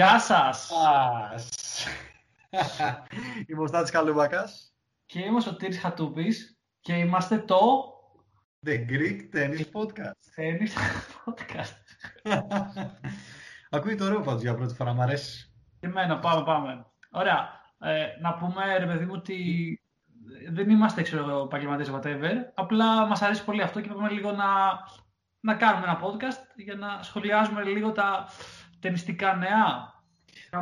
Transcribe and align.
Γεια 0.00 0.18
σας! 0.18 0.70
Είμαι 3.46 3.62
ο 3.62 3.66
Στάτης 3.66 3.90
Καλούμπακας. 3.90 4.74
Και 5.06 5.20
είμαι 5.20 5.36
ο 5.36 5.40
Σωτήρης 5.40 5.80
Χατούπης 5.80 6.58
και 6.80 6.92
είμαστε 6.92 7.38
το... 7.38 7.58
The 8.66 8.70
Greek 8.70 9.18
Tennis 9.34 9.64
Podcast. 9.72 10.20
Tennis 10.36 10.72
Podcast. 11.24 11.74
Ακούει 13.70 13.98
ωραίο 14.02 14.20
πάντως 14.20 14.42
για 14.42 14.54
πρώτη 14.54 14.74
φορά, 14.74 14.92
μ' 14.92 15.00
αρέσει. 15.00 15.52
Και 15.80 15.86
εμένα, 15.86 16.18
πάμε, 16.18 16.44
πάμε. 16.44 16.86
Ωραία. 17.10 17.48
Ε, 17.78 18.06
να 18.20 18.34
πούμε, 18.34 18.78
ρε 18.78 18.86
παιδί 18.86 19.04
μου, 19.04 19.14
ότι 19.14 19.80
δεν 20.50 20.70
είμαστε, 20.70 21.02
ξέρω 21.02 21.42
επαγγελματίες 21.42 21.90
whatever. 21.90 22.34
Απλά 22.54 23.06
μας 23.06 23.22
αρέσει 23.22 23.44
πολύ 23.44 23.62
αυτό 23.62 23.80
και 23.80 23.88
πάμε 23.88 24.10
λίγο 24.10 24.32
να, 24.32 24.46
να 25.40 25.54
κάνουμε 25.54 25.86
ένα 25.86 26.00
podcast 26.02 26.46
για 26.56 26.74
να 26.74 27.02
σχολιάζουμε 27.02 27.62
λίγο 27.62 27.92
τα 27.92 28.28
ταινιστικά 28.80 29.36
νέα. 29.36 29.98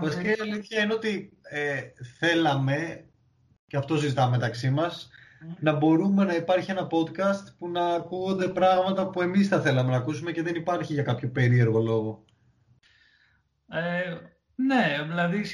Βασικά 0.01 0.31
η 0.31 0.41
αλήθεια 0.41 0.83
είναι 0.83 0.95
ότι 0.95 1.39
ε, 1.43 1.81
θέλαμε, 2.19 3.05
και 3.67 3.77
αυτό 3.77 3.99
συζητάμε 3.99 4.31
μεταξύ 4.31 4.71
μας, 4.71 5.11
να 5.61 5.73
μπορούμε 5.73 6.25
να 6.25 6.35
υπάρχει 6.35 6.71
ένα 6.71 6.87
podcast 6.91 7.55
που 7.59 7.69
να 7.69 7.87
ακούγονται 7.87 8.49
πράγματα 8.49 9.11
που 9.11 9.23
εμείς 9.23 9.49
θα 9.49 9.61
θέλαμε 9.61 9.91
να 9.91 9.97
ακούσουμε 9.97 10.33
και 10.33 10.43
δεν 10.43 10.55
υπάρχει 10.55 10.93
για 10.93 11.03
κάποιο 11.03 11.29
περίεργο 11.31 11.81
λόγο. 11.81 12.25
Ε, 13.69 14.17
ναι, 14.55 15.05
δηλαδή 15.09 15.45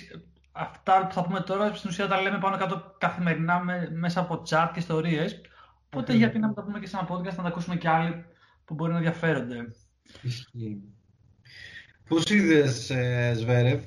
αυτά 0.52 1.06
που 1.06 1.14
θα 1.14 1.22
πούμε 1.22 1.40
τώρα 1.40 1.74
στην 1.74 1.90
ουσία 1.90 2.06
τα 2.06 2.20
λέμε 2.20 2.38
πάνω 2.38 2.56
κάτω 2.56 2.94
καθημερινά 2.98 3.64
με, 3.64 3.88
μέσα 3.92 4.20
από 4.20 4.42
chat 4.48 4.70
και 4.72 4.78
ιστορίες. 4.78 5.40
Οπότε 5.86 6.12
γιατί 6.12 6.38
να 6.38 6.46
μην 6.46 6.56
τα 6.56 6.62
πούμε 6.62 6.78
και 6.78 6.86
σε 6.86 6.96
ένα 6.96 7.08
podcast 7.08 7.36
να 7.36 7.42
τα 7.42 7.48
ακούσουμε 7.48 7.76
και 7.76 7.88
άλλοι 7.88 8.24
που 8.64 8.74
μπορεί 8.74 8.90
να 8.90 8.96
ενδιαφέρονται. 8.96 9.56
Ισχύει. 10.22 10.82
Πώς 12.08 12.30
είδες 12.30 12.90
ε, 12.90 13.32
Σβέρευ; 13.36 13.82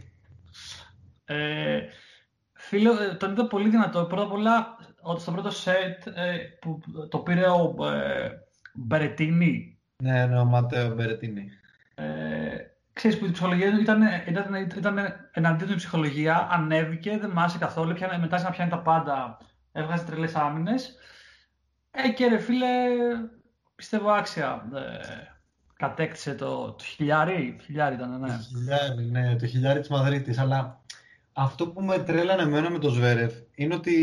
Ε, 1.26 1.80
φίλε, 2.54 2.90
ε, 2.90 3.14
τον 3.14 3.32
είδα 3.32 3.48
πολύ 3.48 3.70
δυνατό. 3.70 4.06
Πρώτα 4.06 4.24
απ' 4.24 4.32
όλα, 4.32 4.78
ότι 5.02 5.22
στο 5.22 5.32
πρώτο 5.32 5.50
σετ 5.50 6.08
ε, 6.08 6.38
που 6.62 6.80
το 7.10 7.18
πήρε 7.18 7.48
ο 7.48 7.86
ε, 7.86 8.30
Μπερετίνη. 8.74 9.80
Ναι, 10.04 10.26
ναι, 10.26 10.40
ο 10.40 10.46
Ματέο 10.46 10.94
Μπερετίνη. 10.94 11.50
Ε, 11.96 12.06
ξέρεις 12.94 13.18
που 13.18 13.26
η 13.26 13.32
ψυχολογία 13.32 13.72
του 13.72 13.82
ήταν, 13.82 14.02
ήταν, 14.28 14.56
ήταν 14.78 14.98
εναντίον 15.32 15.68
την 15.68 15.78
ψυχολογία, 15.78 16.48
ανέβηκε, 16.52 17.18
δεν 17.18 17.30
μάσε 17.30 17.58
καθόλου, 17.58 17.94
πιάνε, 17.94 18.18
μετά 18.18 18.42
να 18.42 18.50
πιάνει 18.50 18.70
τα 18.70 18.80
πάντα, 18.82 19.38
έβγαζε 19.72 20.06
τρελές 20.06 20.36
άμυνες. 20.36 20.96
Ε, 21.92 22.10
και 22.10 22.28
ρε 22.28 22.38
φίλε, 22.38 22.68
πιστεύω 23.76 24.10
άξια. 24.10 24.68
Ε, 24.74 25.36
κατέκτησε 25.78 26.34
το, 26.34 26.72
το 26.72 26.84
χιλιάρι, 26.84 27.58
χιλιάρι 27.62 27.96
ήταν, 27.96 28.20
ναι. 28.20 28.28
Το 28.28 28.58
χιλιάρι, 28.58 29.06
ναι, 29.12 29.36
το 29.36 29.46
χιλιάρι 29.46 29.80
της 29.80 29.90
Μαδρίτης, 29.90 30.38
αλλά 30.38 30.82
αυτό 31.34 31.68
που 31.68 31.82
με 31.82 32.00
τρέλανε 32.00 32.42
εμένα 32.42 32.70
με 32.70 32.80
το 32.80 32.90
Σβέρεφ 32.90 33.34
είναι 33.56 33.76
ότι 33.76 33.96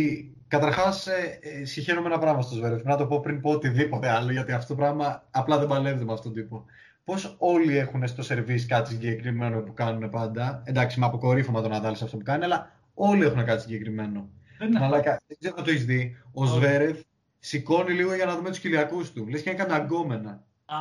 καταρχάς 0.49 1.07
ε, 1.07 1.39
ε, 1.41 1.65
συγχαίρομαι 1.65 2.07
ένα 2.07 2.19
πράγμα 2.19 2.43
στο 2.43 2.55
Σβέρεφ, 2.55 2.85
να 2.85 2.97
το 2.97 3.07
πω 3.07 3.21
πριν 3.21 3.41
πω 3.41 3.51
οτιδήποτε 3.51 4.09
άλλο, 4.09 4.33
γιατί 4.33 4.53
αυτό 4.53 4.75
το 4.75 4.81
πράγμα 4.81 5.25
απλά 5.31 5.59
δεν 5.59 5.69
παλεύει 5.69 6.05
με 6.05 6.13
αυτόν 6.13 6.33
τον 6.33 6.43
τύπο. 6.43 6.65
Πώς 7.05 7.35
όλοι 7.39 7.79
έχουν 7.79 8.07
στο 8.07 8.23
σερβίς 8.23 8.67
κάτι 8.67 8.89
συγκεκριμένο 8.89 9.61
που 9.61 9.75
κάνουν 9.75 10.11
πάντα; 10.11 10.63
Εντάξει, 10.65 11.01
με 11.01 11.07
αποκορύφωμα 11.07 11.61
τον 11.61 11.71
Ναδάλ 11.71 11.97
σε 11.97 12.05
αυτό 12.05 12.17
που 12.17 12.23
κάνει, 12.23 12.45
αλλά 12.45 12.73
όλοι 12.95 13.25
έχουν 13.25 13.45
κάτι 13.45 13.61
συγκεκριμένο. 13.61 14.29
Δεν 14.59 14.83
Αλλά 14.83 15.01
δεν 15.01 15.37
ξέρω 15.39 15.55
αν 15.59 15.65
το 15.65 15.71
έχεις 15.71 15.85
δει. 15.85 16.17
Ο 16.33 16.47
Σβέρεφ 16.47 16.99
σηκώνει 17.39 17.93
λίγο 17.93 18.15
για 18.15 18.25
να 18.25 18.37
δούμε 18.37 18.49
τους 18.49 18.59
κοιλιακούς 18.59 19.13
του. 19.13 19.27
Λες 19.29 19.43
και 19.43 19.51
είναι 19.51 19.59
καμιά 19.59 19.79
γκόμενα. 19.79 20.43
Α, 20.67 20.77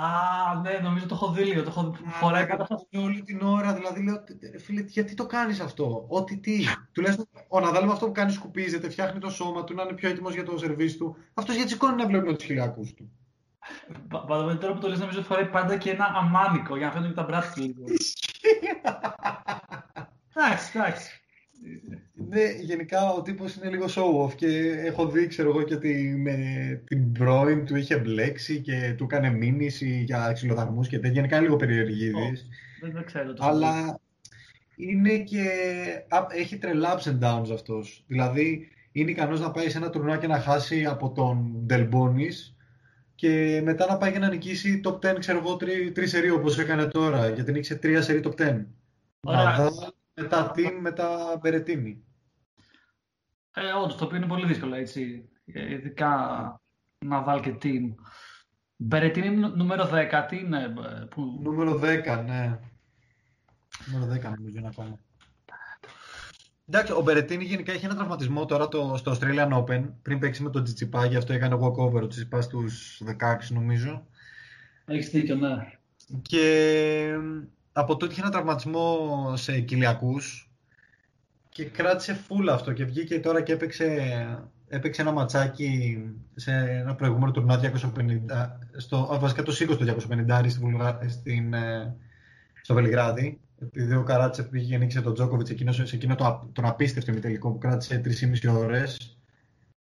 ναι, 0.61 0.79
νομίζω 0.83 1.05
το 1.05 1.15
έχω 1.15 1.31
δει 1.31 1.43
λίγο. 1.43 1.63
Το 1.63 1.69
έχω 1.69 1.95
φοράει 2.07 2.45
κάτω 2.45 2.63
αυτό. 2.63 2.87
Όλη 2.93 3.21
την 3.21 3.41
ώρα, 3.41 3.73
δηλαδή 3.73 4.03
λέω, 4.03 4.23
«Ε, 4.53 4.57
φίλε, 4.57 4.81
γιατί 4.81 5.13
το 5.13 5.25
κάνεις 5.25 5.59
αυτό, 5.59 6.05
ό,τι 6.07 6.37
τι. 6.37 6.63
Τουλάχιστον 6.91 7.27
ο 7.47 7.59
Ναδάλ 7.59 7.85
με 7.85 7.91
αυτό 7.91 8.05
που 8.05 8.11
κάνει 8.11 8.31
σκουπίζεται, 8.31 8.89
φτιάχνει 8.89 9.19
το 9.19 9.29
σώμα 9.29 9.63
του, 9.63 9.73
να 9.73 9.83
είναι 9.83 9.93
πιο 9.93 10.09
έτοιμος 10.09 10.33
για 10.33 10.43
το 10.43 10.57
σερβίς 10.57 10.97
του. 10.97 11.17
Αυτός 11.33 11.55
γιατί 11.55 11.69
σηκώνει 11.69 11.95
να 11.95 12.07
βλέπουμε 12.07 12.33
τους 12.33 12.45
χιλιακού 12.45 12.87
του. 12.95 13.11
Παραδείγματο 14.07 14.57
τώρα 14.57 14.73
που 14.73 14.79
το 14.79 14.87
λες 14.87 14.99
νομίζω 14.99 15.21
φοράει 15.21 15.45
πάντα 15.49 15.77
και 15.77 15.89
ένα 15.89 16.05
αμάνικο 16.15 16.77
για 16.77 16.85
να 16.85 16.91
φαίνονται 16.91 17.09
και 17.09 17.15
τα 17.15 17.23
μπράτια 17.23 17.63
λίγο. 17.63 17.83
Εντάξει, 20.35 20.71
εντάξει. 20.77 21.21
Ναι, 22.15 22.43
γενικά 22.61 23.13
ο 23.13 23.21
τύπος 23.21 23.55
είναι 23.55 23.69
λίγο 23.69 23.85
show 23.85 24.25
off 24.25 24.35
και 24.35 24.73
έχω 24.85 25.07
δει, 25.07 25.27
ξέρω 25.27 25.49
εγώ, 25.49 25.63
και 25.63 25.73
ότι 25.73 26.15
με 26.17 26.35
την 26.85 27.11
πρώην 27.11 27.65
του 27.65 27.75
είχε 27.75 27.97
μπλέξει 27.97 28.61
και 28.61 28.93
του 28.97 29.03
έκανε 29.03 29.29
μήνυση 29.29 30.03
για 30.05 30.31
ξυλοδαρμούς 30.33 30.87
και 30.87 30.95
τέτοια. 30.95 31.11
Γενικά 31.11 31.35
είναι 31.35 31.45
λίγο 31.45 31.55
περιεργίδης. 31.55 32.47
Δεν, 32.81 32.91
δεν 32.91 33.05
ξέρω. 33.05 33.33
Το 33.33 33.45
Αλλά 33.45 33.99
είναι 34.75 35.17
και... 35.17 35.43
α, 36.07 36.25
έχει 36.29 36.57
τρελά 36.57 36.99
ups 36.99 37.09
and 37.09 37.19
downs 37.19 37.51
αυτός. 37.53 38.03
Δηλαδή, 38.07 38.67
είναι 38.91 39.11
ικανός 39.11 39.39
να 39.39 39.51
πάει 39.51 39.69
σε 39.69 39.77
ένα 39.77 39.89
τουρνουά 39.89 40.17
και 40.17 40.27
να 40.27 40.39
χάσει 40.39 40.85
από 40.85 41.11
τον 41.11 41.63
Ντελμπόνης 41.65 42.55
και 43.15 43.61
μετά 43.63 43.85
να 43.85 43.97
πάει 43.97 44.11
και 44.11 44.19
να 44.19 44.29
νικήσει 44.29 44.81
top 44.83 45.13
10, 45.13 45.15
ξέρω 45.19 45.37
εγώ, 45.37 45.55
τρει, 45.55 45.91
τρεις 45.91 46.09
σερί 46.09 46.29
όπως 46.29 46.59
έκανε 46.59 46.85
τώρα, 46.85 47.29
γιατί 47.29 47.51
νίκησε 47.51 47.75
τρία 47.75 48.01
σερί 48.01 48.21
top 48.23 48.41
10. 48.41 48.65
Ωραία. 49.21 49.69
Ναδάλ, 50.13 50.43
μετά 50.43 50.51
Team, 50.55 50.77
μετά 50.81 51.37
Μπερετίνη. 51.41 52.03
Ε, 53.53 53.71
όντως, 53.71 53.95
το 53.95 54.05
οποίο 54.05 54.17
είναι 54.17 54.27
πολύ 54.27 54.45
δύσκολο, 54.45 54.75
έτσι. 54.75 55.29
Ε, 55.45 55.73
Ειδικά 55.73 56.09
Ναδάλ 57.05 57.41
και 57.41 57.55
Team. 57.61 57.93
Μπερετίνη 58.75 59.27
είναι 59.27 59.47
νου- 59.47 59.55
νούμερο 59.55 59.89
10, 59.91 60.25
τι 60.29 60.37
είναι, 60.37 60.63
ε, 60.63 61.05
που... 61.09 61.39
Νούμερο 61.43 61.79
10, 61.79 62.23
ναι. 62.25 62.59
Νούμερο 63.85 64.11
10 64.13 64.21
νομίζω 64.23 64.57
είναι 64.57 64.67
ακόμα. 64.67 64.99
Εντάξει, 66.67 66.93
ο 66.93 67.01
Μπερετίνη 67.01 67.43
γενικά 67.43 67.71
έχει 67.71 67.85
ένα 67.85 67.95
τραυματισμό 67.95 68.45
τώρα 68.45 68.67
το, 68.67 68.95
στο 68.97 69.11
Australian 69.11 69.63
Open. 69.63 69.89
Πριν 70.01 70.19
παίξει 70.19 70.43
με 70.43 70.49
τον 70.49 70.63
Τσιτσιπά, 70.63 71.05
γι' 71.05 71.15
αυτό 71.15 71.33
έκανε 71.33 71.55
walkover 71.61 72.01
ο 72.01 72.07
Τσιτσιπά 72.07 72.41
στους 72.41 73.01
16 73.05 73.37
νομίζω. 73.49 74.07
Έχεις 74.85 75.09
δίκιο, 75.09 75.35
ναι. 75.35 75.55
Και 76.21 77.05
από 77.73 77.97
τότε 77.97 78.11
είχε 78.11 78.21
ένα 78.21 78.31
τραυματισμό 78.31 78.97
σε 79.35 79.59
κοιλιακούς 79.59 80.51
και 81.49 81.65
κράτησε 81.65 82.19
full 82.27 82.47
αυτό 82.51 82.73
και 82.73 82.85
βγήκε 82.85 83.19
τώρα 83.19 83.41
και 83.41 83.53
έπαιξε, 83.53 83.87
έπαιξε 84.67 85.01
ένα 85.01 85.11
ματσάκι 85.11 85.97
σε 86.35 86.51
ένα 86.51 86.95
προηγούμενο 86.95 87.31
τουρνά 87.31 87.59
250, 87.59 88.57
στο, 88.77 89.09
α, 89.13 89.19
βασικά 89.19 89.43
το 89.43 89.51
σήκωσε 89.51 89.77
το 89.77 89.85
250 89.85 90.49
στην, 90.49 90.61
Βουλγα- 90.61 90.99
στην, 91.09 91.53
ε, 91.53 91.95
στο 92.61 92.73
Βελιγράδι 92.73 93.39
επειδή 93.61 93.95
ο 93.95 94.03
Καράτσεφ 94.03 94.47
πήγε 94.47 94.69
και 94.69 94.77
νίκησε 94.77 95.01
τον 95.01 95.13
Τζόκοβιτς 95.13 95.49
εκείνος, 95.49 95.75
σε 95.75 95.95
εκείνο 95.95 96.15
το, 96.15 96.25
α- 96.25 96.47
τον 96.53 96.65
απίστευτο 96.65 97.11
ημιτελικό 97.11 97.51
που 97.51 97.57
κράτησε 97.57 98.01
3,5 98.05 98.57
ώρες 98.57 99.17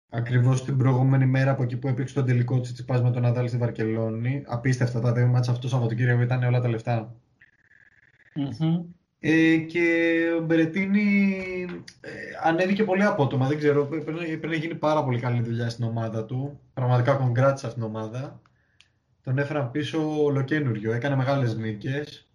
Ακριβώς 0.09 0.63
την 0.63 0.77
προηγούμενη 0.77 1.25
μέρα 1.25 1.51
από 1.51 1.63
εκεί 1.63 1.77
που 1.77 1.87
έπαιξε 1.87 2.13
τον 2.13 2.25
τελικό 2.25 2.59
της 2.59 2.73
Τσιπάς 2.73 3.01
με 3.01 3.11
τον 3.11 3.21
Ναδάλ 3.21 3.47
στη 3.47 3.57
Βαρκελόνη. 3.57 4.43
Απίστευτα 4.47 4.99
τα 4.99 5.11
δύο 5.13 5.27
μάτσα 5.27 5.51
αυτό 5.51 5.61
το 5.63 5.69
Σαββατοκύριακο 5.69 6.21
ήταν 6.21 6.43
όλα 6.43 6.61
τα 6.61 6.67
λεφτά. 6.69 7.15
Μμμ. 8.37 8.83
Ε, 9.19 9.57
και 9.57 10.15
ο 10.39 10.41
Μπερετίνη 10.45 11.35
ε, 12.01 12.09
ανέβηκε 12.43 12.83
πολύ 12.83 13.03
απότομα. 13.03 13.47
Δεν 13.47 13.57
ξέρω, 13.57 13.85
πρέπει, 13.85 14.11
να- 14.11 14.17
πρέπει 14.17 14.47
να 14.47 14.55
γίνει 14.55 14.75
πάρα 14.75 15.03
πολύ 15.03 15.19
καλή 15.19 15.41
δουλειά 15.41 15.69
στην 15.69 15.83
ομάδα 15.85 16.25
του. 16.25 16.59
Πραγματικά 16.73 17.19
congrats 17.21 17.53
σε 17.57 17.67
αυτήν 17.67 17.73
την 17.73 17.83
ομάδα. 17.83 18.41
Τον 19.23 19.37
έφεραν 19.37 19.71
πίσω 19.71 20.23
ολοκένουργιο. 20.23 20.91
Έκανε 20.91 21.15
μεγάλες 21.15 21.55
νίκες. 21.55 22.27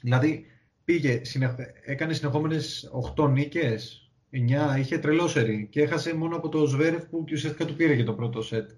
Δηλαδή 0.00 0.46
πήγε, 0.84 1.24
συνεχ... 1.24 1.54
έκανε 1.84 2.12
συνεχόμενες 2.12 2.90
8 3.16 3.30
νίκες, 3.30 4.10
9, 4.32 4.78
είχε 4.78 4.98
τρελό 4.98 5.28
σερί 5.28 5.66
και 5.70 5.82
έχασε 5.82 6.14
μόνο 6.14 6.36
από 6.36 6.48
το 6.48 6.66
Σβέρεφ 6.66 7.04
που 7.04 7.24
και 7.24 7.34
ουσιαστικά 7.34 7.64
του 7.64 7.74
πήρε 7.74 7.96
και 7.96 8.04
το 8.04 8.12
πρώτο 8.14 8.42
σετ. 8.42 8.70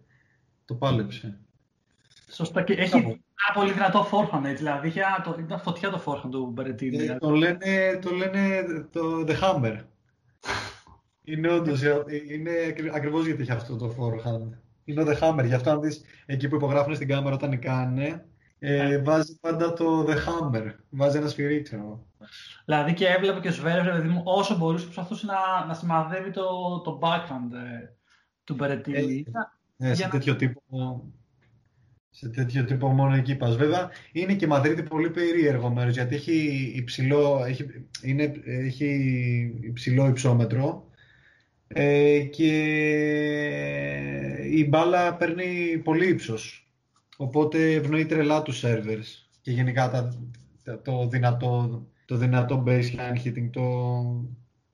Το 0.64 0.75
πάλεψε. 0.75 1.38
Σωστά. 2.30 2.62
Και 2.62 2.72
έχει 2.72 3.20
Κάπου. 3.46 3.60
ένα 3.60 3.60
πολύ 3.60 3.72
δυνατό 3.72 4.08
forehand, 4.10 4.44
έτσι. 4.44 4.62
Δηλαδή, 4.62 4.88
είχε 4.88 5.00
ένα- 5.00 5.20
το, 5.24 5.36
ήταν 5.40 5.60
φωτιά 5.60 5.90
το 5.90 6.02
forehand 6.06 6.30
του 6.30 6.46
Μπερετίνη. 6.54 6.96
Ε, 7.04 7.16
το, 7.16 7.30
λένε, 7.30 7.98
το 8.02 8.10
λένε 8.10 8.64
το 8.92 9.24
The 9.28 9.34
Hammer. 9.40 9.76
Είναι 11.24 11.48
όντως, 11.52 11.82
ε, 11.82 12.02
είναι 12.30 12.50
ακρι- 12.68 12.94
ακριβώς 12.94 13.26
γιατί 13.26 13.42
έχει 13.42 13.50
αυτό 13.52 13.76
το 13.76 13.94
forehand. 13.98 14.58
Είναι 14.84 15.02
ο 15.02 15.04
The 15.08 15.18
Hammer, 15.20 15.44
γι' 15.44 15.54
αυτό 15.54 15.70
αν 15.70 15.80
δεις 15.80 16.02
εκεί 16.26 16.48
που 16.48 16.54
υπογράφουν 16.56 16.94
στην 16.94 17.08
κάμερα 17.08 17.34
όταν 17.34 17.48
νικάνε, 17.50 18.24
ε, 18.58 18.92
Ε. 18.92 18.98
βάζει 19.02 19.38
πάντα 19.40 19.72
το 19.72 20.06
The 20.08 20.14
Hammer. 20.14 20.72
Βάζει 20.90 21.16
ένα 21.16 21.28
σφυρί, 21.28 21.62
ξέρω 21.62 21.82
εγώ. 21.82 22.06
Δηλαδή 22.64 22.94
και 22.94 23.06
έβλεπε 23.06 23.40
και 23.40 23.48
ο 23.48 23.52
Σβέρεφ, 23.52 23.84
ρε 23.84 23.90
παιδί 23.92 24.08
μου, 24.08 24.22
όσο 24.24 24.56
μπορούσε 24.56 24.84
προσπαθούσε 24.84 25.26
να, 25.26 25.66
να 25.66 25.74
σημαδεύει 25.74 26.30
το, 26.30 26.80
το 26.84 26.98
background 27.02 27.52
ε, 27.82 27.88
του 28.44 28.54
Μπερετίνη. 28.54 29.24
Ε, 29.76 29.86
σε 29.86 29.92
Για 29.94 30.06
να- 30.06 30.12
τέτοιο 30.12 30.36
τύπο, 30.36 30.60
σε 32.18 32.28
τέτοιο 32.28 32.64
τύπο 32.64 32.88
μόνο 32.88 33.14
εκεί 33.14 33.36
πας. 33.36 33.56
Βέβαια, 33.56 33.90
είναι 34.12 34.34
και 34.34 34.46
Μαδρίτη 34.46 34.82
πολύ 34.82 35.10
περίεργο 35.10 35.70
μέρος, 35.70 35.94
γιατί 35.94 36.14
έχει 36.14 36.72
υψηλό, 36.76 37.44
έχει, 37.46 37.66
είναι, 38.02 38.32
έχει 38.44 38.88
υψηλό 39.62 40.06
υψόμετρο 40.08 40.90
ε, 41.68 42.20
και 42.20 42.50
η 44.50 44.66
μπάλα 44.68 45.14
παίρνει 45.16 45.78
πολύ 45.84 46.08
ύψος. 46.08 46.70
Οπότε 47.16 47.72
ευνοεί 47.72 48.06
τρελά 48.06 48.42
τους 48.42 48.58
σερβερς 48.58 49.28
και 49.40 49.50
γενικά 49.50 49.90
τα, 49.90 50.18
τα- 50.62 50.82
το 50.82 51.08
δυνατό, 51.08 51.86
το 52.06 52.16
δυνατό 52.16 52.64
baseline 52.66 53.16
hitting 53.24 53.48
το, 53.50 53.62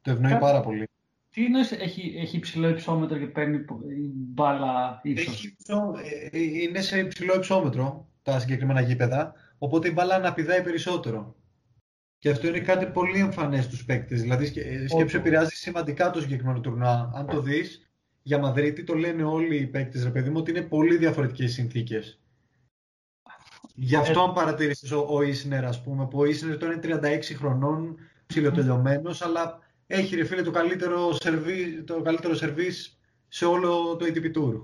το 0.02 0.10
ευνοεί 0.10 0.36
πάρα 0.36 0.60
πολύ. 0.60 0.86
Τι 1.32 1.44
εννοείς 1.44 1.72
έχει, 1.72 2.14
έχει 2.16 2.36
υψηλό 2.36 2.68
υψόμετρο 2.68 3.18
και 3.18 3.26
παίρνει 3.26 3.64
μπάλα 4.14 5.00
ύψος. 5.02 5.44
Ε, 6.02 6.38
ε, 6.38 6.40
είναι 6.40 6.80
σε 6.80 6.98
υψηλό 6.98 7.34
υψόμετρο 7.34 8.08
τα 8.22 8.38
συγκεκριμένα 8.38 8.80
γήπεδα, 8.80 9.34
οπότε 9.58 9.88
η 9.88 9.92
μπάλα 9.94 10.14
αναπηδάει 10.14 10.62
περισσότερο. 10.62 11.36
Και 12.18 12.30
αυτό 12.30 12.48
είναι 12.48 12.60
κάτι 12.60 12.86
πολύ 12.86 13.18
εμφανές 13.18 13.64
στους 13.64 13.84
παίκτες. 13.84 14.20
Δηλαδή, 14.20 14.46
σκέψου 14.88 15.16
επηρεάζει 15.16 15.54
σημαντικά 15.54 16.10
το 16.10 16.20
συγκεκριμένο 16.20 16.60
τουρνουά. 16.60 17.10
Αν 17.14 17.26
το 17.26 17.40
δεις, 17.40 17.90
για 18.22 18.38
Μαδρίτη 18.38 18.84
το 18.84 18.94
λένε 18.94 19.22
όλοι 19.22 19.56
οι 19.56 19.66
παίκτες, 19.66 20.04
ρε 20.04 20.10
παιδί 20.10 20.30
μου, 20.30 20.38
ότι 20.38 20.50
είναι 20.50 20.62
πολύ 20.62 20.96
διαφορετικές 20.96 21.50
οι 21.50 21.54
συνθήκες. 21.54 22.20
Γι' 23.74 23.96
αυτό, 23.96 24.20
ε... 24.20 24.22
αν 24.22 24.32
παρατηρήσεις 24.32 24.92
ο, 24.92 25.06
ο 25.10 25.22
Ισνερ, 25.22 25.64
ας 25.64 25.82
πούμε, 25.82 26.06
που 26.06 26.18
ο 26.18 26.24
Ισνερ 26.24 26.58
τώρα 26.58 26.72
είναι 26.72 26.98
36 27.18 27.20
χρονών, 27.36 27.96
ψηλοτελειωμένος, 28.26 29.22
αλλά 29.22 29.61
έχει 29.92 30.16
ρε 30.16 30.24
φίλε 30.24 30.42
το 30.42 30.50
καλύτερο 30.50 31.12
σερβί, 31.12 31.82
το 31.82 32.02
καλύτερο 32.02 32.34
σερβίς 32.34 32.98
σε 33.28 33.44
όλο 33.44 33.96
το 33.96 34.06
ATP 34.08 34.36
Tour. 34.36 34.62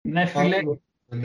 Ναι, 0.00 0.26
φίλε, 0.26 0.56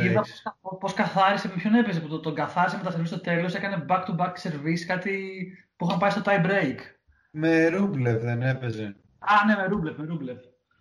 είδα 0.04 0.22
πώς, 0.62 0.78
πώς 0.80 0.94
καθάρισε, 0.94 1.48
με 1.48 1.54
ποιον 1.54 1.74
έπαιζε, 1.74 2.00
που 2.00 2.20
τον 2.20 2.36
καθάρισε 2.36 2.78
με 2.78 2.84
τα 2.84 2.92
σερβίς 2.92 3.10
στο 3.10 3.20
τέλος, 3.20 3.56
έκανε 3.56 3.86
back-to-back 3.90 4.32
σερβίς, 4.34 4.86
κάτι 4.86 5.18
που 5.76 5.86
είχαν 5.86 6.00
πάει 6.00 6.10
στο 6.10 6.22
tie 6.26 6.46
break. 6.46 6.78
Με 7.32 7.68
Ρούμπλεφ 7.68 8.22
δεν 8.22 8.42
έπαιζε. 8.42 8.96
Α, 9.20 9.46
ναι, 9.48 9.56
με 9.56 9.68
Ρούμπλεφ, 9.68 9.98
με 9.98 10.06
Ρούμπλεφ. 10.06 10.38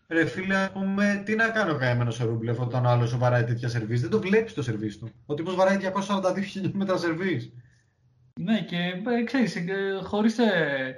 Ρε 0.08 0.26
φίλε, 0.26 0.56
ας 0.56 0.72
πούμε, 0.72 1.22
τι 1.24 1.34
να 1.34 1.48
κάνω 1.48 1.76
καημένο 1.76 2.12
ο 2.22 2.24
Ρούμπλεφ 2.24 2.60
όταν 2.60 2.84
ο 2.84 2.88
άλλος 2.88 3.18
βαράει 3.18 3.44
τέτοια 3.44 3.68
σερβίς. 3.68 4.00
Δεν 4.00 4.10
το 4.10 4.20
βλέπεις 4.20 4.54
το 4.54 4.62
σερβίς 4.62 4.98
του. 4.98 5.10
Ο 5.26 5.34
τύπος 5.34 5.54
βαράει 5.54 5.76
242 5.76 6.42
χιλιόμετρα 6.42 6.96
σερβίς. 6.96 7.52
Ναι, 8.40 8.60
και 8.60 8.76
ε, 9.18 9.24
ξέρεις, 9.24 9.56
ε, 9.56 10.00
χωρίς, 10.02 10.38
ε, 10.38 10.96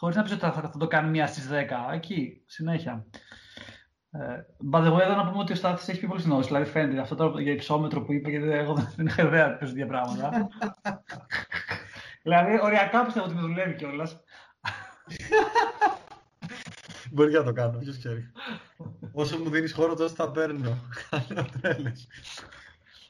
χωρίς 0.00 0.16
να 0.16 0.22
πεις 0.22 0.32
ότι 0.32 0.40
θα, 0.40 0.52
θα 0.52 0.72
το 0.78 0.86
κάνει 0.86 1.10
μία 1.10 1.26
στις 1.26 1.48
10. 1.50 1.52
Εκεί, 1.92 2.42
συνέχεια. 2.46 3.06
Ε, 4.10 4.18
by 4.72 4.78
the 4.78 4.92
way, 4.92 5.00
εδώ 5.00 5.14
να 5.14 5.28
πούμε 5.28 5.42
ότι 5.42 5.52
ο 5.52 5.54
Στάθης 5.54 5.88
έχει 5.88 5.98
πιο 5.98 6.08
πολύ 6.08 6.22
γνώση. 6.22 6.46
Δηλαδή 6.46 6.70
φαίνεται 6.70 7.00
αυτό 7.00 7.14
το 7.14 7.38
για 7.38 7.52
υψόμετρο 7.52 8.02
που 8.02 8.12
είπε, 8.12 8.30
γιατί 8.30 8.50
εγώ 8.50 8.74
δεν 8.96 9.06
έχω 9.06 9.26
ιδέα 9.26 9.56
τι 9.56 9.66
τέτοια 9.66 9.86
πράγματα. 9.86 10.48
δηλαδή, 12.22 12.58
οριακά 12.62 13.04
πιστεύω 13.04 13.26
ότι 13.26 13.34
με 13.34 13.40
δουλεύει 13.40 13.74
κιόλας. 13.74 14.20
Μπορεί 17.10 17.32
να 17.32 17.42
το 17.42 17.52
κάνω, 17.52 17.78
ποιος 17.78 17.98
ξέρει. 17.98 18.32
Όσο 19.12 19.38
μου 19.38 19.50
δίνεις 19.50 19.72
χώρο 19.72 19.94
τόσο 19.94 20.14
θα 20.14 20.30
παίρνω. 20.30 20.78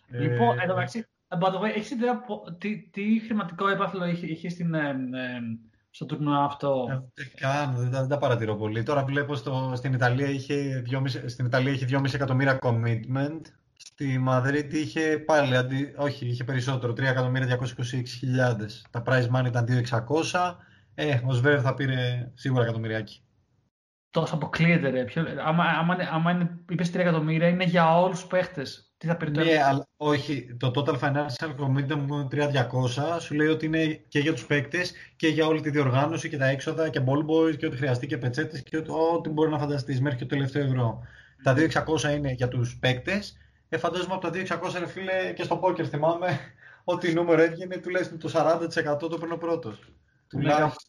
λοιπόν, 0.09 0.59
εδώ 0.59 0.75
μεταξύ, 0.75 1.07
by 1.29 1.49
the 1.49 1.61
way, 1.61 1.75
έχεις 1.75 1.91
ιδέα 1.91 2.21
τι, 2.59 2.89
τι 2.91 3.21
χρηματικό 3.25 3.69
έπαθλο 3.69 4.05
είχε, 4.05 4.27
είχε 4.27 4.49
στην, 4.49 4.75
ε, 4.75 4.89
ε, 4.89 5.41
στο 5.91 6.07
τουρνουά 6.07 6.45
αυτό. 6.45 6.87
Ε, 6.91 6.95
δεν 7.15 7.31
κάνω, 7.37 7.79
δεν, 7.79 7.91
δεν, 7.91 8.09
τα 8.09 8.19
παρατηρώ 8.19 8.57
πολύ. 8.57 8.83
Τώρα 8.83 9.05
βλέπω 9.05 9.35
στο, 9.35 9.73
στην, 9.77 9.93
Ιταλία 9.93 10.29
είχε 10.29 10.83
2,5, 10.91 11.07
στην 11.27 11.47
Ιταλία 11.47 11.73
είχε 11.73 11.87
2,5 11.91 12.15
εκατομμύρια 12.15 12.59
commitment. 12.63 13.41
Στη 13.77 14.19
Μαδρίτη 14.19 14.79
είχε 14.79 15.19
πάλι, 15.19 15.57
αντί, 15.57 15.95
όχι, 15.97 16.27
είχε 16.27 16.45
περισσότερο, 16.45 16.93
3.226.000. 16.97 17.07
Τα 18.91 19.03
prize 19.07 19.29
money 19.37 19.47
ήταν 19.47 19.67
2.600. 20.31 20.55
Ε, 20.95 21.21
ο 21.27 21.33
Σβέρ 21.33 21.61
θα 21.63 21.75
πήρε 21.75 22.31
σίγουρα 22.35 22.63
εκατομμυριάκι. 22.63 23.23
Τόσο 24.11 24.35
αποκλείεται 24.35 24.89
ρε. 24.89 25.05
Ποιο, 25.05 25.25
άμα, 25.45 25.65
άμα, 25.65 25.97
άμα 26.11 26.31
είναι, 26.31 26.59
είπες 26.71 26.91
3 26.91 26.95
εκατομμύρια 26.95 27.49
είναι 27.49 27.65
για 27.65 27.99
όλους 28.01 28.19
τους 28.19 28.29
παίχτες. 28.29 28.90
Τι 29.01 29.07
θα 29.07 29.17
πει 29.17 29.31
Ναι, 29.31 29.63
αλλά 29.63 29.89
όχι. 29.97 30.57
Το 30.59 30.71
Total 30.75 30.99
Financial 30.99 31.55
Commitment 31.59 32.05
μου 32.07 32.29
3200 32.33 33.21
σου 33.21 33.35
λέει 33.35 33.47
ότι 33.47 33.67
είναι 33.67 33.87
και 34.09 34.19
για 34.19 34.33
τους 34.33 34.47
παίκτες 34.47 34.93
και 35.17 35.29
για 35.29 35.47
όλη 35.47 35.61
τη 35.61 35.71
διοργάνωση 35.71 36.29
και 36.29 36.37
τα 36.37 36.47
έξοδα 36.47 36.89
και 36.89 37.01
ball 37.07 37.27
boys 37.31 37.57
και 37.57 37.67
ό,τι 37.67 37.77
χρειαστεί 37.77 38.07
και 38.07 38.19
πετσέτες 38.19 38.63
και 38.63 38.77
ό,τι 38.77 39.29
μπορεί 39.29 39.51
να 39.51 39.59
φανταστείς 39.59 40.01
μέχρι 40.01 40.19
και 40.19 40.25
το 40.25 40.35
τελευταίο 40.35 40.65
ευρώ. 40.65 41.03
Τα 41.43 41.55
2600 41.55 42.17
είναι 42.17 42.31
για 42.31 42.49
τους 42.49 42.79
παίκτες. 42.79 43.39
Ε, 43.69 43.77
φαντάζομαι 43.77 44.15
από 44.15 44.31
τα 44.31 44.59
2600 44.59 44.79
ρε 44.79 44.87
φίλε 44.87 45.33
και 45.35 45.43
στο 45.43 45.57
πόκερ 45.57 45.89
θυμάμαι 45.89 46.39
ότι 46.85 47.13
νούμερο 47.13 47.43
έβγαινε 47.43 47.77
τουλάχιστον 47.77 48.19
το 48.19 48.31
40% 48.35 48.99
το 48.99 49.19
πριν 49.19 49.33
ο 49.33 49.37
πρώτος. 49.37 49.79
Ναι, 49.79 49.89
τουλάχιστον. 50.29 50.89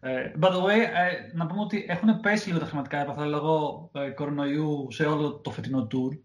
Ε, 0.00 0.32
by 0.40 0.48
the 0.48 0.62
way, 0.62 0.78
ε, 0.78 1.32
να 1.32 1.46
πούμε 1.46 1.60
ότι 1.60 1.84
έχουν 1.88 2.20
πέσει 2.20 2.46
λίγο 2.46 2.58
τα 2.60 2.66
χρηματικά 2.66 2.98
έπαθα 3.00 3.26
λόγω 3.26 3.88
ε, 3.92 4.08
κορονοϊού 4.08 4.86
σε 4.90 5.04
όλο 5.04 5.32
το 5.32 5.50
φετινό 5.50 5.86
tour. 5.92 6.18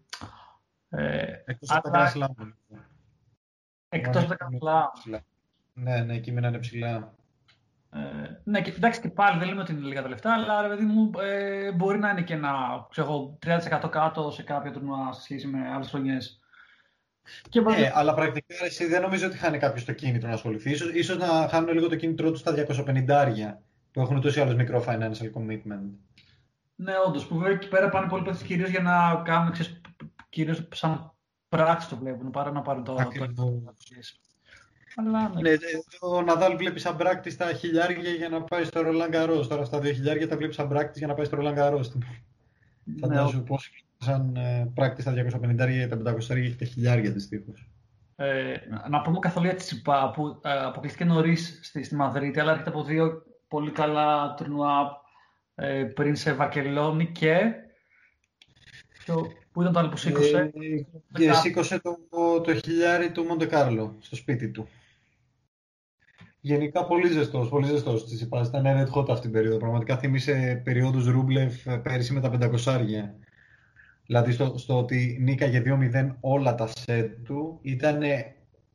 Ε, 0.90 1.42
εκτός 1.44 1.70
από 1.70 1.90
τα 1.90 2.12
Grand 2.14 2.18
Slam. 2.18 2.52
Εκτός 3.88 4.22
από 4.22 4.34
τα 4.34 4.36
Grand 4.36 5.14
Slam. 5.14 5.18
Ναι, 5.72 6.00
ναι, 6.00 6.14
εκεί 6.14 6.32
μείνανε 6.32 6.58
ψηλά. 6.58 7.14
Ε, 7.92 7.98
ναι, 8.44 8.62
και 8.62 8.70
εντάξει 8.76 9.00
και 9.00 9.08
πάλι 9.08 9.38
δεν 9.38 9.48
λέμε 9.48 9.60
ότι 9.60 9.72
είναι 9.72 9.86
λίγα 9.86 10.02
τα 10.02 10.08
λεφτά, 10.08 10.32
αλλά 10.32 10.62
ρε 10.62 10.68
παιδί 10.68 10.84
μου 10.84 11.10
ε, 11.20 11.72
μπορεί 11.72 11.98
να 11.98 12.10
είναι 12.10 12.22
και 12.22 12.34
ένα 12.34 12.86
ξέρω, 12.90 13.38
30% 13.46 13.88
κάτω 13.90 14.30
σε 14.30 14.42
κάποια 14.42 14.70
τουρνουά 14.70 15.12
σε 15.12 15.20
σχέση 15.20 15.46
με 15.46 15.68
άλλες 15.72 15.88
χρονιές. 15.88 16.40
Και 17.48 17.60
ναι, 17.60 17.90
αλλά 17.94 18.14
πρακτικά 18.14 18.64
εσύ 18.64 18.86
δεν 18.86 19.02
νομίζω 19.02 19.26
ότι 19.26 19.36
χάνει 19.36 19.58
κάποιος 19.58 19.84
το 19.84 19.92
κίνητρο 19.92 20.28
να 20.28 20.34
ασχοληθεί. 20.34 20.70
Ίσως, 20.70 20.92
ίσως 20.92 21.16
να 21.16 21.48
χάνουν 21.48 21.74
λίγο 21.74 21.88
το 21.88 21.96
κίνητρό 21.96 22.30
τους 22.30 22.40
στα 22.40 22.54
250 22.54 23.10
άρια 23.10 23.62
που 23.92 24.00
έχουν 24.00 24.20
τόσο 24.20 24.50
ή 24.50 24.54
μικρό 24.54 24.84
financial 24.86 25.32
commitment. 25.34 25.90
Ναι, 26.74 26.92
όντως. 27.06 27.26
Που 27.26 27.38
βέβαια 27.38 27.52
εκεί 27.52 27.68
πέρα 27.68 27.88
πάνε 27.88 28.08
πολύ 28.08 28.22
περισσότερο 28.22 28.52
κυρίως 28.52 28.70
για 28.70 28.80
να 28.80 29.22
κάνουν 29.24 29.52
κυρίω 30.28 30.54
σαν 30.72 31.12
πράξη 31.48 31.88
το 31.88 31.96
βλέπουν 31.96 32.30
παρά 32.30 32.50
να 32.50 32.62
πάρουν 32.62 32.84
το. 32.84 32.96
Αλλά, 34.96 35.28
ναι. 35.28 35.40
ναι, 35.50 35.56
ο 36.00 36.22
Ναδάλ 36.22 36.56
βλέπει 36.56 36.80
σαν 36.80 36.96
πράκτη 36.96 37.30
στα 37.30 37.52
χιλιάρια 37.52 38.10
για 38.10 38.28
να 38.28 38.42
πάει 38.42 38.64
στο 38.64 38.80
Ρολάν 38.80 39.10
Καρό. 39.10 39.46
Τώρα 39.46 39.62
αυτά 39.62 39.76
τα 39.76 39.82
δύο 39.82 39.92
χιλιάρια 39.92 40.28
τα 40.28 40.36
βλέπει 40.36 40.54
σαν 40.54 40.68
πράκτη 40.68 40.98
για 40.98 41.06
να 41.08 41.14
πάει 41.14 41.24
στο 41.24 41.36
Ρολάν 41.36 41.54
Καρό. 41.54 41.78
Ναι, 41.78 42.98
Φαντάζομαι 43.00 43.42
πώ 43.42 43.58
σαν 43.98 44.36
ε, 44.36 44.70
πράκτη 44.74 45.02
στα 45.02 45.12
250 45.12 45.68
ή 45.70 45.86
τα 45.86 46.14
500 46.14 46.20
και 46.24 46.54
τα 46.58 46.64
χιλιάρια 46.64 47.12
τη 47.12 47.28
τύπου. 47.28 47.54
Ε, 48.16 48.56
να 48.88 49.00
πούμε 49.00 49.18
καθόλου 49.18 49.46
για 49.46 49.54
τη 49.54 49.62
Τσιπά 49.62 50.10
που 50.10 50.40
ε, 50.44 50.52
αποκλείστηκε 50.52 51.04
νωρί 51.04 51.36
στη, 51.36 51.82
στη 51.82 51.94
Μαδρίτη, 51.94 52.40
αλλά 52.40 52.50
έρχεται 52.50 52.70
από 52.70 52.82
δύο 52.82 53.22
πολύ 53.48 53.70
καλά 53.70 54.34
τουρνουά 54.34 55.00
ε, 55.54 55.84
πριν 55.84 56.16
σε 56.16 56.32
Βακελόνη 56.32 57.06
και. 57.06 57.52
Πού 59.58 59.64
ήταν 59.64 59.72
το 59.72 59.80
άλλο 59.80 59.88
που 59.88 59.96
σήκωσε; 59.96 60.52
Ε, 61.18 61.32
σήκωσε 61.32 61.80
το, 61.80 61.96
το 62.40 62.54
χιλιάρι 62.54 63.10
του 63.10 63.24
Μοντεκάρλο 63.24 63.96
στο 64.00 64.16
σπίτι 64.16 64.50
του. 64.50 64.68
Γενικά 66.40 66.84
πολύ 66.84 67.08
ζεστός, 67.08 67.48
πολύ 67.48 67.66
ζεστός 67.66 68.06
τη 68.06 68.24
είπα. 68.24 68.40
Ήταν 68.40 68.64
red 68.64 68.98
hot 68.98 69.08
αυτή 69.08 69.20
την 69.20 69.32
περίοδο. 69.32 69.56
Πραγματικά 69.56 69.98
θύμισε 69.98 70.60
περίοδους 70.64 71.06
Ρούμπλεφ 71.06 71.66
ε, 71.66 71.76
πέρυσι 71.76 72.12
με 72.12 72.20
τα 72.20 72.50
500 72.66 72.82
Δηλαδή 74.06 74.32
στο, 74.32 74.58
στο 74.58 74.78
ότι 74.78 75.18
νίκαγε 75.20 75.62
2-0 75.64 76.14
όλα 76.20 76.54
τα 76.54 76.66
σετ 76.66 77.24
του 77.24 77.58
ήταν 77.62 78.00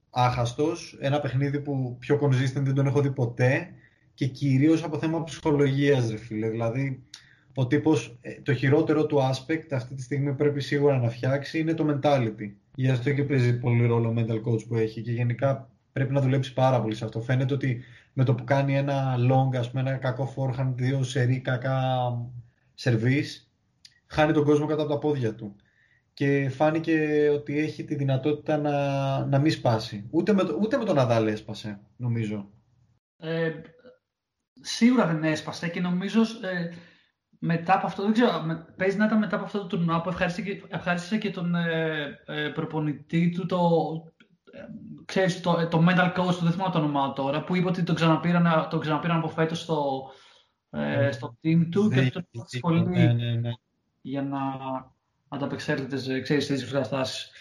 άχαστος, 0.09 0.97
ένα 0.99 1.19
παιχνίδι 1.19 1.59
που 1.59 1.97
πιο 1.99 2.19
consistent 2.21 2.63
δεν 2.63 2.73
τον 2.73 2.85
έχω 2.85 3.01
δει 3.01 3.11
ποτέ 3.11 3.69
και 4.13 4.25
κυρίως 4.25 4.83
από 4.83 4.97
θέμα 4.97 5.23
ψυχολογίας 5.23 6.09
ρε 6.09 6.17
φίλε. 6.17 6.49
Δηλαδή 6.49 7.03
ο 7.55 7.67
τύπος, 7.67 8.17
ε, 8.21 8.41
το 8.41 8.53
χειρότερο 8.53 9.05
του 9.05 9.17
aspect 9.17 9.67
αυτή 9.71 9.95
τη 9.95 10.01
στιγμή 10.01 10.33
πρέπει 10.33 10.61
σίγουρα 10.61 10.97
να 10.97 11.09
φτιάξει 11.09 11.59
είναι 11.59 11.73
το 11.73 11.85
mentality. 11.89 12.51
Γι' 12.75 12.89
αυτό 12.89 13.11
και 13.13 13.23
παίζει 13.23 13.59
πολύ 13.59 13.85
ρόλο 13.85 14.09
ο 14.09 14.13
mental 14.17 14.41
coach 14.43 14.67
που 14.67 14.75
έχει 14.75 15.01
και 15.01 15.11
γενικά 15.11 15.69
πρέπει 15.91 16.13
να 16.13 16.21
δουλέψει 16.21 16.53
πάρα 16.53 16.81
πολύ 16.81 16.95
σε 16.95 17.05
αυτό. 17.05 17.21
Φαίνεται 17.21 17.53
ότι 17.53 17.83
με 18.13 18.23
το 18.23 18.35
που 18.35 18.43
κάνει 18.43 18.75
ένα 18.77 19.15
long, 19.17 19.57
ας 19.57 19.69
πούμε, 19.71 19.81
ένα 19.81 19.97
κακό 19.97 20.33
forehand, 20.37 20.73
δύο 20.75 21.03
σερί 21.03 21.39
κακά 21.39 21.77
service, 22.79 23.47
χάνει 24.07 24.33
τον 24.33 24.43
κόσμο 24.43 24.65
κάτω 24.65 24.81
από 24.81 24.91
τα 24.91 24.97
πόδια 24.97 25.35
του. 25.35 25.55
Και 26.13 26.49
φάνηκε 26.49 27.29
ότι 27.33 27.59
έχει 27.59 27.83
τη 27.83 27.95
δυνατότητα 27.95 28.57
να, 28.57 29.25
να 29.25 29.39
μην 29.39 29.51
σπάσει. 29.51 30.07
Ούτε 30.09 30.33
με, 30.33 30.43
ούτε 30.61 30.77
με 30.77 30.83
τον 30.85 30.99
Αδάλ 30.99 31.27
έσπασε, 31.27 31.79
νομίζω. 31.97 32.49
Ε, 33.17 33.51
σίγουρα 34.61 35.07
δεν 35.07 35.23
έσπασε 35.23 35.69
και 35.69 35.79
νομίζω 35.79 36.21
ε, 36.21 36.69
μετά 37.45 37.75
από 37.75 37.85
αυτό, 37.85 38.03
δεν 38.03 38.13
ξέρω, 38.13 38.45
παίζει 38.77 38.97
να 38.97 39.05
ήταν 39.05 39.17
μετά 39.17 39.35
από 39.35 39.45
αυτό 39.45 39.59
το 39.59 39.67
τουρνουά 39.67 40.01
που 40.01 40.09
ευχαρίστησε 40.69 41.17
και 41.17 41.29
τον 41.29 41.55
ε, 41.55 42.19
ε, 42.25 42.49
προπονητή 42.49 43.29
του, 43.29 43.45
το, 43.45 43.59
ε, 44.51 44.59
ξέρεις, 45.05 45.41
το, 45.41 45.67
το 45.67 45.85
mental 45.87 46.13
coach 46.13 46.35
του, 46.35 46.43
δεν 46.43 46.51
θυμάμαι 46.51 46.71
το 46.71 46.77
όνομα 46.77 47.13
τώρα, 47.13 47.43
που 47.43 47.55
είπε 47.55 47.67
ότι 47.67 47.83
τον 47.83 47.95
ξαναπήραν, 47.95 48.67
τον 48.69 48.79
ξαναπήραν 48.79 49.17
από 49.17 49.27
φέτος 49.27 49.59
στο, 49.59 50.03
ε, 50.69 51.11
στο 51.11 51.37
team 51.43 51.67
του 51.71 51.89
και 51.89 52.11
τον 52.11 52.27
πολύ 52.59 52.87
ναι, 52.87 53.13
ναι, 53.13 53.31
ναι. 53.31 53.51
για 54.01 54.21
να 54.21 54.39
ανταπεξέλθετε 55.27 55.97
σε 55.97 56.19
ξέρεις, 56.19 56.47
τέτοιες 56.47 56.71
καταστάσεις. 56.71 57.31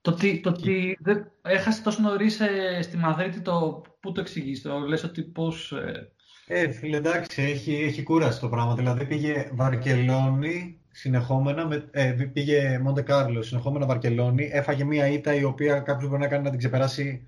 Το 0.00 0.10
ότι, 0.10 0.40
το 0.40 0.48
ότι 0.48 0.98
δεν, 1.00 1.30
έχασε 1.42 1.82
τόσο 1.82 2.02
νωρίς 2.02 2.40
ε, 2.40 2.82
στη 2.82 2.96
Μαδρίτη, 2.96 3.40
το, 3.40 3.82
πού 4.00 4.12
το 4.12 4.20
εξηγείς, 4.20 4.62
το 4.62 4.78
λες 4.78 5.04
ότι 5.04 5.22
πώς... 5.22 5.72
Ε, 5.72 6.12
ε, 6.46 6.70
φίλε, 6.70 6.96
εντάξει, 6.96 7.42
έχει, 7.42 7.74
έχει 7.74 8.02
κούραση 8.02 8.40
το 8.40 8.48
πράγμα. 8.48 8.74
Δηλαδή 8.74 9.04
πήγε 9.04 9.50
Βαρκελόνη 9.52 10.80
συνεχόμενα, 10.90 11.66
με, 11.66 11.88
ε, 11.90 12.12
πήγε 12.32 12.78
Μοντε 12.78 13.02
Κάρλο 13.02 13.42
συνεχόμενα 13.42 13.86
Βαρκελόνη, 13.86 14.50
έφαγε 14.52 14.84
μία 14.84 15.06
ήττα 15.08 15.34
η 15.34 15.44
οποία 15.44 15.78
κάποιος 15.78 16.08
μπορεί 16.08 16.22
να 16.22 16.28
κάνει 16.28 16.42
να 16.44 16.50
την 16.50 16.58
ξεπεράσει 16.58 17.26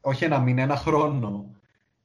όχι 0.00 0.24
ένα 0.24 0.40
μήνα, 0.40 0.62
ένα 0.62 0.76
χρόνο. 0.76 1.54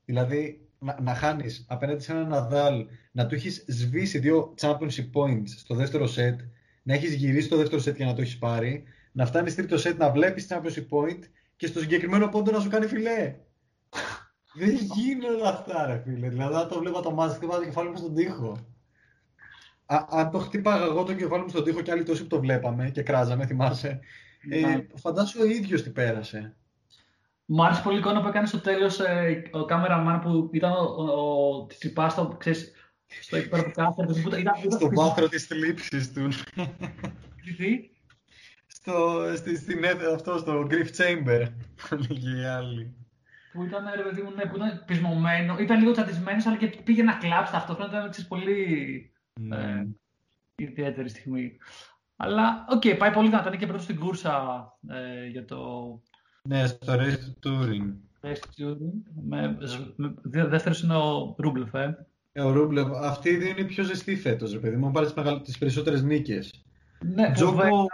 Δηλαδή, 0.05 0.67
να, 0.79 0.97
να 1.01 1.15
χάνεις 1.15 1.65
απέναντι 1.67 2.03
σε 2.03 2.11
έναν 2.11 2.27
Ναδάλ, 2.27 2.85
να 3.11 3.25
του 3.25 3.35
έχεις 3.35 3.65
σβήσει 3.67 4.19
δύο 4.19 4.53
championship 4.61 5.09
points 5.13 5.47
στο 5.57 5.75
δεύτερο 5.75 6.05
set, 6.05 6.35
να 6.83 6.93
έχεις 6.93 7.13
γυρίσει 7.13 7.49
το 7.49 7.57
δεύτερο 7.57 7.81
set 7.85 7.95
για 7.95 8.05
να 8.05 8.13
το 8.13 8.21
έχεις 8.21 8.37
πάρει, 8.37 8.83
να 9.11 9.25
φτάνεις 9.25 9.55
τρίτο 9.55 9.75
set 9.75 9.95
να 9.97 10.11
βλέπεις 10.11 10.47
championship 10.49 10.87
point 10.89 11.19
και 11.55 11.67
στο 11.67 11.79
συγκεκριμένο 11.79 12.27
πόντο 12.27 12.51
να 12.51 12.59
σου 12.59 12.69
κάνει 12.69 12.85
φιλέ. 12.85 13.35
Δεν 14.57 14.75
γίνονται 14.75 15.47
αυτά, 15.47 15.85
ρε 15.85 16.01
φίλε. 16.05 16.29
Δηλαδή, 16.29 16.55
αν 16.55 16.67
το 16.67 16.79
βλέπα 16.79 17.01
το 17.01 17.11
μάτι, 17.11 17.35
χτύπαγα 17.35 17.59
το 17.59 17.65
κεφάλι 17.65 17.89
μου 17.89 17.97
στον 17.97 18.15
τοίχο. 18.15 18.57
Α, 19.85 20.05
αν 20.09 20.31
το 20.31 20.39
χτύπαγα 20.39 20.83
εγώ 20.85 21.03
το 21.03 21.13
κεφάλι 21.13 21.43
μου 21.43 21.49
στον 21.49 21.63
τοίχο 21.63 21.81
και 21.81 21.91
άλλοι 21.91 22.03
τόσοι 22.03 22.21
που 22.21 22.27
το 22.27 22.39
βλέπαμε 22.39 22.89
και 22.89 23.01
κράζαμε, 23.01 23.45
θυμάσαι. 23.45 23.99
Ε, 24.49 24.59
Ναι. 24.59 24.85
φαντάσου 24.95 25.39
ο 25.41 25.45
ίδιος 25.45 25.83
τι 25.83 25.89
πέρασε. 25.89 26.55
Μου 27.45 27.65
άρεσε 27.65 27.81
πολύ 27.81 27.95
η 27.95 27.99
εικόνα 27.99 28.21
που 28.21 28.27
έκανε 28.27 28.47
στο 28.47 28.59
τέλος 28.59 28.99
ε, 28.99 29.43
ο 29.51 29.65
κάμεραμαν 29.65 30.19
που 30.19 30.49
ήταν 30.53 30.71
ο, 30.71 30.95
ο, 30.97 31.57
ο 31.57 31.65
Τσιπάς 31.65 32.11
στο, 32.11 32.35
ξέρεις, 32.39 32.71
στο 33.21 33.35
εκεί 33.37 33.49
πέρα 33.49 33.63
που 33.63 33.71
κάθεται. 33.71 34.13
Που 34.21 34.27
ήταν, 34.27 34.39
ήταν, 34.39 34.71
Στο 34.71 34.89
βάθρο 34.93 35.27
της 35.27 35.45
θλίψης 35.45 36.13
του. 36.13 36.27
Τι; 37.57 37.89
στο, 38.67 39.23
στη, 39.35 39.55
στην, 39.55 39.83
έδρα 39.83 40.13
αυτό, 40.13 40.37
στο 40.37 40.67
Griff 40.69 40.89
Chamber. 40.97 41.45
Που 41.89 41.95
λέγε 41.95 42.41
η 42.41 42.45
άλλη. 42.45 42.95
Που 43.57 43.63
ήταν, 43.63 43.85
ρε 43.95 44.01
παιδί 44.03 44.21
μου, 44.21 44.31
ναι, 44.35 44.45
που 44.45 44.55
ήταν 44.55 44.83
πεισμωμένο. 44.85 45.57
Ήταν 45.59 45.79
λίγο 45.79 45.91
τσαντισμένο, 45.91 46.43
αλλά 46.45 46.57
και 46.57 46.67
πήγε 46.67 47.03
να 47.03 47.13
κλάψει 47.13 47.51
ταυτόχρονα. 47.51 47.89
Ήταν 47.97 48.09
ξέρεις, 48.09 48.29
πολύ 48.29 48.65
Ναι. 49.39 49.57
ε, 49.57 49.87
ιδιαίτερη 50.55 51.09
στιγμή. 51.09 51.57
Αλλά, 52.15 52.65
οκ, 52.69 52.97
πάει 52.97 53.11
πολύ 53.11 53.29
δυνατά. 53.29 53.47
Είναι 53.47 53.57
και 53.57 53.65
πρώτος 53.65 53.83
στην 53.83 53.99
κούρσα 53.99 54.65
ε, 54.89 55.27
για 55.27 55.45
το 55.45 55.61
Ναι, 56.41 56.67
στο 56.67 56.93
Race 56.93 57.45
to 57.45 57.47
Turin. 57.47 57.93
Race 58.21 58.36
to 58.36 58.43
Turin. 58.57 59.01
Με, 59.23 59.57
με, 59.95 60.13
δε- 60.21 60.47
δεύτερος 60.47 60.83
είναι 60.83 60.95
ο 60.95 61.35
Ρούμπλεφ, 61.37 61.73
ε. 61.73 62.07
Ε, 62.31 62.41
ο 62.41 62.51
Ρούμπλεβ, 62.51 62.91
αυτοί 62.93 63.29
οι 63.29 63.35
δύο 63.35 63.49
είναι 63.49 63.59
οι 63.59 63.65
πιο 63.65 63.83
ζεστοί 63.83 64.15
φέτος, 64.15 64.51
ρε 64.53 64.59
παιδί 64.59 64.75
μου. 64.75 64.91
Πάρει 64.91 65.13
τις 65.43 65.57
περισσότερες 65.57 66.03
νίκες. 66.03 66.65
Ναι, 67.05 67.31
Τζόκο, 67.31 67.51
φοβερά. 67.51 67.85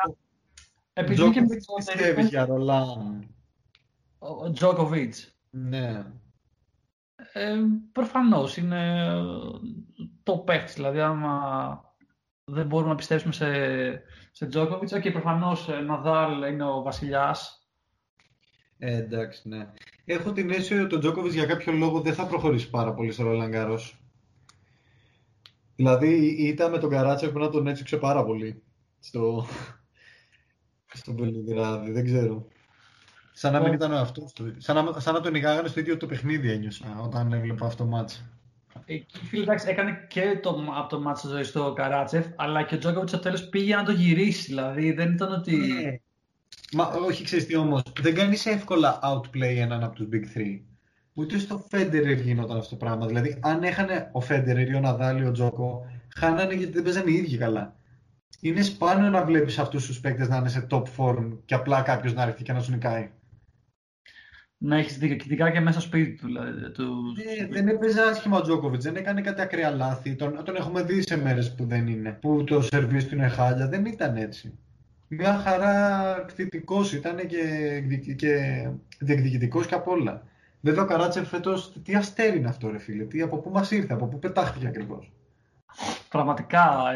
Επειδή 0.94 1.22
είναι 1.22 1.32
και 1.34 1.42
Τζόκο 1.42 1.54
μικρότερη, 1.56 1.98
πιστεύεις 1.98 2.30
για 2.30 2.46
Ρολάν; 2.46 3.28
ο 4.20 4.52
Τζόκοβιτς. 4.52 5.33
Ναι. 5.56 6.06
Ε, 7.34 7.56
προφανώς 7.92 8.58
είναι 8.58 9.12
top 10.24 10.38
παίχτης, 10.38 10.74
δηλαδή 10.74 11.00
άμα 11.00 11.82
δεν 12.44 12.66
μπορούμε 12.66 12.90
να 12.90 12.96
πιστέψουμε 12.96 13.34
σε, 13.34 13.48
σε 14.32 14.46
Τζόκοβιτς, 14.46 14.94
οκ, 14.94 15.12
προφανώς 15.12 15.70
ε, 15.70 15.80
Ναδάλ 15.80 16.52
είναι 16.52 16.66
ο 16.66 16.82
βασιλιάς. 16.82 17.68
Ε, 18.78 18.98
εντάξει, 18.98 19.50
ναι. 19.50 19.70
Έχω 20.06 20.32
την 20.32 20.50
αίσθηση 20.50 20.80
ότι 20.80 20.96
ο 20.96 21.00
Τζόκοβιτς 21.00 21.34
για 21.34 21.46
κάποιο 21.46 21.74
λόγο 21.74 22.02
δεν 22.02 22.14
θα 22.14 22.28
προχωρήσει 22.28 22.70
πάρα 22.70 22.94
πολύ 22.94 23.12
στο 23.12 23.24
Ρολάν 23.24 23.50
Γκάρος. 23.50 23.98
Δηλαδή 25.76 26.36
η 26.38 26.48
ήττα 26.48 26.70
με 26.70 26.78
τον 26.78 26.90
Καράτσεφ 26.90 27.30
πρέπει 27.30 27.46
να 27.46 27.52
τον 27.52 27.68
έτσουξε 27.68 27.98
πάρα 27.98 28.26
πολύ 28.26 28.64
στο, 29.00 29.46
στο 31.00 31.14
Βελιγράδι, 31.14 31.92
δεν 31.92 32.06
ξέρω. 32.06 32.48
Σαν 33.34 33.54
να 33.54 33.60
μην 33.60 33.70
Ο- 33.70 33.74
ήταν 33.74 33.92
ο 33.94 33.98
αυτός 33.98 34.34
του. 34.34 34.54
Σαν 34.58 34.86
να, 34.86 35.00
σαν 35.00 35.14
να 35.14 35.22
τον 35.22 35.32
νικάγανε 35.32 35.68
στο 35.68 35.80
ίδιο 35.80 35.98
το 35.98 36.06
παιχνίδι 36.06 36.52
ένιωσα 36.52 37.00
όταν 37.04 37.34
έβλεπα 37.34 37.66
αυτό 37.66 37.84
το 37.84 37.90
μάτς. 37.90 38.24
Εκεί, 38.86 39.18
φίλε, 39.18 39.44
εντάξει, 39.44 39.70
έκανε 39.70 40.06
και 40.08 40.40
το, 40.42 40.64
από 40.78 40.90
το 40.90 41.00
μάτσο 41.00 41.28
ζωής 41.28 41.48
στο 41.48 41.74
Καράτσεφ, 41.76 42.26
αλλά 42.36 42.64
και 42.64 42.76
ο 42.76 42.78
Τζόκοβιτς 42.78 43.12
στο 43.12 43.20
τέλος 43.20 43.50
πήγε 43.50 43.76
να 43.76 43.84
το 43.84 43.92
γυρίσει, 43.92 44.46
δηλαδή 44.48 44.92
δεν 44.92 45.14
ήταν 45.14 45.34
ότι... 45.34 45.56
Ναι. 45.56 45.98
Μα 46.74 46.86
όχι, 46.86 47.24
ξέρεις 47.24 47.46
τι 47.46 47.56
όμως, 47.56 47.82
δεν 48.02 48.16
κάνεις 48.16 48.46
εύκολα 48.46 49.00
outplay 49.04 49.56
έναν 49.58 49.84
από 49.84 49.96
τους 49.96 50.08
Big 50.12 50.38
Three. 50.38 50.60
Ούτε 51.14 51.38
στο 51.38 51.68
Federer 51.72 52.22
γινόταν 52.24 52.58
αυτό 52.58 52.70
το 52.70 52.76
πράγμα. 52.76 53.06
Δηλαδή, 53.06 53.38
αν 53.42 53.64
έχανε 53.64 54.10
ο 54.14 54.20
Federer 54.30 54.66
ή 54.68 54.76
ο 54.76 54.82
Nadal 54.86 55.18
ή 55.20 55.26
ο 55.26 55.32
Τζόκο, 55.32 55.86
χάνανε 56.16 56.54
γιατί 56.54 56.74
δεν 56.74 56.84
παίζανε 56.84 57.12
οι 57.12 57.14
ίδιοι 57.14 57.38
καλά. 57.38 57.76
Είναι 58.40 58.62
σπάνιο 58.62 59.10
να 59.10 59.24
βλέπεις 59.26 59.60
αυτούς 59.60 59.86
τους 59.86 60.00
παίκτες 60.00 60.28
να 60.28 60.38
είναι 60.38 60.50
σε 60.50 60.68
top 60.70 60.84
form 60.98 61.38
και 61.46 61.56
απλά 61.56 61.82
κάποιος 61.82 62.14
να 62.14 62.24
έρθει 62.24 62.44
και 62.44 62.54
να 62.54 62.60
σου 62.62 62.72
νικάει. 62.72 63.12
Να 64.66 64.78
έχεις 64.78 64.98
δίκιο, 64.98 65.16
και 65.16 65.24
ειδικά 65.26 65.52
και 65.52 65.60
μέσα 65.60 65.80
στο 65.80 65.88
σπίτι 65.88 66.12
του. 66.18 66.26
Δηλαδή, 66.26 66.72
του... 66.72 67.16
Ε, 67.40 67.46
δεν 67.46 67.68
έπαιζε 67.68 68.02
άσχημα 68.02 68.38
ο 68.38 68.42
Τζόκοβιτς, 68.42 68.84
δεν 68.84 68.96
έκανε 68.96 69.22
κάτι 69.22 69.42
ακραία 69.42 69.72
λάθη. 69.72 70.16
Τον, 70.16 70.44
τον 70.44 70.56
έχουμε 70.56 70.84
δει 70.84 71.02
σε 71.02 71.18
μέρες 71.18 71.56
που 71.56 71.66
δεν 71.66 71.88
είναι, 71.88 72.18
που 72.22 72.44
το 72.44 72.62
σερβίς 72.62 73.08
του 73.08 73.16
είναι 73.16 73.28
χάλια. 73.28 73.68
Δεν 73.68 73.86
ήταν 73.86 74.16
έτσι. 74.16 74.54
Μια 75.08 75.38
χαρά 75.38 76.26
κτητικός 76.28 76.94
ήταν 76.94 77.16
και, 77.28 77.72
εκδικη- 77.76 78.16
και 78.16 78.68
διεκδικητικός 79.00 79.66
και 79.66 79.76
απ' 79.76 79.88
όλα. 79.88 80.24
Βέβαια 80.62 80.84
ο 80.84 80.86
Καράτσεφ 80.86 81.28
φέτος, 81.28 81.74
τι 81.84 81.96
αστέρι 81.96 82.38
είναι 82.38 82.50
αυτό 82.50 82.70
ρε 82.70 82.80
φίλε, 82.80 83.04
τι, 83.04 83.22
από 83.22 83.38
πού 83.38 83.50
μας 83.50 83.72
ήρθε, 83.72 83.94
από 83.94 84.06
πού 84.06 84.20
πετάχτηκε 84.20 84.68
ακριβώς. 84.68 85.12
Πραγματικά. 86.10 86.94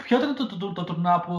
Ε, 0.00 0.02
Ποιο 0.02 0.16
ήταν 0.18 0.34
το, 0.34 0.46
το, 0.46 0.56
το, 0.56 0.72
το 0.72 0.84
τουρνά 0.84 1.20
που, 1.20 1.32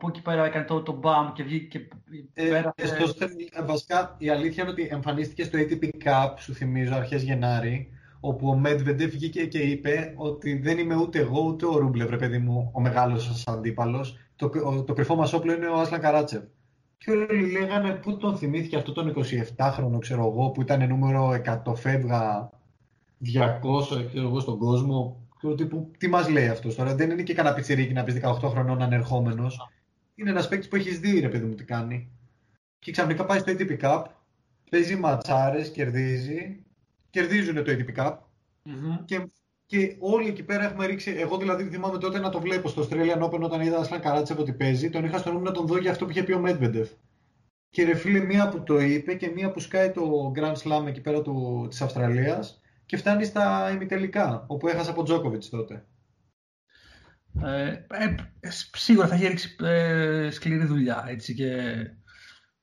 που 0.00 0.08
εκεί 0.08 0.22
πέρα 0.22 0.44
έκανε 0.46 0.64
το, 0.64 0.82
το 0.82 0.92
μπαμ 0.92 1.32
και 1.32 1.42
βγήκε 1.42 1.78
και 1.78 1.88
Ε, 2.34 2.48
πέρασε; 2.48 2.96
στο, 2.96 3.06
στε- 3.06 3.64
βασικά 3.66 4.14
η 4.18 4.28
αλήθεια 4.30 4.62
είναι 4.62 4.72
ότι 4.72 4.88
εμφανίστηκε 4.90 5.44
στο 5.44 5.58
ATP 5.58 5.84
Cup, 6.04 6.34
σου 6.38 6.54
θυμίζω, 6.54 6.94
αρχές 6.94 7.22
Γενάρη, 7.22 7.88
όπου 8.20 8.48
ο 8.48 8.60
Medvedev 8.64 9.08
βγήκε 9.10 9.46
και 9.46 9.58
είπε 9.58 10.14
ότι 10.16 10.58
δεν 10.58 10.78
είμαι 10.78 10.94
ούτε 10.96 11.18
εγώ 11.18 11.40
ούτε 11.42 11.66
ο 11.66 11.76
Ρούμπλε, 11.78 12.04
βρε 12.04 12.16
παιδί 12.16 12.38
μου, 12.38 12.70
ο 12.72 12.80
μεγάλος 12.80 13.24
σας 13.24 13.44
αντίπαλος. 13.46 14.18
Το, 14.36 14.50
ο- 14.64 14.82
το 14.84 14.92
κρυφό 14.92 15.14
μας 15.16 15.32
όπλο 15.32 15.52
είναι 15.52 15.66
ο 15.66 15.80
Άσλαν 15.80 16.00
Καράτσεφ. 16.00 16.42
Και 16.98 17.10
όλοι 17.10 17.50
λέγανε 17.50 17.90
πού 17.92 18.16
τον 18.16 18.36
θυμήθηκε 18.36 18.76
αυτό 18.76 18.92
τον 18.92 19.14
27χρονο, 19.16 19.98
ξέρω 20.00 20.26
εγώ, 20.26 20.50
που 20.50 20.60
ήταν 20.62 20.88
νούμερο 20.88 21.30
100 21.66 21.74
φεύγα 21.74 22.50
200 23.20 24.06
ξέρω 24.08 24.26
εγώ, 24.26 24.40
στον 24.40 24.58
κόσμο. 24.58 25.23
Και 25.44 25.50
ο 25.50 25.54
τύπου, 25.54 25.90
τι 25.98 26.08
μας 26.08 26.28
λέει 26.28 26.48
αυτός 26.48 26.74
τώρα, 26.74 26.94
δεν 26.94 27.10
είναι 27.10 27.22
και 27.22 27.34
κανένα 27.34 27.54
πιτσιρίκι 27.54 27.92
να 27.92 28.04
πεις 28.04 28.14
18 28.22 28.48
χρονών 28.48 28.82
ανερχόμενος. 28.82 29.68
Είναι 30.14 30.30
ένας 30.30 30.48
παίκτης 30.48 30.68
που 30.68 30.76
έχεις 30.76 31.00
δει, 31.00 31.20
ρε 31.20 31.28
παιδί 31.28 31.44
μου, 31.44 31.54
τι 31.54 31.64
κάνει. 31.64 32.10
Και 32.78 32.92
ξαφνικά 32.92 33.24
πάει 33.24 33.38
στο 33.38 33.52
ATP 33.52 33.78
Cup, 33.80 34.04
παίζει 34.70 34.96
ματσάρες, 34.96 35.70
κερδίζει, 35.70 36.64
κερδίζουν 37.10 37.64
το 37.64 37.72
ATP 37.72 37.96
Cup 37.96 38.16
Μμμ. 38.62 39.04
και, 39.04 39.26
και 39.66 39.96
όλοι 39.98 40.28
εκεί 40.28 40.42
πέρα 40.42 40.64
έχουμε 40.64 40.86
ρίξει. 40.86 41.10
Εγώ 41.10 41.36
δηλαδή 41.38 41.64
θυμάμαι 41.64 41.98
τότε 41.98 42.18
να 42.18 42.30
το 42.30 42.40
βλέπω 42.40 42.68
στο 42.68 42.88
Australian 42.88 43.22
Open 43.22 43.40
όταν 43.40 43.60
είδα 43.60 43.78
Ασλαν 43.78 44.00
Καράτσεφ 44.00 44.38
ότι 44.38 44.52
παίζει, 44.52 44.90
τον 44.90 45.04
είχα 45.04 45.18
στο 45.18 45.32
νου 45.32 45.40
να 45.40 45.52
τον 45.52 45.66
δω 45.66 45.78
για 45.78 45.90
αυτό 45.90 46.04
που 46.04 46.10
είχε 46.10 46.22
πει 46.22 46.32
ο 46.32 46.42
Medvedev. 46.46 46.86
Και 47.70 47.84
ρε 47.84 47.94
φίλε, 47.94 48.20
μία 48.20 48.48
που 48.48 48.62
το 48.62 48.80
είπε 48.80 49.14
και 49.14 49.28
μία 49.28 49.50
που 49.50 49.60
σκάει 49.60 49.90
το 49.90 50.32
Grand 50.36 50.56
Slam 50.56 50.86
εκεί 50.86 51.00
πέρα 51.00 51.22
του, 51.22 51.66
της 51.70 51.82
Αυστραλίας 51.82 52.62
και 52.86 52.96
φτάνει 52.96 53.24
στα 53.24 53.70
ημιτελικά, 53.70 54.44
όπου 54.48 54.68
έχασε 54.68 54.90
από 54.90 55.02
Τζόκοβιτς 55.02 55.48
τότε. 55.48 55.86
Ε, 57.42 57.68
ε, 57.88 58.14
σίγουρα 58.72 59.06
θα 59.06 59.14
έχει 59.14 59.26
ρίξει 59.26 59.56
ε, 59.60 60.30
σκληρή 60.30 60.64
δουλειά 60.64 61.04
έτσι 61.08 61.34
και 61.34 61.72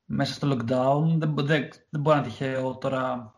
μέσα 0.05 0.33
στο 0.33 0.47
lockdown. 0.51 1.17
Δεν, 1.17 1.29
μπο- 1.29 1.43
δεν, 1.43 1.67
δεν 1.89 2.01
μπορεί 2.01 2.15
να 2.17 2.21
είναι 2.21 2.31
τυχαίο 2.31 2.77
τώρα 2.77 3.33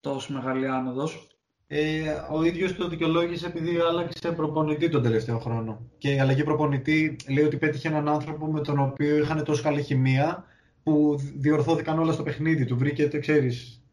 τόσο 0.00 0.32
μεγάλη 0.32 0.68
άνοδος. 0.68 1.30
Ε, 1.66 2.10
ο 2.30 2.42
ίδιος 2.44 2.76
το 2.76 2.88
δικαιολόγησε 2.88 3.46
επειδή 3.46 3.78
άλλαξε 3.78 4.32
προπονητή 4.32 4.88
τον 4.88 5.02
τελευταίο 5.02 5.38
χρόνο. 5.38 5.90
Και 5.98 6.14
η 6.14 6.18
αλλαγή 6.20 6.44
προπονητή 6.44 7.16
λέει 7.28 7.44
ότι 7.44 7.56
πέτυχε 7.56 7.88
έναν 7.88 8.08
άνθρωπο 8.08 8.46
με 8.46 8.60
τον 8.60 8.78
οποίο 8.78 9.16
είχαν 9.16 9.44
τόσο 9.44 9.62
καλή 9.62 9.82
χημεία 9.82 10.44
που 10.82 11.16
διορθώθηκαν 11.36 11.98
όλα 11.98 12.12
στο 12.12 12.22
παιχνίδι 12.22 12.64
του. 12.64 12.76
Βρήκε, 12.76 13.08
το 13.08 13.18
ξέρεις, 13.18 13.85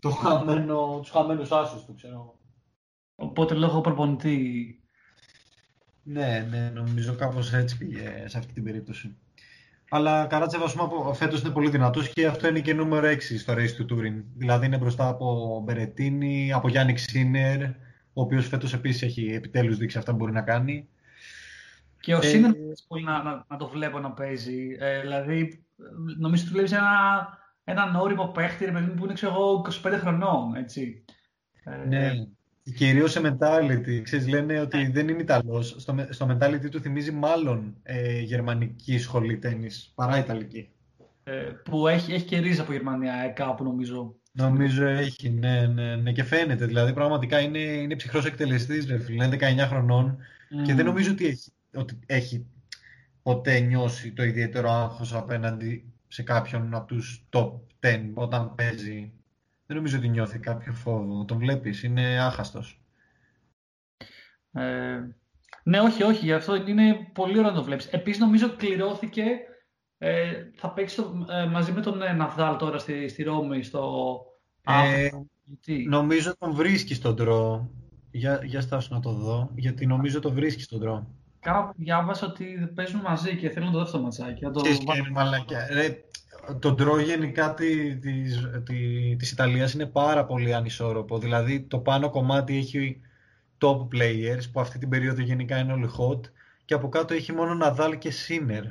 το 0.00 0.10
χαμένο, 0.10 0.98
τους 1.00 1.10
χαμένους 1.10 1.50
άσους 1.52 1.84
του, 1.84 1.94
ξέρω. 1.94 2.38
Οπότε 3.14 3.54
λόγω 3.54 3.80
προπονητή 3.80 4.74
Ναι, 6.02 6.46
ναι, 6.50 6.70
νομίζω 6.74 7.14
κάπως 7.14 7.52
έτσι 7.52 7.76
πήγε 7.78 8.24
σε 8.26 8.38
αυτή 8.38 8.52
την 8.52 8.64
περίπτωση. 8.64 9.16
Αλλά 9.90 10.26
Καράτσεβα, 10.26 10.64
ας 10.64 10.72
πούμε, 10.72 10.84
από- 10.84 11.14
φέτος 11.14 11.40
είναι 11.40 11.50
πολύ 11.50 11.70
δυνατός 11.70 12.08
και 12.08 12.26
αυτό 12.26 12.48
είναι 12.48 12.60
και 12.60 12.74
νούμερο 12.74 13.06
6 13.06 13.38
στο 13.38 13.52
race 13.52 13.70
του 13.76 13.86
Touring. 13.90 14.24
Δηλαδή 14.36 14.66
είναι 14.66 14.78
μπροστά 14.78 15.08
από 15.08 15.60
Μπερετίνη, 15.64 16.52
από 16.52 16.68
Γιάννη 16.68 16.92
Ξίνερ, 16.92 17.62
ο 18.12 18.20
οποίος 18.22 18.46
φέτος 18.46 18.72
επίσης 18.72 19.02
έχει 19.02 19.26
επιτέλους 19.34 19.76
δείξει 19.76 19.98
αυτά 19.98 20.10
που 20.10 20.16
μπορεί 20.16 20.32
να 20.32 20.42
κάνει. 20.42 20.88
Και 22.00 22.14
ο 22.14 22.18
Ε, 22.18 22.22
Σίνερ 22.26 22.50
μου 22.50 22.64
αρέσει 22.64 22.84
πολύ 22.88 23.04
να, 23.04 23.22
να, 23.22 23.46
να 23.48 23.56
το 23.56 23.68
βλέπω 23.68 23.98
να 23.98 24.10
παίζει. 24.12 24.76
Ε, 24.78 25.00
δηλαδή, 25.00 25.64
νομίζω 26.18 26.42
ότι 26.44 26.52
βλέπεις 26.52 26.72
ένα, 26.72 26.88
έναν 27.70 27.94
όριμο 27.96 28.26
παίχτη 28.26 28.64
ρε 28.64 28.70
παιδί 28.72 28.84
μου, 28.86 28.94
που 28.94 29.04
είναι 29.04 29.12
ξέρω 29.14 29.32
εγώ 29.32 29.64
25 29.84 29.98
χρονών. 30.00 30.54
Έτσι. 30.54 31.04
Ε, 31.64 31.86
Ναι. 31.88 32.10
Κυρίως 32.76 33.10
σε 33.12 33.20
mentality. 33.24 34.00
Ξέρεις, 34.02 34.28
λένε 34.28 34.60
ότι 34.60 34.90
δεν 34.90 35.08
είναι 35.08 35.22
Ιταλός. 35.22 35.74
Στο, 35.78 35.94
με- 35.94 36.08
στο 36.10 36.28
mentality 36.30 36.68
του 36.70 36.80
θυμίζει 36.80 37.12
μάλλον 37.12 37.76
ε, 37.82 38.20
γερμανική 38.20 38.98
σχολή 38.98 39.38
τέννις 39.38 39.92
παρά 39.94 40.18
Ιταλική. 40.18 40.68
ε, 41.24 41.32
που 41.64 41.88
έχει, 41.88 42.12
έχει 42.12 42.24
και 42.24 42.38
ρίζα 42.38 42.62
από 42.62 42.72
Γερμανία 42.72 43.14
ε, 43.14 43.28
κάπου 43.28 43.64
νομίζω. 43.64 44.14
Νομίζω 44.32 44.86
έχει, 44.86 45.30
ναι, 45.30 45.66
ναι, 45.66 45.96
ναι, 45.96 46.12
και 46.12 46.24
φαίνεται. 46.24 46.66
Δηλαδή, 46.66 46.92
πραγματικά 46.92 47.40
είναι, 47.40 47.58
είναι 47.58 47.96
ψυχρός 47.96 48.24
εκτελεστής, 48.24 48.86
ρε 48.86 48.98
φίλε. 48.98 49.24
Είναι 49.24 49.36
19 49.40 49.66
χρονών 49.68 50.18
και 50.48 50.74
δεν 50.74 50.76
Μμμ. 50.76 50.84
νομίζω 50.84 51.10
ότι 51.12 51.26
έχει, 51.26 51.52
ότι 51.74 51.98
έχει 52.06 52.46
ποτέ 53.22 53.58
νιώσει 53.58 54.12
το 54.12 54.22
ιδιαίτερο 54.22 54.70
άγχος 54.70 55.14
απέναντι 55.14 55.89
σε 56.12 56.22
κάποιον 56.22 56.74
από 56.74 56.86
τους 56.86 57.24
top 57.30 57.52
10 57.80 58.10
όταν 58.14 58.54
παίζει. 58.54 59.12
Δεν 59.66 59.76
νομίζω 59.76 59.98
ότι 59.98 60.08
νιώθει 60.08 60.38
κάποιο 60.38 60.72
φόβο. 60.72 61.24
Τον 61.24 61.38
βλέπεις, 61.38 61.82
είναι 61.82 62.20
άχαστος. 62.20 62.80
Ε, 64.52 64.98
ναι, 65.62 65.80
όχι, 65.80 66.02
όχι, 66.02 66.24
γι' 66.24 66.32
αυτό 66.32 66.54
είναι 66.54 67.10
πολύ 67.12 67.38
ωραίο 67.38 67.50
να 67.50 67.56
το 67.56 67.64
βλέπεις. 67.64 67.86
Επίσης 67.86 68.20
νομίζω 68.20 68.56
κληρώθηκε, 68.56 69.24
ε, 69.98 70.32
θα 70.54 70.72
παίξει 70.72 71.02
ε, 71.30 71.46
μαζί 71.46 71.72
με 71.72 71.80
τον 71.80 72.02
ε, 72.02 72.12
Ναδάλ 72.12 72.56
τώρα 72.56 72.78
στη, 72.78 73.08
στη 73.08 73.22
Ρώμη, 73.22 73.62
στο... 73.62 74.20
Ε, 74.62 75.08
νομίζω 75.88 76.36
τον 76.36 76.52
βρίσκει 76.52 76.94
στον 76.94 77.16
τρό. 77.16 77.70
Για, 78.10 78.40
για 78.44 78.60
στάσου 78.60 78.94
να 78.94 79.00
το 79.00 79.12
δω, 79.12 79.50
γιατί 79.54 79.86
νομίζω 79.86 80.20
το 80.20 80.32
βρίσκει 80.32 80.62
στον 80.62 80.80
τρό. 80.80 81.19
Κάπου 81.40 81.72
διάβασα 81.76 82.26
ότι 82.26 82.70
παίζουν 82.74 83.00
μαζί 83.00 83.36
και 83.36 83.50
θέλω 83.50 83.66
να 83.66 83.72
το 83.72 83.78
δω 83.78 83.86
στο 83.86 84.00
ματσάκι. 84.00 84.40
Το... 84.40 84.62
το 86.58 86.72
ντρό 86.72 87.00
γενικά 87.00 87.54
τη, 87.54 87.96
της, 87.96 88.48
τη, 88.64 89.16
της 89.16 89.32
Ιταλίας 89.32 89.72
είναι 89.72 89.86
πάρα 89.86 90.24
πολύ 90.24 90.54
ανισόρροπο. 90.54 91.18
Δηλαδή 91.18 91.60
το 91.60 91.78
πάνω 91.78 92.10
κομμάτι 92.10 92.56
έχει 92.56 93.00
top 93.58 93.78
players 93.94 94.50
που 94.52 94.60
αυτή 94.60 94.78
την 94.78 94.88
περίοδο 94.88 95.22
γενικά 95.22 95.58
είναι 95.58 95.72
όλοι 95.72 95.90
hot 95.98 96.20
και 96.64 96.74
από 96.74 96.88
κάτω 96.88 97.14
έχει 97.14 97.32
μόνο 97.32 97.54
Ναδάλ 97.54 97.98
και 97.98 98.10
Σίνερ. 98.10 98.64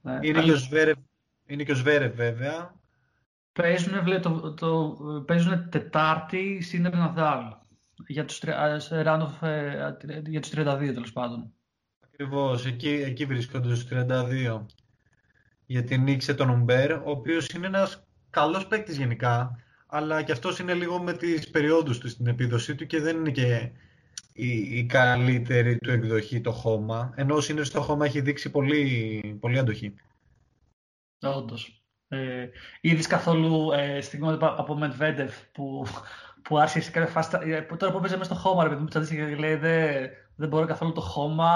Ναι, 0.00 0.18
είναι, 0.20 0.42
και 0.42 0.52
ο 0.52 0.56
Σβέρευ, 0.56 0.98
είναι 1.46 1.62
και 1.62 1.72
ο 1.72 1.74
Σβέρευ 1.74 2.14
βέβαια. 2.14 2.74
Παίζουν, 3.52 4.20
το, 4.20 4.54
το, 4.54 4.96
παίζουν 5.26 5.68
Τετάρτη 5.70 6.60
Σίνερ 6.60 6.96
Ναδάλ 6.96 7.60
για 8.06 8.24
τους, 8.24 8.40
Ράνοφ, 8.90 9.42
ε, 9.42 9.96
για 10.26 10.40
τους 10.40 10.50
32 10.50 10.92
τέλος 10.92 11.12
πάντων. 11.12 11.52
Ακριβώς, 12.00 12.66
εκεί, 12.66 12.88
εκεί 12.88 13.24
βρίσκονται 13.24 13.74
στους 13.74 13.84
32. 13.84 14.66
Γιατί 15.66 15.98
νίκησε 15.98 16.34
τον 16.34 16.50
Ουμπέρ, 16.50 16.92
ο 16.92 17.10
οποίος 17.10 17.48
είναι 17.48 17.66
ένας 17.66 18.06
καλός 18.30 18.66
παίκτης 18.66 18.96
γενικά, 18.96 19.58
αλλά 19.86 20.22
και 20.22 20.32
αυτός 20.32 20.58
είναι 20.58 20.74
λίγο 20.74 21.02
με 21.02 21.12
τις 21.12 21.50
περιόδους 21.50 21.98
του 21.98 22.08
στην 22.08 22.26
επίδοσή 22.26 22.74
του 22.74 22.86
και 22.86 23.00
δεν 23.00 23.16
είναι 23.16 23.30
και 23.30 23.70
η, 24.32 24.78
η 24.78 24.86
καλύτερη 24.86 25.78
του 25.78 25.90
εκδοχή 25.90 26.40
το 26.40 26.52
χώμα, 26.52 27.12
ενώ 27.16 27.36
είναι 27.50 27.62
στο 27.62 27.80
χώμα 27.80 28.04
έχει 28.06 28.20
δείξει 28.20 28.50
πολύ, 28.50 29.38
πολύ 29.40 29.58
αντοχή. 29.58 29.94
Όντως. 31.20 31.82
Ε, 32.08 32.48
είδες 32.80 33.06
καθόλου 33.06 33.72
ε, 33.72 34.00
στιγμή 34.00 34.36
από 34.40 34.76
Μετβέντεφ 34.76 35.36
που 35.52 35.86
που 36.42 36.58
άρχισε 36.58 36.90
κάποια 36.90 37.10
φάση. 37.10 37.38
Ε, 37.40 37.60
που 37.60 37.76
τώρα 37.76 37.92
που 37.92 37.98
έπαιζε 37.98 38.16
μέσα 38.16 38.34
στο 38.34 38.48
χώμα, 38.48 38.62
ρε 38.62 38.68
παιδί 38.68 38.82
μου, 38.82 38.88
και 39.04 39.36
λέει 39.36 39.54
δεν, 39.54 40.08
δεν 40.36 40.48
μπορώ 40.48 40.66
καθόλου 40.66 40.92
το 40.92 41.00
χώμα. 41.00 41.50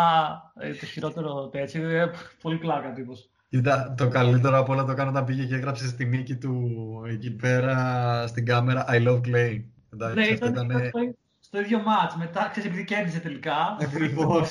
Ε, 0.61 0.71
το 0.71 0.87
χειρότερο 0.87 1.49
τέτοιο. 1.49 1.89
Ε, 1.89 2.11
πολύ 2.43 2.57
πλάκα 2.57 2.93
τύπος. 2.93 3.31
Κοίτα, 3.49 3.95
το 3.97 4.09
καλύτερο 4.09 4.59
από 4.59 4.73
όλα 4.73 4.85
το 4.85 4.95
κάνω 4.95 5.11
όταν 5.11 5.25
πήγε 5.25 5.45
και 5.45 5.55
έγραψε 5.55 5.89
στη 5.89 6.05
νίκη 6.05 6.37
του 6.37 6.73
εκεί 7.09 7.31
πέρα 7.31 8.27
στην 8.27 8.47
κάμερα 8.47 8.85
I 8.89 9.07
love 9.09 9.21
Clay. 9.21 9.63
Εντάξει, 9.93 10.19
ναι, 10.19 10.27
ήταν, 10.27 10.53
ήταν... 10.53 10.71
Στο, 10.71 11.15
στο 11.41 11.61
ίδιο 11.61 11.79
μάτς, 11.79 12.17
μετά 12.17 12.49
ξέρεις 12.51 12.69
επειδή 12.69 12.85
κέρδισε 12.85 13.19
τελικά. 13.19 13.77
Ακριβώς. 13.81 14.51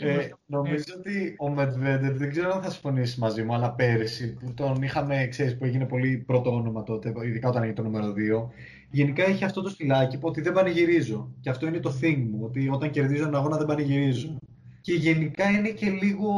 Ε, 0.00 0.28
νομίζω 0.46 0.84
ότι 0.96 1.34
ο 1.38 1.48
Μετβέντεφ 1.48 2.16
δεν 2.16 2.30
ξέρω 2.30 2.52
αν 2.52 2.62
θα 2.62 2.70
συμφωνήσεις 2.70 3.16
μαζί 3.16 3.42
μου, 3.42 3.54
αλλά 3.54 3.72
πέρυσι 3.72 4.34
που 4.34 4.54
τον 4.54 4.82
είχαμε, 4.82 5.26
ξέρεις, 5.26 5.56
που 5.58 5.64
έγινε 5.64 5.86
πολύ 5.86 6.16
πρώτο 6.16 6.54
όνομα 6.54 6.82
τότε, 6.82 7.12
ειδικά 7.24 7.48
όταν 7.48 7.62
έγινε 7.62 7.76
το 7.76 7.82
νούμερο 7.82 8.12
2, 8.12 8.48
γενικά 8.90 9.24
έχει 9.24 9.44
αυτό 9.44 9.62
το 9.62 9.68
στυλάκι 9.68 10.18
που 10.18 10.28
ότι 10.28 10.40
δεν 10.40 10.52
πανηγυρίζω. 10.52 11.34
Και 11.40 11.50
αυτό 11.50 11.66
είναι 11.66 11.78
το 11.78 11.98
thing 12.00 12.26
μου, 12.30 12.38
ότι 12.42 12.68
όταν 12.68 12.90
κερδίζω 12.90 13.26
ένα 13.26 13.38
αγώνα 13.38 13.56
δεν 13.56 13.66
πανηγυρίζω. 13.66 14.38
Και 14.80 14.92
γενικά 14.92 15.50
είναι 15.50 15.68
και 15.68 15.90
λίγο 15.90 16.30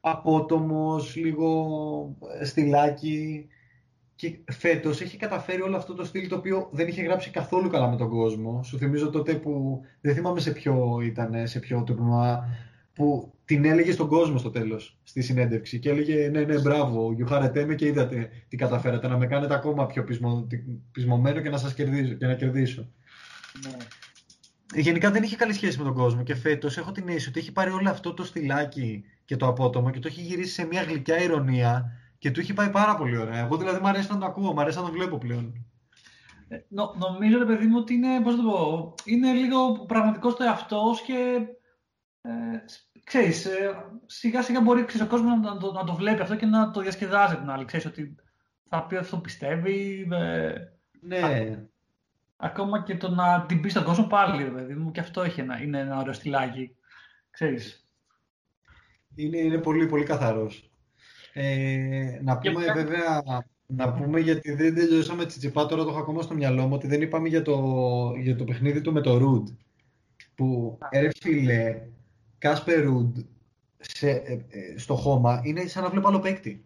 απότομος, 0.00 1.16
λίγο 1.16 2.16
στυλάκι. 2.42 3.46
Και 4.16 4.38
φέτος 4.52 5.00
έχει 5.00 5.16
καταφέρει 5.16 5.62
όλο 5.62 5.76
αυτό 5.76 5.94
το 5.94 6.04
στυλ 6.04 6.28
το 6.28 6.36
οποίο 6.36 6.68
δεν 6.72 6.88
είχε 6.88 7.02
γράψει 7.02 7.30
καθόλου 7.30 7.68
καλά 7.68 7.90
με 7.90 7.96
τον 7.96 8.08
κόσμο. 8.08 8.62
Σου 8.62 8.78
θυμίζω 8.78 9.10
τότε 9.10 9.34
που. 9.34 9.80
Δεν 10.00 10.14
θυμάμαι 10.14 10.40
σε 10.40 10.50
ποιο 10.50 11.00
ήταν, 11.02 11.46
σε 11.46 11.58
ποιο 11.58 11.82
τουρνουά. 11.82 12.48
Που 12.92 13.34
την 13.44 13.64
έλεγε 13.64 13.92
στον 13.92 14.08
κόσμο 14.08 14.38
στο 14.38 14.50
τέλος 14.50 14.98
στη 15.02 15.22
συνέντευξη. 15.22 15.78
Και 15.78 15.90
έλεγε: 15.90 16.28
Ναι, 16.28 16.40
ναι, 16.40 16.60
μπράβο, 16.60 17.12
γιουχάρετέ 17.12 17.64
με 17.64 17.74
και 17.74 17.86
είδατε 17.86 18.30
τι 18.48 18.56
καταφέρατε. 18.56 19.08
Να 19.08 19.16
με 19.16 19.26
κάνετε 19.26 19.54
ακόμα 19.54 19.86
πιο 19.86 20.04
πεισμο, 20.04 20.46
πεισμωμένο 20.92 21.40
και 21.40 21.50
να 21.50 21.58
σας 21.58 21.74
κερδίσω. 21.74 22.14
Και 22.14 22.26
να 22.26 22.34
κερδίσω. 22.34 22.88
Ναι. 23.64 23.76
Γενικά 24.80 25.10
δεν 25.10 25.22
είχε 25.22 25.36
καλή 25.36 25.52
σχέση 25.52 25.78
με 25.78 25.84
τον 25.84 25.94
κόσμο. 25.94 26.22
Και 26.22 26.34
φέτος 26.34 26.76
έχω 26.78 26.92
την 26.92 27.08
αίσθηση 27.08 27.28
ότι 27.28 27.38
έχει 27.38 27.52
πάρει 27.52 27.70
όλο 27.70 27.90
αυτό 27.90 28.14
το 28.14 28.24
στυλάκι 28.24 29.04
και 29.24 29.36
το 29.36 29.46
απότομο 29.46 29.90
και 29.90 29.98
το 29.98 30.08
έχει 30.08 30.20
γυρίσει 30.20 30.52
σε 30.52 30.66
μια 30.66 30.82
γλυκιά 30.82 31.22
ηρωνία 31.22 31.92
και 32.26 32.32
του 32.32 32.40
έχει 32.40 32.54
πάει 32.54 32.70
πάρα 32.70 32.96
πολύ 32.96 33.16
ωραία. 33.16 33.38
Εγώ 33.38 33.56
δηλαδή 33.56 33.80
μου 33.80 33.88
αρέσει 33.88 34.12
να 34.12 34.18
το 34.18 34.26
ακούω, 34.26 34.52
μου 34.52 34.60
αρέσει 34.60 34.78
να 34.78 34.84
το 34.84 34.92
βλέπω 34.92 35.18
πλέον. 35.18 35.66
Ε, 36.48 36.58
νο, 36.68 36.94
νομίζω, 36.98 37.38
ρε 37.38 37.44
παιδί 37.44 37.66
μου, 37.66 37.78
ότι 37.78 37.94
είναι, 37.94 38.20
πώς 38.20 38.36
το 38.36 38.42
πω, 38.42 38.94
είναι 39.04 39.32
λίγο 39.32 39.72
πραγματικός 39.72 40.36
το 40.36 40.44
εαυτός 40.44 41.00
και 41.00 41.46
ε, 42.22 42.30
ξέρεις, 43.04 43.44
ε, 43.44 43.90
σιγά 44.06 44.42
σιγά 44.42 44.60
μπορεί 44.60 44.84
ξέρεις, 44.84 45.06
ο 45.06 45.08
κόσμος 45.08 45.40
να, 45.40 45.56
το, 45.56 45.72
να 45.72 45.84
το 45.84 45.94
βλέπει 45.94 46.22
αυτό 46.22 46.36
και 46.36 46.46
να 46.46 46.70
το 46.70 46.80
διασκεδάζει 46.80 47.36
την 47.36 47.50
άλλη. 47.50 47.64
Ξέρεις 47.64 47.86
ότι 47.86 48.16
θα 48.68 48.86
πει 48.86 48.96
αυτό 48.96 49.16
πιστεύει. 49.16 50.08
Ε, 50.12 50.54
ναι. 51.00 51.18
Α, 51.18 51.68
ακόμα 52.36 52.82
και 52.82 52.96
το 52.96 53.08
να 53.08 53.44
την 53.48 53.60
πει 53.60 53.68
στον 53.68 53.84
κόσμο 53.84 54.06
πάλι, 54.06 54.42
ρε 54.42 54.50
παιδί 54.50 54.74
μου, 54.74 54.90
και 54.90 55.00
αυτό 55.00 55.22
έχει 55.22 55.40
ένα, 55.40 55.62
είναι 55.62 55.78
ένα 55.78 55.98
ωραίο 55.98 56.12
στυλάκι. 56.12 56.76
Ξέρεις. 57.30 57.90
Είναι, 59.14 59.38
είναι 59.38 59.58
πολύ, 59.58 59.86
πολύ 59.86 60.04
καθαρός. 60.04 60.70
Ε, 61.38 62.20
να 62.22 62.38
πούμε 62.38 62.64
και... 62.64 62.72
βέβαια, 62.72 63.22
να 63.66 63.92
πούμε 63.92 64.20
γιατί 64.20 64.52
δεν 64.52 64.74
τελειώσαμε 64.74 65.26
τσιτσιπά, 65.26 65.66
τώρα 65.66 65.84
το 65.84 65.90
έχω 65.90 65.98
ακόμα 65.98 66.22
στο 66.22 66.34
μυαλό 66.34 66.66
μου, 66.66 66.74
ότι 66.74 66.86
δεν 66.86 67.02
είπαμε 67.02 67.28
για 67.28 67.42
το, 67.42 67.56
για 68.18 68.36
το 68.36 68.44
παιχνίδι 68.44 68.80
του 68.80 68.92
με 68.92 69.00
το 69.00 69.16
Ρουντ. 69.16 69.48
Που 70.34 70.78
ρε 70.92 71.08
φίλε, 71.20 71.82
Κάσπερ 72.38 72.84
Ρουντ 72.84 73.18
σε, 73.78 74.10
ε, 74.10 74.32
ε, 74.48 74.78
στο 74.78 74.94
χώμα 74.94 75.40
είναι 75.44 75.66
σαν 75.66 75.82
να 75.82 75.90
βλέπω 75.90 76.08
άλλο 76.08 76.18
παίκτη. 76.18 76.64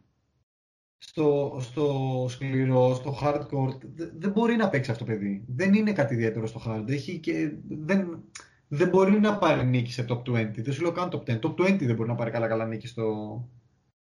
Στο, 0.98 1.56
στο 1.60 2.26
σκληρό, 2.28 2.94
στο 2.94 3.18
hardcore, 3.22 3.78
δεν 4.18 4.30
μπορεί 4.30 4.56
να 4.56 4.68
παίξει 4.68 4.90
αυτό 4.90 5.04
το 5.04 5.10
παιδί. 5.10 5.44
Δεν 5.46 5.74
είναι 5.74 5.92
κάτι 5.92 6.14
ιδιαίτερο 6.14 6.46
στο 6.46 6.60
hard. 6.66 6.84
Έχει 6.88 7.18
και, 7.18 7.52
δεν, 7.68 8.24
δεν 8.68 8.88
μπορεί 8.88 9.20
να 9.20 9.38
πάρει 9.38 9.66
νίκης 9.66 9.94
σε 9.94 10.06
top 10.08 10.22
20. 10.22 10.50
Δεν 10.54 10.72
σου 10.72 10.82
λέω 10.82 10.92
καν 10.92 11.10
top 11.12 11.30
10. 11.30 11.38
Top 11.40 11.54
20 11.54 11.78
δεν 11.80 11.94
μπορεί 11.94 12.08
να 12.08 12.14
πάρει 12.14 12.30
καλά 12.30 12.48
καλά 12.48 12.66
νίκη 12.66 12.86
στο, 12.86 13.04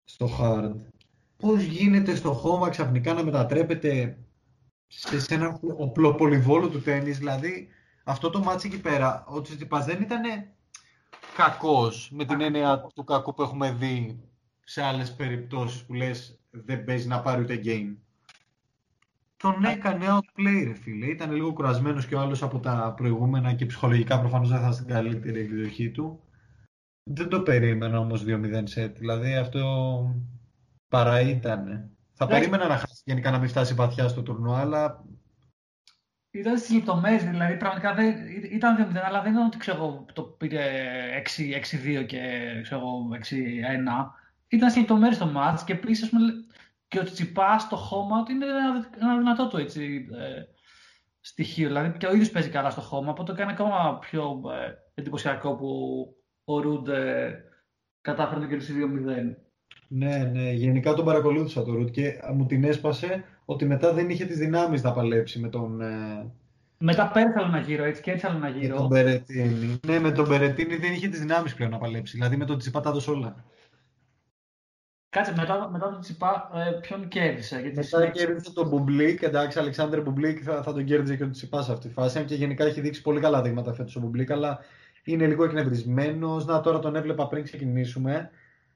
στο 0.09 0.29
hard. 0.41 0.75
Πώς 1.37 1.63
γίνεται 1.63 2.15
στο 2.15 2.33
χώμα 2.33 2.69
ξαφνικά 2.69 3.15
να 3.15 3.25
μετατρέπεται 3.25 4.19
σε 4.89 5.35
ένα 5.35 5.61
οπλοπολυβόλο 5.77 6.69
του 6.69 6.83
τέννις, 6.83 7.19
δηλαδή 7.19 7.69
αυτό 8.05 8.31
το 8.31 8.43
μάτσι 8.43 8.67
εκεί 8.67 8.81
πέρα, 8.81 9.25
ο 9.29 9.41
Τσιτσιπάς 9.41 9.85
δεν 9.85 10.03
ήταν 10.03 10.23
κακός 11.37 12.11
με 12.13 12.25
την 12.25 12.41
έννοια 12.41 12.87
του 12.95 13.05
κακού 13.05 13.35
που 13.35 13.43
έχουμε 13.43 13.73
δει 13.73 14.21
σε 14.65 14.83
άλλες 14.83 15.15
περιπτώσεις 15.15 15.85
που 15.85 15.95
λες 15.95 16.41
δεν 16.51 16.85
παίζει 16.85 17.09
να 17.09 17.21
πάρει 17.21 17.43
ούτε 17.43 17.61
game. 17.65 17.97
Τον 19.37 19.65
έκανε 19.65 20.07
outplay 20.09 20.65
ρε 20.65 20.75
φίλε, 20.75 21.07
ήταν 21.07 21.33
λίγο 21.33 21.53
κουρασμένος 21.53 22.07
και 22.07 22.15
ο 22.15 22.21
άλλος 22.21 22.43
από 22.43 22.59
τα 22.59 22.95
προηγούμενα 22.97 23.55
και 23.55 23.67
ψυχολογικά 23.67 24.21
προφανώς 24.21 24.49
δεν 24.49 24.61
θα 24.61 24.66
'ταν 24.66 24.73
στην 24.73 24.87
καλύτερη 24.87 25.41
εκδοχή 25.41 25.91
του. 25.91 26.21
Δεν 27.09 27.29
το 27.29 27.43
περίμενα 27.43 27.99
όμως 27.99 28.25
2-0 28.27 28.63
σετ. 28.65 28.99
Δηλαδή 28.99 29.35
αυτό 29.35 29.65
παρά 30.89 31.21
ήταν. 31.21 31.91
Θα 32.13 32.27
περίμενα 32.27 32.67
να 32.67 32.77
χάσει 32.77 33.03
γενικά 33.05 33.31
να 33.31 33.39
μην 33.39 33.49
φτάσει 33.49 33.75
βαθιά 33.75 34.09
στο 34.09 34.23
τουρνό, 34.23 34.53
αλλά. 34.53 35.05
Ήταν 36.31 36.59
στι 36.59 36.75
λεπτομέρειες, 36.75 37.25
δηλαδή 37.25 37.57
πραγματικά 37.57 37.95
δεν, 37.95 38.15
ήταν 38.53 38.93
2-0, 38.93 38.97
αλλά 39.05 39.23
δεν 39.23 39.33
ήταν 39.33 39.47
ότι 39.47 39.59
ξέρω, 39.59 40.05
το 40.13 40.23
πήρε 40.23 40.63
6-2 42.01 42.07
και 42.07 42.53
6-1. 42.71 42.75
Ήταν 44.49 44.71
στις 44.71 44.81
λεπτομέρειες 44.81 45.19
το 45.19 45.27
μάτς 45.27 45.65
και 45.65 45.73
επίσης 45.73 46.11
και 46.89 46.99
ο 46.99 47.05
Τσιπάς 47.05 47.63
στο 47.63 47.77
χώμα 47.77 48.19
ότι 48.21 48.33
είναι 48.33 48.47
ένα 49.01 49.19
δυνατό 49.19 49.49
του 49.49 49.57
έτσι, 49.57 50.09
ε, 50.13 50.43
στοιχείο. 51.21 51.67
Δηλαδή 51.67 51.99
και 51.99 52.07
ο 52.07 52.13
ίδιος 52.13 52.31
παίζει 52.31 52.49
καλά 52.49 52.71
στο 52.71 52.81
χώμα, 52.81 53.11
οπότε 53.11 53.33
το 53.33 53.39
κάνει 53.39 53.53
ακόμα 53.53 53.99
πιο 53.99 54.43
ε, 54.53 54.75
εντυπωσιακό 54.95 55.55
που 55.55 55.69
ο 56.49 56.61
Ρουντ 56.61 56.89
ε, 56.89 57.45
κατάφερε 58.01 58.41
να 58.41 58.47
κερδίσει 58.47 58.73
2-0. 58.73 59.37
Ναι, 59.89 60.31
ναι, 60.33 60.51
γενικά 60.51 60.95
τον 60.95 61.05
παρακολούθησα 61.05 61.65
το 61.65 61.73
Ρουντ 61.73 61.89
και 61.89 62.21
μου 62.35 62.47
την 62.47 62.65
έσπασε 62.65 63.25
ότι 63.45 63.65
μετά 63.65 63.93
δεν 63.93 64.11
είχε 64.11 64.25
τις 64.25 64.39
δυνάμεις 64.39 64.83
να 64.83 64.93
παλέψει 64.93 65.39
με 65.39 65.49
τον... 65.49 65.81
Ε... 65.81 66.31
Μετά 66.79 67.09
πέρασε 67.09 67.39
άλλο 67.39 67.47
ένα 67.47 67.59
γύρο, 67.59 67.85
έτσι 67.85 68.03
και 68.03 68.11
έτσι 68.11 68.27
άλλο 68.27 68.37
ένα 68.37 68.49
γύρο. 68.49 68.75
Με 68.75 68.79
τον 68.81 68.87
Μπερετίνη. 68.87 69.81
Ναι, 69.87 69.99
με 69.99 70.11
τον 70.11 70.27
Μπερετίνη 70.27 70.77
δεν 70.77 70.93
είχε 70.93 71.09
τις 71.09 71.21
δυνάμεις 71.21 71.55
πλέον 71.55 71.71
να 71.71 71.79
παλέψει. 71.79 72.13
Δηλαδή 72.17 72.37
με 72.37 72.45
τον 72.45 72.59
Τσιτσιπά 72.59 72.81
τα 72.81 72.93
'δωσε 72.93 73.11
όλα. 73.11 73.45
Κάτσε, 75.09 75.35
μετά, 75.37 75.69
μετά 75.71 75.91
τον 75.91 76.01
Τσιτσιπά, 76.01 76.51
ε, 76.55 76.71
ποιον 76.81 77.09
κέρδισε. 77.09 77.61
Γιατί 77.61 77.77
μετά 77.77 77.87
συνέχισε... 77.87 78.25
κέρδισε 78.25 78.53
τον 78.53 78.69
Μπουμπλίκ. 78.69 79.23
Εντάξει, 79.23 79.59
Αλεξάνδρ 79.59 80.01
Μπουμπλίκ 80.01 80.41
θα, 80.45 80.63
θα 80.63 80.73
τον 80.73 80.85
κέρδιζε 80.85 81.17
και 81.17 81.23
τον 81.23 81.33
Τσιτσιπά 81.33 81.63
σε 81.63 81.73
αυτή 81.73 81.89
τη 81.89 81.93
φάση. 81.93 82.25
Και 82.25 82.35
γενικά 82.35 82.65
έχει 82.65 82.81
δείξει 82.81 83.03
πολύ 83.03 83.21
καλά 83.21 83.43
δείγματα 83.43 83.73
φέτος 83.73 83.97
ο 83.97 84.01
Μπουμπλίκ, 84.01 84.31
αλλά 84.31 84.59
είναι 85.07 85.27
λίγο 85.27 85.45
εκνευρισμένος. 85.45 86.47
Να 86.47 86.61
τώρα 86.61 86.79
τον 86.79 86.97
έβλεπα 86.97 87.29
πριν 87.29 87.45
ξεκινήσουμε 87.45 88.31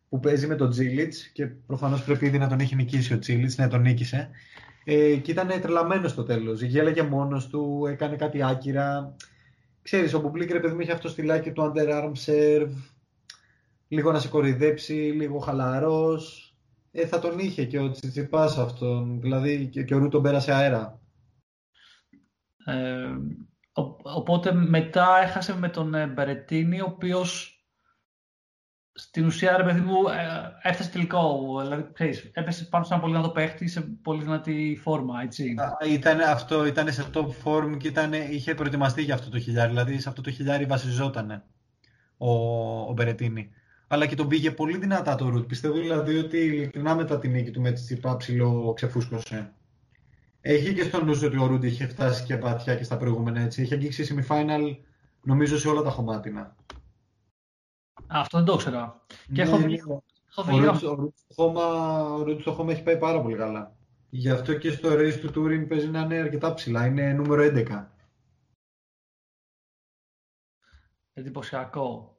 που 0.09 0.21
παίζει 0.21 0.47
με 0.47 0.55
τον 0.55 0.71
Τζίλιτς 0.71 1.27
και 1.27 1.47
προφανώς 1.47 2.05
πρέπει 2.05 2.27
ήδη 2.27 2.39
να 2.39 2.49
τον 2.49 2.61
έχει 2.61 2.75
νικήσει 2.75 3.15
ο 3.15 3.19
Τζίλιτς, 3.19 3.57
ναι, 3.57 3.69
τον 3.69 3.81
νίκησε. 3.81 4.31
Ε, 4.85 5.17
και 5.17 5.31
ήταν 5.31 5.61
τρελαμένος 5.61 6.11
στο 6.11 6.23
τέλος. 6.23 6.63
Γέλαγε 6.63 7.03
μόνος 7.03 7.49
του, 7.49 7.87
έκανε 7.89 8.17
κάτι 8.17 8.43
άκυρα. 8.43 9.17
Ξέρεις, 9.83 10.15
ο 10.15 10.21
Μπουμπλίκ 10.21 10.51
ρε 10.51 10.61
παιδί 10.61 10.75
μου 10.75 10.81
είχε 10.81 10.93
αυτό 10.93 11.09
στυλάκι 11.09 11.53
του 11.53 11.73
underarm 11.73 12.13
serve. 12.27 12.73
Λίγο 13.89 14.13
να 14.13 14.19
σε 14.19 14.29
κοροϊδέψει, 14.29 14.93
λίγο 14.93 15.39
χαλαρός. 15.39 16.55
Ε, 16.91 17.07
θα 17.07 17.19
τον 17.19 17.39
είχε 17.39 17.65
και 17.65 17.79
ο 17.79 17.91
Τσιτσιπά 17.91 18.45
αυτόν. 18.45 19.21
Δηλαδή 19.21 19.67
και, 19.67 19.83
και 19.83 19.95
ο 19.95 19.99
Ρουντ 19.99 20.14
τον 20.14 20.23
πέρασε 20.23 20.53
αέρα. 20.53 21.01
Ε, 22.65 23.17
οπότε 24.03 24.53
μετά 24.53 25.21
έχασε 25.23 25.57
με 25.57 25.69
τον 25.69 25.95
ε, 25.95 26.07
Μπερετίνη, 26.07 26.81
ο 26.81 26.87
οποίος 26.89 27.55
στην 28.93 29.27
ουσία, 29.27 29.57
ρε 29.57 29.63
παιδί 29.63 29.81
μου, 29.81 30.09
ε, 30.09 30.69
έφτασε 30.69 30.91
τελικό. 30.91 31.57
Δηλαδή, 31.63 31.93
ξέρεις, 31.93 32.31
έπεσε 32.33 32.65
πάνω 32.65 32.85
σε 32.85 32.93
ένα 32.93 33.03
πολύ 33.03 33.15
δυνατό 33.15 33.33
παίχτη, 33.33 33.69
σε 33.69 33.81
πολύ 33.81 34.23
δυνατή 34.23 34.79
φόρμα, 34.83 35.23
έτσι. 35.23 35.55
Ήταν, 35.87 36.21
αυτό 36.21 36.67
ήταν 36.67 36.93
σε 36.93 37.07
top 37.15 37.29
form 37.45 37.77
και 37.79 37.89
ήταν, 37.89 38.13
είχε 38.13 38.55
προετοιμαστεί 38.55 39.03
για 39.03 39.15
αυτό 39.15 39.31
το 39.31 39.39
χιλιάρι. 39.39 39.69
Δηλαδή, 39.71 40.01
σε 40.01 40.09
αυτό 40.09 40.23
το 40.23 40.31
χιλιάρι 40.31 40.65
βασιζόταν 40.65 41.45
ο, 42.17 42.31
ο 42.81 42.93
Μπερετίνη. 42.93 43.51
Αλλά 43.89 44.07
και 44.07 44.15
τον 44.15 44.29
πήγε 44.29 44.51
πολύ 44.51 44.79
δυνατά 44.79 45.15
το 45.15 45.29
Ρουτ. 45.29 45.47
Πιστεύω 45.47 45.75
δηλαδή 45.75 46.19
ότι 46.19 46.37
ειλικρινά 46.39 46.95
μετά 46.95 47.19
την 47.19 47.31
νίκη 47.31 47.51
του 47.51 47.61
με 47.61 47.71
τη 47.73 47.81
Τσιπά 47.81 48.17
ψηλό 48.17 48.73
ξεφούσκωσε. 48.77 49.55
Έχει 50.41 50.75
και 50.75 50.83
στο 50.83 51.05
νους 51.05 51.23
ότι 51.23 51.39
ο 51.39 51.47
Ρουτ 51.47 51.65
είχε 51.65 51.87
φτάσει 51.87 52.25
και 52.25 52.37
βαθιά 52.37 52.77
και 52.77 52.85
στα 52.85 52.97
προηγούμενα 52.97 53.41
έτσι. 53.41 53.63
Είχε 53.63 53.75
αγγίξει 53.75 54.15
semifinal 54.29 54.77
νομίζω 55.23 55.59
σε 55.59 55.69
όλα 55.69 55.83
τα 55.83 55.91
χωμάτινα. 55.91 56.57
Αυτό 58.07 58.37
δεν 58.37 58.47
το 58.47 58.53
ήξερα. 58.53 59.05
Και 59.33 59.43
έχω 59.43 59.57
δει. 59.57 59.83
Ο 61.37 62.23
Ρούτ 62.23 62.41
στο 62.41 62.53
χώμα 62.53 62.73
έχει 62.73 62.83
πάει 62.83 62.99
πάρα 62.99 63.23
πολύ 63.23 63.37
καλά. 63.37 63.77
Γι' 64.11 64.31
αυτό 64.31 64.55
και 64.55 64.71
στο 64.71 64.89
race 64.93 65.19
του 65.21 65.29
Touring 65.29 65.69
παίζει 65.69 65.89
να 65.89 66.01
είναι 66.01 66.17
αρκετά 66.17 66.55
ψηλά. 66.55 66.87
Είναι 66.87 67.13
νούμερο 67.13 67.43
11. 67.43 67.87
Εντυπωσιακό. 71.13 72.19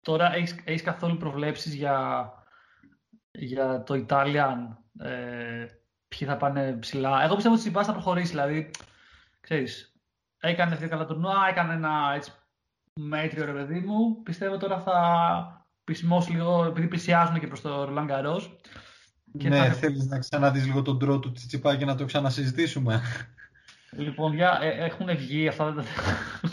Τώρα 0.00 0.34
έχεις, 0.34 0.60
έχεις 0.64 0.82
καθόλου 0.82 1.16
προβλέψεις 1.16 1.74
για, 1.74 2.32
για 3.30 3.82
το 3.82 4.04
Italian, 4.08 4.76
ε, 4.98 5.66
ποιοι 6.08 6.28
θα 6.28 6.36
πάνε 6.36 6.72
ψηλά. 6.72 7.22
Εγώ 7.24 7.34
πιστεύω 7.34 7.54
ότι 7.54 7.68
η 7.68 7.72
θα 7.72 7.92
προχωρήσει, 7.92 8.30
δηλαδή, 8.30 8.70
ξέρεις, 9.40 9.94
έκανε 10.38 10.76
δύο 10.76 10.88
καλά 10.88 11.06
τουρνουά, 11.06 11.48
έκανε 11.50 11.72
ένα 11.72 12.12
έτσι, 12.14 12.32
μέτριο 12.94 13.44
ρε 13.44 13.52
παιδί 13.52 13.80
μου. 13.80 14.22
Πιστεύω 14.22 14.56
τώρα 14.56 14.80
θα 14.80 15.66
πεισμώσει 15.84 16.30
λίγο, 16.30 16.64
επειδή 16.64 16.86
πλησιάζουν 16.86 17.38
και 17.38 17.46
προς 17.46 17.60
το 17.60 17.84
Ρολάν 17.84 18.06
Καρός. 18.06 18.60
Ναι, 19.32 19.68
θα... 19.68 19.72
θέλεις 19.72 20.06
να 20.06 20.18
ξαναδείς 20.18 20.66
λίγο 20.66 20.82
τον 20.82 20.98
τρόπο 20.98 21.18
του 21.18 21.32
Τσιτσιπά 21.32 21.76
και 21.76 21.84
να 21.84 21.94
το 21.94 22.04
ξανασυζητήσουμε. 22.04 23.02
Λοιπόν, 23.90 24.34
για, 24.34 24.58
ε, 24.62 24.84
έχουν 24.84 25.16
βγει 25.16 25.48
αυτά. 25.48 25.74
τα... 25.74 25.84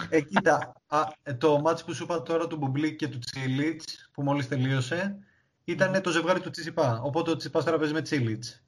Ε, 0.09 0.21
κοίτα, 0.21 0.73
α, 0.87 1.03
το 1.37 1.59
μάτς 1.59 1.83
που 1.83 1.93
σου 1.93 2.03
είπα 2.03 2.21
τώρα 2.21 2.47
του 2.47 2.57
Μπουμπλίκ 2.57 2.95
και 2.95 3.07
του 3.07 3.19
Τσίλιτς, 3.19 4.09
που 4.13 4.23
μόλις 4.23 4.47
τελείωσε, 4.47 5.17
ήταν 5.63 6.01
το 6.01 6.11
ζευγάρι 6.11 6.39
του 6.39 6.49
Τσιτσιπά. 6.49 7.01
Οπότε 7.03 7.31
ο 7.31 7.35
Τσιτσιπάς 7.35 7.63
τώρα 7.65 7.77
παίζει 7.77 7.93
με 7.93 8.01
Τσίλιτς. 8.01 8.63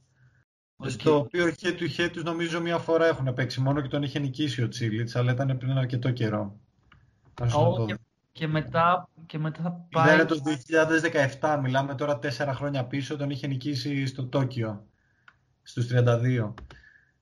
Okay. 0.78 0.90
Στο 0.90 1.18
οποίο 1.18 1.46
head 1.62 1.80
to 1.80 1.98
head 1.98 2.10
τους 2.12 2.24
νομίζω 2.24 2.62
μία 2.62 2.78
φορά 2.78 3.06
έχουν 3.08 3.34
παίξει 3.34 3.62
μόνο 3.62 3.82
και 3.82 3.88
τον 3.88 4.04
είχε 4.04 4.20
νικήσει 4.20 4.64
ο 4.64 4.68
Τσίλιτς, 4.68 5.16
αλλά 5.16 5.32
ήταν 5.32 5.58
πριν 5.58 5.78
αρκετό 5.78 6.12
καιρό. 6.12 6.60
Oh, 7.42 7.88
και, 7.88 7.98
και, 8.32 8.48
μετά, 8.48 9.10
και 9.26 9.38
μετά 9.38 9.62
θα 9.62 9.88
πάει... 9.92 10.14
Είναι 10.14 10.26
το 10.26 10.42
2017, 11.40 11.60
μιλάμε 11.62 11.96
τώρα 11.96 12.20
τέσσερα 12.20 12.54
χρόνια 12.54 12.86
πίσω, 12.86 13.18
τον 13.18 13.30
είχε 13.30 13.48
νικήσει 13.48 14.06
στο 14.06 14.26
Τόκιο, 14.26 14.86
στους 15.64 15.88
32 15.92 16.54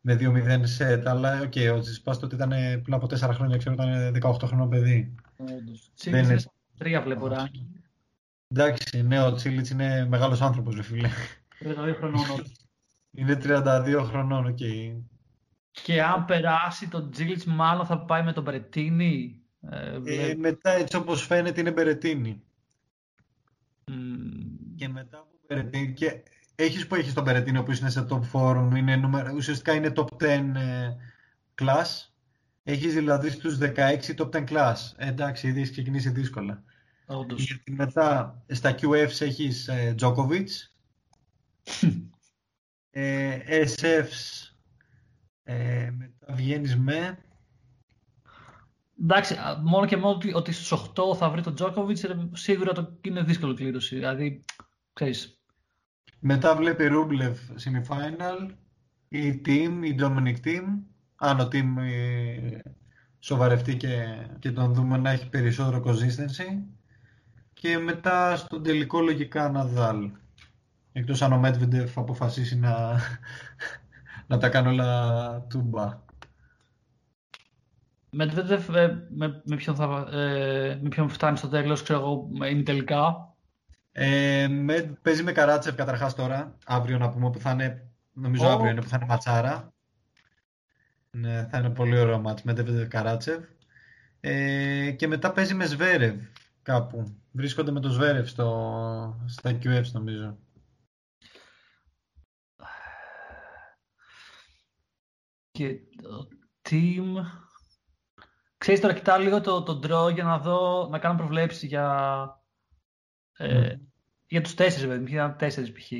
με 0.01 0.17
2-0 0.19 0.61
σετ, 0.63 1.07
αλλά 1.07 1.41
OK, 1.41 1.51
okay, 1.55 1.73
ο 1.75 1.79
Τσιτσιπάς 1.79 2.19
τότε 2.19 2.35
ήταν 2.35 2.49
πριν 2.81 2.93
από 2.93 3.07
4 3.09 3.29
χρόνια, 3.33 3.57
ξέρω, 3.57 3.75
ήταν 3.75 4.15
18 4.23 4.47
χρονών 4.47 4.69
παιδί. 4.69 5.15
Δεν 6.03 6.23
είναι... 6.23 6.37
Τρία 6.77 7.01
βλέπω 7.01 7.27
ράκι. 7.27 7.67
Εντάξει, 8.47 9.01
ναι, 9.01 9.23
ο 9.23 9.33
Τσίλιτς 9.33 9.69
είναι 9.69 10.05
μεγάλος 10.09 10.41
άνθρωπος, 10.41 10.75
ρε 10.75 10.81
φίλε. 10.81 11.09
32 11.59 11.95
χρονών. 11.97 12.23
Είναι 13.15 13.37
32 13.43 14.03
χρονών, 14.05 14.45
OK. 14.45 14.57
Okay. 14.59 15.01
Και 15.71 16.03
αν 16.03 16.25
περάσει 16.25 16.87
τον 16.87 17.11
Τσίλιτς, 17.11 17.45
μάλλον 17.45 17.85
θα 17.85 17.99
πάει 17.99 18.23
με 18.23 18.33
τον 18.33 18.43
Μπερετίνη. 18.43 19.41
Ε, 19.69 19.99
ε, 20.05 20.35
μετά, 20.35 20.71
έτσι 20.71 20.95
όπως 20.95 21.25
φαίνεται, 21.25 21.59
είναι 21.59 21.71
Μπερετίνη. 21.71 22.43
Mm. 23.87 23.93
Και 24.75 24.87
μετά 24.87 25.17
από 25.17 25.29
Μπερετίνη, 25.47 25.93
και 25.93 26.23
έχεις 26.55 26.87
που 26.87 26.95
έχεις 26.95 27.13
τον 27.13 27.23
Μπερετίνη 27.23 27.63
που 27.63 27.71
είναι 27.71 27.89
σε 27.89 28.07
top 28.09 28.21
4, 28.31 28.75
είναι 28.75 28.95
νούμερο, 28.95 29.33
ουσιαστικά 29.35 29.73
είναι 29.73 29.93
top 29.95 30.07
10 30.19 30.55
ε, 30.55 30.95
class. 31.61 32.11
Έχεις 32.63 32.93
δηλαδή 32.93 33.29
στους 33.29 33.57
16 33.57 34.15
top 34.17 34.29
10 34.29 34.43
class. 34.47 34.75
Ε, 34.95 35.07
εντάξει, 35.07 35.47
ήδη 35.47 35.59
έχεις 35.59 35.71
ξεκινήσει 35.71 36.09
δύσκολα. 36.09 36.63
Όντως. 37.05 37.43
Γιατί 37.43 37.71
μετά 37.71 38.37
στα 38.47 38.75
QFs 38.81 39.21
έχεις 39.21 39.67
ε, 39.67 39.95
Djokovic, 39.99 40.47
ε, 42.95 43.39
SFs, 43.47 44.49
ε, 45.43 45.89
μετά 45.97 46.33
βγαίνεις 46.33 46.77
με... 46.77 47.17
Εντάξει, 49.01 49.35
μόνο 49.63 49.85
και 49.85 49.97
μόνο 49.97 50.15
ότι, 50.15 50.33
ότι 50.33 50.51
στους 50.51 50.91
8 50.95 51.15
θα 51.17 51.29
βρει 51.29 51.41
τον 51.41 51.55
Djokovic, 51.59 52.03
ε, 52.03 52.15
σίγουρα 52.31 52.73
το 52.73 52.97
είναι 53.01 53.23
δύσκολο 53.23 53.53
κλήρωση. 53.53 53.95
Δηλαδή, 53.95 54.43
ξέρεις, 54.93 55.43
μετά 56.25 56.55
βλέπει 56.55 56.87
Ρούμπλευ 56.87 57.39
semifinal, 57.63 58.49
η 59.07 59.41
Team, 59.45 59.79
η 59.83 59.95
Dominic 59.99 60.35
Team. 60.45 60.63
Αν 61.15 61.39
ο 61.39 61.47
Team 61.51 61.75
ε, 61.77 62.59
σοβαρευτεί 63.19 63.77
και, 63.77 64.27
και 64.39 64.51
τον 64.51 64.73
δούμε 64.73 64.97
να 64.97 65.11
έχει 65.11 65.29
περισσότερο 65.29 65.83
consistency. 65.85 66.63
Και 67.53 67.77
μετά 67.77 68.35
στον 68.35 68.63
τελικό 68.63 69.01
λογικά 69.01 69.49
Ναδάλ. 69.49 70.11
Εκτός 70.93 71.21
αν 71.21 71.33
ο 71.33 71.37
Μέτβεντεφ 71.37 71.97
αποφασίσει 71.97 72.59
να, 72.59 72.99
να 74.27 74.37
τα 74.37 74.49
κάνει 74.49 74.67
όλα 74.67 75.41
τούμπα. 75.49 76.01
Μετβέντεφ, 78.09 78.69
ε, 78.69 79.07
με, 79.09 79.41
με, 79.45 79.55
ποιον 79.55 79.75
θα, 79.75 80.07
ε, 80.11 80.79
με 80.81 80.89
ποιον 80.89 81.09
φτάνει 81.09 81.37
στο 81.37 81.47
τέλος, 81.47 81.83
ξέρω 81.83 81.99
εγώ, 81.99 82.29
είναι 82.49 82.63
τελικά; 82.63 83.33
Ε, 83.91 84.47
με, 84.47 84.97
παίζει 85.01 85.23
με 85.23 85.31
Καράτσεφ 85.31 85.75
καταρχάς 85.75 86.15
τώρα. 86.15 86.57
Αύριο 86.65 86.97
να 86.97 87.09
πούμε 87.09 87.29
που 87.29 87.39
θα 87.39 87.51
είναι. 87.51 87.87
Νομίζω 88.13 88.47
oh. 88.47 88.49
αύριο 88.49 88.71
είναι 88.71 88.81
που 88.81 88.87
θα 88.87 88.95
είναι 88.95 89.05
ματσάρα. 89.05 89.73
Ναι, 91.11 91.47
θα 91.51 91.57
είναι 91.57 91.69
πολύ 91.69 91.99
ωραίο 91.99 92.19
μάτς 92.19 92.43
με 92.43 92.53
Καράτσεφ. 92.87 93.43
Ε, 94.19 94.91
και 94.91 95.07
μετά 95.07 95.31
παίζει 95.31 95.53
με 95.53 95.65
Σβέρευ 95.65 96.15
κάπου. 96.61 97.15
Βρίσκονται 97.31 97.71
με 97.71 97.79
το 97.79 97.89
Σβέρευ 97.89 98.27
στο, 98.27 99.21
στα 99.25 99.57
QFs 99.63 99.91
νομίζω. 99.91 100.37
Και 105.53 105.79
το 106.01 106.27
team... 106.69 107.15
Ξέρεις 108.57 108.81
τώρα 108.81 108.93
κοιτάω 108.93 109.19
λίγο 109.19 109.41
το, 109.41 109.63
το 109.63 109.79
draw 109.83 110.13
για 110.13 110.23
να 110.23 110.39
δω, 110.39 110.87
να 110.91 110.99
κάνω 110.99 111.17
προβλέψεις 111.17 111.63
για 111.63 112.43
ε, 113.37 113.75
Για 114.27 114.41
τους 114.41 114.53
τέσσερις, 114.53 114.87
βέβαια. 114.87 115.13
Ήταν 115.13 115.37
τέσσερις 115.37 115.71
π.χ. 115.71 115.91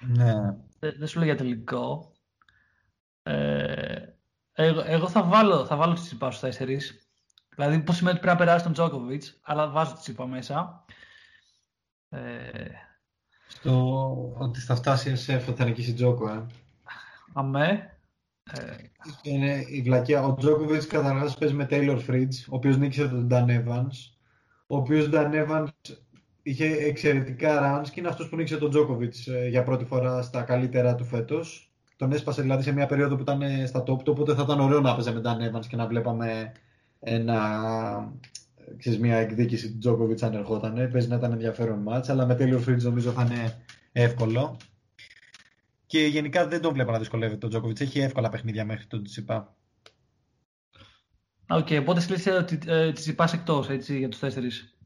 Ναι. 0.00 0.34
Δεν, 0.78 1.06
σου 1.06 1.18
λέω 1.18 1.26
για 1.26 1.36
τελικό. 1.36 2.12
Ε, 3.22 4.04
εγώ, 4.52 4.82
εγώ, 4.86 5.08
θα 5.08 5.22
βάλω, 5.22 5.66
θα 5.66 5.76
βάλω 5.76 5.94
τη 5.94 6.00
Τσιπά 6.00 6.30
στους 6.30 6.40
τέσσερις. 6.40 7.08
Δηλαδή, 7.54 7.80
πώς 7.80 7.96
σημαίνει 7.96 8.16
ότι 8.16 8.26
πρέπει 8.26 8.38
να 8.38 8.44
περάσει 8.44 8.64
τον 8.64 8.72
Τζόκοβιτς, 8.72 9.38
αλλά 9.42 9.68
βάζω 9.68 9.94
τη 9.94 10.00
Τσιπά 10.00 10.26
μέσα. 10.26 10.84
Ε, 12.08 12.68
Στο 13.48 14.34
ότι 14.38 14.60
θα 14.60 14.74
φτάσει 14.74 15.08
η 15.08 15.12
ΕΣΕΦ 15.12 15.54
θα 15.56 15.64
νικήσει 15.64 15.94
Τζόκο, 15.94 16.28
ε. 16.28 16.46
Αμέ. 17.32 17.99
Ε, 18.52 18.60
είναι 19.22 19.64
η 19.68 19.82
βλακία. 19.82 20.22
Ο 20.22 20.34
Τζόκοβιτς 20.34 20.86
καταρχάς 20.86 21.38
παίζει 21.38 21.54
με 21.54 21.66
Taylor 21.70 21.98
Fritz, 22.08 22.44
ο 22.48 22.56
οποίος 22.56 22.76
νίκησε 22.76 23.08
τον 23.08 23.28
Dan 23.30 23.46
Evans. 23.46 24.12
Ο 24.66 24.76
οποίος 24.76 25.08
Dan 25.12 25.30
Evans 25.32 25.94
είχε 26.42 26.66
εξαιρετικά 26.66 27.60
runs 27.60 27.88
και 27.88 28.00
είναι 28.00 28.08
αυτός 28.08 28.28
που 28.28 28.36
νίκησε 28.36 28.56
τον 28.56 28.70
Τζόκοβιτς 28.70 29.26
ε, 29.26 29.48
για 29.48 29.62
πρώτη 29.62 29.84
φορά 29.84 30.22
στα 30.22 30.42
καλύτερα 30.42 30.94
του 30.94 31.04
φέτος. 31.04 31.72
Τον 31.96 32.12
έσπασε 32.12 32.42
δηλαδή 32.42 32.62
σε 32.62 32.72
μια 32.72 32.86
περίοδο 32.86 33.16
που 33.16 33.22
ήταν 33.22 33.42
ε, 33.42 33.66
στα 33.66 33.80
top 33.80 34.02
του, 34.02 34.12
οπότε 34.12 34.34
θα 34.34 34.42
ήταν 34.42 34.60
ωραίο 34.60 34.80
να 34.80 34.90
έπαιζε 34.90 35.12
με 35.12 35.20
Dan 35.24 35.56
Evans 35.56 35.66
και 35.66 35.76
να 35.76 35.86
βλέπαμε 35.86 36.52
ένα, 37.00 37.38
ξέρεις, 38.76 38.98
μια 38.98 39.16
εκδίκηση 39.16 39.72
του 39.72 39.78
Τζόκοβιτς 39.78 40.22
αν 40.22 40.34
ερχόταν. 40.34 40.90
Παίζει 40.92 41.08
να 41.08 41.16
ήταν 41.16 41.32
ενδιαφέρον 41.32 41.78
μάτς, 41.78 42.08
αλλά 42.08 42.26
με 42.26 42.34
τέλειο 42.34 42.58
Φρίτζ 42.58 42.84
νομίζω 42.84 43.10
θα 43.10 43.22
είναι 43.22 43.62
εύκολο. 43.92 44.56
Και 45.90 46.06
γενικά 46.06 46.48
δεν 46.48 46.60
τον 46.60 46.72
βλέπω 46.72 46.90
να 46.90 46.98
δυσκολεύεται 46.98 47.38
τον 47.38 47.50
Τζόκοβιτς. 47.50 47.80
Έχει 47.80 48.00
εύκολα 48.00 48.28
παιχνίδια 48.28 48.64
μέχρι 48.64 48.86
τον 48.86 49.04
Τσιπά. 49.04 49.56
OK, 51.48 51.66
okay, 51.66 51.78
οπότε 51.80 52.00
στη 52.00 52.30
ότι 52.30 52.58
ε, 52.66 52.92
Τσιτσιπάς 52.92 53.32
εκτός, 53.32 53.68
έτσι, 53.68 53.98
για 53.98 54.08
τους 54.08 54.18
τέσσερις. 54.18 54.78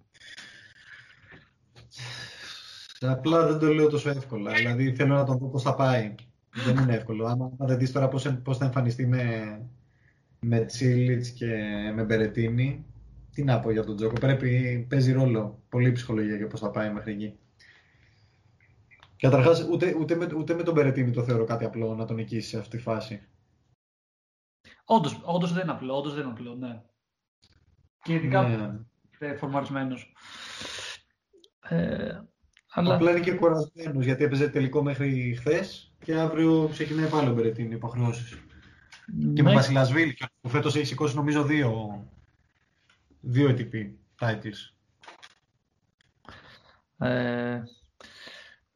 Απλά 3.00 3.46
δεν 3.46 3.58
το 3.58 3.74
λέω 3.74 3.88
τόσο 3.88 4.10
εύκολα. 4.10 4.52
Δηλαδή 4.52 4.94
θέλω 4.94 5.14
να 5.14 5.24
τον 5.24 5.38
δω 5.38 5.48
πώς 5.48 5.62
θα 5.62 5.74
πάει. 5.74 6.14
δεν 6.50 6.76
είναι 6.76 6.94
εύκολο. 6.94 7.26
Αν 7.26 7.56
δεν 7.58 7.78
δεις 7.78 7.92
τώρα 7.92 8.08
πώς, 8.08 8.38
πώς 8.42 8.58
θα 8.58 8.64
εμφανιστεί 8.64 9.06
με, 9.06 9.60
με 10.40 10.64
Τσίλιτς 10.64 11.30
και 11.30 11.46
με 11.94 12.02
Μπερετίνη, 12.02 12.84
τι 13.32 13.44
να 13.44 13.60
πω 13.60 13.70
για 13.70 13.84
τον 13.84 13.96
Τζόκο. 13.96 14.14
Πρέπει, 14.20 14.86
παίζει 14.88 15.12
ρόλο 15.12 15.62
πολύ 15.68 15.92
ψυχολογία 15.92 16.36
για 16.36 16.46
πώς 16.46 16.60
θα 16.60 16.70
πάει 16.70 16.92
μέχρι 16.92 17.12
εκεί. 17.12 17.38
Καταρχάς, 19.24 19.66
ούτε, 19.70 19.94
ούτε, 19.94 20.14
με, 20.14 20.28
ούτε 20.36 20.54
με 20.54 20.62
τον 20.62 20.74
Μπερετίνη 20.74 21.10
το 21.10 21.24
θεωρώ 21.24 21.44
κάτι 21.44 21.64
απλό 21.64 21.94
να 21.94 22.04
τον 22.04 22.16
νικήσει 22.16 22.48
σε 22.48 22.58
αυτή 22.58 22.76
τη 22.76 22.82
φάση. 22.82 23.28
Όντως, 24.84 25.20
όντως 25.24 25.52
δεν 25.52 25.62
είναι 25.62 25.72
απλό, 25.72 25.96
όντως 25.96 26.14
δεν 26.14 26.22
είναι 26.22 26.32
απλό, 26.32 26.54
ναι. 26.54 26.82
Και 28.02 28.12
ειδικά 28.12 28.42
ναι. 29.18 29.34
φορμαρισμένος. 29.34 30.12
Ε, 31.68 32.20
αλλά... 32.70 32.94
Απλά 32.94 33.10
είναι 33.10 33.20
και 33.20 33.34
κουρασμένος 33.34 34.04
γιατί 34.04 34.24
έπαιζε 34.24 34.48
τελικό 34.48 34.82
μέχρι 34.82 35.34
χθες 35.38 35.94
και 36.04 36.14
αύριο 36.14 36.68
ξεκινάει 36.72 37.08
πάλι 37.08 37.28
ο 37.28 37.34
Μπερετίνη 37.34 37.74
υποχρεώσεις. 37.74 38.38
Ναι. 39.06 39.32
Και 39.32 39.42
με 39.42 39.52
Βασιλασβίλη, 39.52 40.16
που 40.40 40.48
φέτος 40.48 40.76
έχει 40.76 40.86
σηκώσει 40.86 41.16
νομίζω 41.16 41.44
δύο, 41.44 42.04
δύο 43.20 43.48
ATP 43.50 43.92
titles. 44.20 44.74
Ε, 46.98 47.62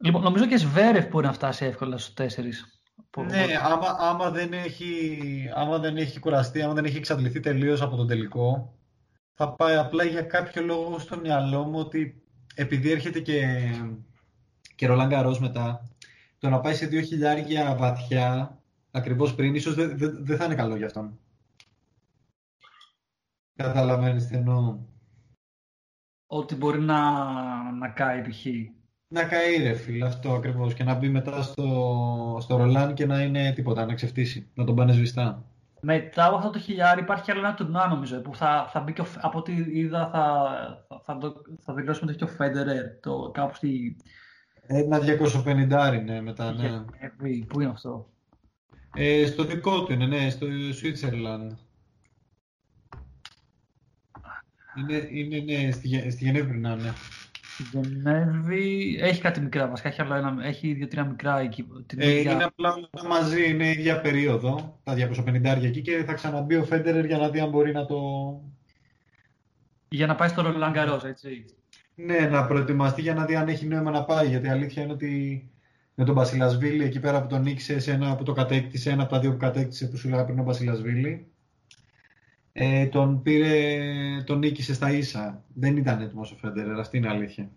λοιπόν, 0.03 0.21
νομίζω 0.21 0.47
και 0.47 0.57
Σβέρεφ 0.57 1.07
μπορεί 1.07 1.25
να 1.25 1.33
φτάσει 1.33 1.65
εύκολα 1.65 1.97
στους 1.97 2.13
τέσσερις. 2.13 2.83
Ναι, 3.17 3.45
άμα, 3.61 3.95
άμα, 3.99 4.31
δεν 4.31 4.53
έχει, 4.53 5.49
άμα 5.55 5.77
δεν 5.79 5.97
έχει 5.97 6.19
κουραστεί, 6.19 6.61
άμα 6.61 6.73
δεν 6.73 6.85
έχει 6.85 6.97
εξαντληθεί 6.97 7.39
τελείως 7.39 7.81
από 7.81 7.95
τον 7.95 8.07
τελικό, 8.07 8.73
θα 9.33 9.51
πάει 9.53 9.75
απλά 9.75 10.03
για 10.03 10.21
κάποιο 10.21 10.61
λόγο 10.61 10.99
στο 10.99 11.19
μυαλό 11.19 11.63
μου 11.63 11.79
ότι 11.79 12.23
επειδή 12.55 12.91
έρχεται 12.91 13.19
και, 13.19 13.69
και 14.75 14.87
Ρολάν 14.87 15.09
Καρός 15.09 15.39
μετά, 15.39 15.89
το 16.37 16.49
να 16.49 16.59
πάει 16.59 16.73
σε 16.75 16.85
δύο 16.85 17.01
χιλιάρια 17.01 17.75
βαθιά, 17.75 18.57
ακριβώς 18.91 19.35
πριν, 19.35 19.55
ίσως 19.55 19.75
δεν 19.75 19.97
δε, 19.97 20.07
δε 20.07 20.35
θα 20.35 20.45
είναι 20.45 20.55
καλό 20.55 20.75
για 20.75 20.85
αυτόν. 20.85 21.19
Καταλαβαίνεις 23.55 24.27
τι 24.27 24.35
εννοώ. 24.35 24.79
Ότι 26.27 26.55
μπορεί 26.55 26.79
να, 26.79 27.01
να 27.71 27.89
κάει 27.89 28.21
π.χ. 28.21 28.45
Να 29.11 29.23
καεί 29.23 29.57
ρε 29.57 29.73
φίλε, 29.73 30.05
αυτό 30.05 30.33
ακριβώς. 30.33 30.73
Και 30.73 30.83
να 30.83 30.93
μπει 30.93 31.09
μετά 31.09 31.41
στο, 31.41 32.37
στο 32.41 32.57
Ρολάν 32.57 32.93
και 32.93 33.05
να 33.05 33.21
είναι 33.21 33.53
τίποτα, 33.53 33.85
να 33.85 33.93
ξεφτύσει. 33.93 34.49
Να 34.53 34.63
τον 34.63 34.75
πάνε 34.75 34.93
σβηστά. 34.93 35.43
Μετά 35.81 36.25
από 36.25 36.35
αυτό 36.35 36.49
το 36.49 36.59
χιλιάρι 36.59 37.01
υπάρχει 37.01 37.31
άλλο 37.31 37.39
ένα 37.39 37.53
τουρνουά 37.53 37.87
νομίζω 37.87 38.21
που 38.21 38.35
θα, 38.35 38.69
θα 38.71 38.79
μπει 38.79 38.93
και 38.93 39.01
ο, 39.01 39.05
από 39.21 39.37
ό,τι 39.37 39.53
είδα 39.69 40.09
θα, 40.09 40.47
θα, 40.87 41.17
θα, 41.19 41.33
θα 41.59 41.73
δηλώσει 41.73 42.05
μετά 42.05 42.17
και 42.17 42.23
ο 42.23 42.27
Φέντερερ 42.27 42.99
το, 42.99 43.31
κάπου 43.33 43.55
στη... 43.55 43.97
Ένα 44.67 44.99
250 44.99 46.03
ναι 46.05 46.21
μετά 46.21 46.53
ναι. 46.53 46.85
Ε, 46.97 47.07
πού 47.47 47.61
είναι 47.61 47.71
αυτό; 47.71 48.09
Ε, 48.95 49.25
στο 49.25 49.43
δικό 49.43 49.83
του 49.83 49.93
είναι, 49.93 50.05
ναι, 50.05 50.29
στο 50.29 50.47
Switzerland. 50.81 51.55
Είναι, 54.77 55.07
είναι 55.11 55.39
ναι, 55.39 55.71
στη, 55.71 56.11
στη 56.11 56.23
Γενέβη 56.23 56.57
να 56.57 56.71
είναι. 56.71 56.93
Γενέβη 57.71 58.97
έχει 59.01 59.21
κάτι 59.21 59.41
μικρά 59.41 59.67
βασικά, 59.67 59.89
έχει, 59.89 60.01
ένα, 60.01 60.37
έχει 60.43 60.73
δύο-τρία 60.73 61.05
μικρά 61.05 61.39
εκεί. 61.39 61.67
ε, 61.97 62.19
Είναι 62.19 62.43
απλά 62.43 62.75
μαζί, 63.07 63.49
είναι 63.49 63.67
η 63.67 63.71
ίδια 63.71 64.01
περίοδο, 64.01 64.79
τα 64.83 64.93
250 64.93 65.63
εκεί 65.63 65.81
και 65.81 66.03
θα 66.05 66.13
ξαναμπεί 66.13 66.55
ο 66.55 66.63
Φέντερερ 66.63 67.05
για 67.05 67.17
να 67.17 67.29
δει 67.29 67.39
αν 67.39 67.49
μπορεί 67.49 67.71
να 67.71 67.85
το... 67.85 67.97
Για 69.89 70.07
να 70.07 70.15
πάει 70.15 70.29
στο 70.29 70.41
Ρολάν 70.41 70.73
έτσι. 71.05 71.45
Ναι, 71.95 72.19
να 72.19 72.45
προετοιμαστεί 72.45 73.01
για 73.01 73.13
να 73.13 73.25
δει 73.25 73.35
αν 73.35 73.47
έχει 73.47 73.65
νόημα 73.65 73.91
να 73.91 74.03
πάει, 74.03 74.27
γιατί 74.27 74.47
η 74.47 74.49
αλήθεια 74.49 74.83
είναι 74.83 74.91
ότι 74.91 75.43
με 75.95 76.05
τον 76.05 76.15
Μπασιλασβίλη 76.15 76.83
εκεί 76.83 76.99
πέρα 76.99 77.21
που 77.21 77.27
τον 77.27 77.41
νίκησε, 77.41 77.79
σε 77.79 77.91
ένα 77.91 78.15
που 78.15 78.23
το 78.23 78.33
κατέκτησε, 78.33 78.89
ένα 78.89 79.03
από 79.03 79.11
τα 79.11 79.19
δύο 79.19 79.31
που 79.31 79.37
κατέκτησε 79.37 79.87
που 79.87 79.97
σου 79.97 80.09
λέγα 80.09 80.25
πριν 80.25 80.39
ο 80.39 80.43
Μπασιλασβίλη, 80.43 81.27
ε, 82.61 82.85
τον 82.85 83.21
πήρε, 83.21 83.77
τον 84.25 84.37
νίκησε 84.37 84.73
στα 84.73 84.91
ίσα. 84.91 85.43
Δεν 85.53 85.77
ήταν 85.77 86.01
έτοιμος 86.01 86.31
ο 86.31 86.35
Φέντερερ, 86.35 86.79
αυτή 86.79 86.97
είναι 86.97 87.07
η 87.07 87.09
αλήθεια. 87.09 87.49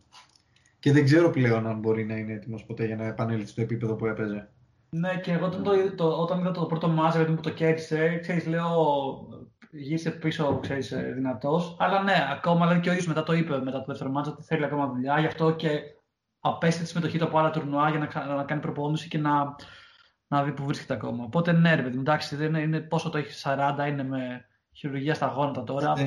Και 0.79 0.93
δεν 0.93 1.05
ξέρω 1.05 1.31
πλέον 1.31 1.67
αν 1.67 1.79
μπορεί 1.79 2.05
να 2.05 2.17
είναι 2.17 2.33
έτοιμος 2.33 2.65
ποτέ 2.65 2.87
για 2.87 2.97
να 2.97 3.07
επανέλθει 3.07 3.47
στο 3.47 3.61
επίπεδο 3.61 3.95
που 3.95 4.07
έπαιζε. 4.07 4.49
Ναι, 4.91 5.21
και 5.23 5.33
εγώ 5.33 5.47
όταν, 5.47 5.63
το, 5.63 5.95
το, 5.95 6.07
όταν 6.07 6.41
είδα 6.41 6.51
το 6.51 6.67
πρώτο 6.67 6.89
μάζε 6.89 7.25
που 7.25 7.41
το 7.41 7.51
κέρδισε, 7.51 8.19
ξέρεις, 8.19 8.47
λέω, 8.47 8.69
γύρισε 9.71 10.11
πίσω, 10.11 10.59
ξέρεις, 10.63 10.93
ε, 10.93 11.13
δυνατός. 11.15 11.77
Αλλά 11.79 12.03
ναι, 12.03 12.15
ακόμα 12.33 12.67
δηλαδή 12.67 12.81
και 12.81 12.89
ο 12.89 12.93
ίδιος 12.93 13.07
μετά 13.07 13.23
το 13.23 13.33
είπε, 13.33 13.59
μετά 13.63 13.79
το 13.79 13.85
δεύτερο 13.87 14.11
μάτζ, 14.11 14.29
ότι 14.29 14.43
θέλει 14.43 14.65
ακόμα 14.65 14.87
δουλειά. 14.89 15.21
Γι' 15.21 15.27
αυτό 15.27 15.55
και 15.55 15.81
απέστειλε 16.41 16.85
τη 16.85 16.91
συμμετοχή 16.91 17.19
του 17.19 17.25
από 17.25 17.39
άλλα 17.39 17.51
τουρνουά 17.51 17.91
για 17.91 17.99
να, 17.99 18.35
να 18.35 18.45
κάνει 18.45 18.61
προπόνηση 18.61 19.09
και 19.09 19.19
να, 19.19 19.55
να 20.27 20.43
δει 20.43 20.53
που 20.53 20.65
βρίσκεται 20.65 20.95
ακόμα. 20.95 21.25
Οπότε 21.25 21.53
ναι, 21.53 21.75
ρε 21.75 21.83
παιδί, 21.83 21.99
εντάξει, 21.99 22.37
δεν 22.37 22.49
είναι, 22.49 22.61
είναι, 22.61 22.81
πόσο 22.81 23.11
το 23.11 23.19
έχεις 23.19 23.47
40, 23.47 23.89
είναι 23.89 24.05
με 24.05 24.47
χειρουργία 24.73 25.15
στα 25.15 25.27
γόνατα 25.27 25.65
τώρα. 25.65 25.95
Ναι, 25.97 26.05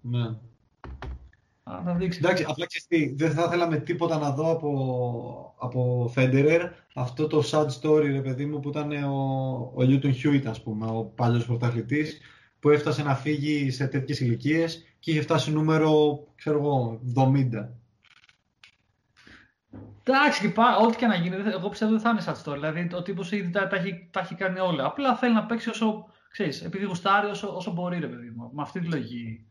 ναι. 0.00 0.28
Α, 1.62 1.80
να 1.84 1.94
δείξεις. 1.94 2.22
Εντάξει, 2.22 2.44
απλά 2.48 2.66
ξέρεις 2.66 3.14
δεν 3.16 3.30
θα 3.30 3.48
θέλαμε 3.48 3.76
τίποτα 3.76 4.18
να 4.18 4.30
δω 4.30 4.50
από, 4.50 5.54
από 5.58 6.12
Federer 6.16 6.70
αυτό 6.94 7.26
το 7.26 7.42
sad 7.50 7.66
story, 7.80 8.10
ρε 8.10 8.20
παιδί 8.20 8.46
μου, 8.46 8.60
που 8.60 8.68
ήταν 8.68 9.04
ο, 9.04 9.18
ο 9.74 9.78
Newton 9.78 10.12
Hewitt, 10.22 10.46
ας 10.46 10.62
πούμε, 10.62 10.86
ο 10.86 11.04
παλιός 11.04 11.46
πρωταθλητής, 11.46 12.20
που 12.60 12.70
έφτασε 12.70 13.02
να 13.02 13.14
φύγει 13.14 13.70
σε 13.70 13.86
τέτοιες 13.86 14.20
ηλικίες 14.20 14.84
και 14.98 15.10
είχε 15.10 15.20
φτάσει 15.20 15.52
νούμερο, 15.52 16.24
ξέρω 16.34 16.58
εγώ, 16.58 17.00
70. 17.16 17.68
Εντάξει, 20.06 20.52
ό,τι 20.86 20.96
και 20.96 21.06
να 21.06 21.14
γίνει, 21.14 21.36
εγώ 21.52 21.68
πιστεύω 21.68 21.90
δεν 21.90 22.00
θα 22.00 22.10
είναι 22.10 22.22
sad 22.24 22.42
story. 22.42 22.54
Δηλαδή, 22.54 22.90
ο 22.94 23.02
τύπος 23.02 23.32
ήδη 23.32 23.50
τα, 23.50 23.66
τα, 23.66 23.76
έχει, 23.76 24.08
τα 24.10 24.20
έχει 24.20 24.34
κάνει 24.34 24.58
όλα. 24.58 24.84
Απλά 24.84 25.16
θέλει 25.16 25.34
να 25.34 25.44
παίξει 25.44 25.68
όσο 25.68 26.06
ξέρεις, 26.34 26.62
επειδή 26.62 26.84
γουστάρει 26.84 27.26
όσο, 27.26 27.56
όσο 27.56 27.72
μπορεί, 27.72 27.98
ρε 27.98 28.06
παιδί 28.06 28.32
μου, 28.36 28.50
με 28.52 28.62
αυτή 28.62 28.80
τη 28.80 28.86
λογική. 28.86 29.46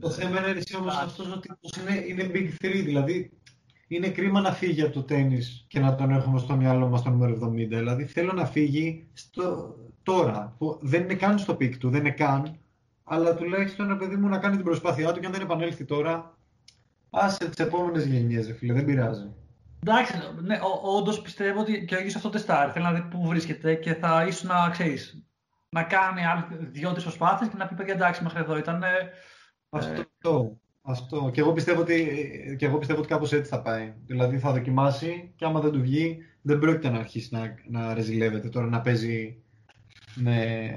Το 0.00 0.10
θέμα 0.10 0.48
είναι 0.48 0.58
εσύ 0.58 0.76
όμως 0.76 0.96
αυτός 0.96 1.32
ο 1.32 1.38
τύπος 1.38 1.76
είναι, 1.76 2.04
είναι 2.06 2.30
big 2.34 2.66
3, 2.66 2.82
δηλαδή 2.84 3.38
είναι 3.88 4.08
κρίμα 4.08 4.40
να 4.40 4.52
φύγει 4.52 4.82
από 4.82 4.92
το 4.92 5.02
τέννις 5.02 5.64
και 5.68 5.80
να 5.80 5.94
τον 5.94 6.10
έχουμε 6.10 6.38
στο 6.38 6.56
μυαλό 6.56 6.88
μας 6.88 7.02
το 7.02 7.10
νούμερο 7.10 7.38
70. 7.42 7.54
Δηλαδή 7.54 8.04
θέλω 8.04 8.32
να 8.32 8.46
φύγει 8.46 9.08
στο, 9.12 9.76
τώρα, 10.02 10.54
που 10.58 10.78
δεν 10.82 11.02
είναι 11.02 11.14
καν 11.14 11.38
στο 11.38 11.54
peak 11.54 11.78
του, 11.78 11.90
δεν 11.90 12.00
είναι 12.00 12.10
καν, 12.10 12.58
αλλά 13.04 13.34
τουλάχιστον 13.34 13.88
ρε 13.88 13.94
παιδί 13.94 14.16
μου 14.16 14.28
να 14.28 14.38
κάνει 14.38 14.56
την 14.56 14.64
προσπάθειά 14.64 15.12
του 15.12 15.20
και 15.20 15.26
αν 15.26 15.32
δεν 15.32 15.42
επανέλθει 15.42 15.84
τώρα, 15.84 16.38
άσε 17.10 17.48
τις 17.48 17.64
επόμενες 17.64 18.06
γενιές, 18.06 18.54
φίλε, 18.58 18.72
δεν 18.72 18.84
πειράζει. 18.84 19.32
Εντάξει, 19.86 20.14
ναι, 20.42 20.58
όντως 20.96 21.22
πιστεύω 21.22 21.60
ότι 21.60 21.84
και 21.84 21.94
ο 21.94 21.98
ίδιος 21.98 22.14
αυτό 22.16 22.28
τεστάρει. 22.28 22.72
Θέλει 22.72 22.84
να 22.84 22.92
δει 22.92 23.02
πού 23.02 23.26
βρίσκεται 23.26 23.74
και 23.74 23.94
θα 23.94 24.26
ίσω 24.26 24.46
να 24.46 24.70
ξέρεις 24.70 25.24
να 25.74 25.82
κάνει 25.82 26.24
άλλες 26.24 26.44
δύο-τρει 26.70 27.02
προσπάθειες 27.02 27.50
και 27.50 27.56
να 27.56 27.66
πει: 27.66 27.74
Παιδιά, 27.74 27.94
εντάξει, 27.94 28.22
μέχρι 28.22 28.40
εδώ 28.40 28.56
ήταν. 28.56 28.82
Ε, 28.82 28.86
αυτό. 29.70 30.58
Αυτό. 30.82 31.30
Και 31.32 31.40
εγώ 31.40 31.52
πιστεύω 31.52 31.80
ότι, 31.80 32.56
και 32.58 32.66
εγώ 32.66 32.78
πιστεύω 32.78 32.98
ότι 32.98 33.08
κάπως 33.08 33.32
έτσι 33.32 33.50
θα 33.50 33.62
πάει. 33.62 33.94
Δηλαδή 34.06 34.38
θα 34.38 34.52
δοκιμάσει 34.52 35.32
και 35.36 35.44
άμα 35.44 35.60
δεν 35.60 35.72
του 35.72 35.80
βγει, 35.80 36.18
δεν 36.42 36.58
πρόκειται 36.58 36.88
να 36.88 36.98
αρχίσει 36.98 37.34
να, 37.34 37.54
να 37.68 37.94
ρεζιλεύεται. 37.94 38.48
Τώρα 38.48 38.66
να 38.66 38.80
παίζει 38.80 39.42
με 40.14 40.68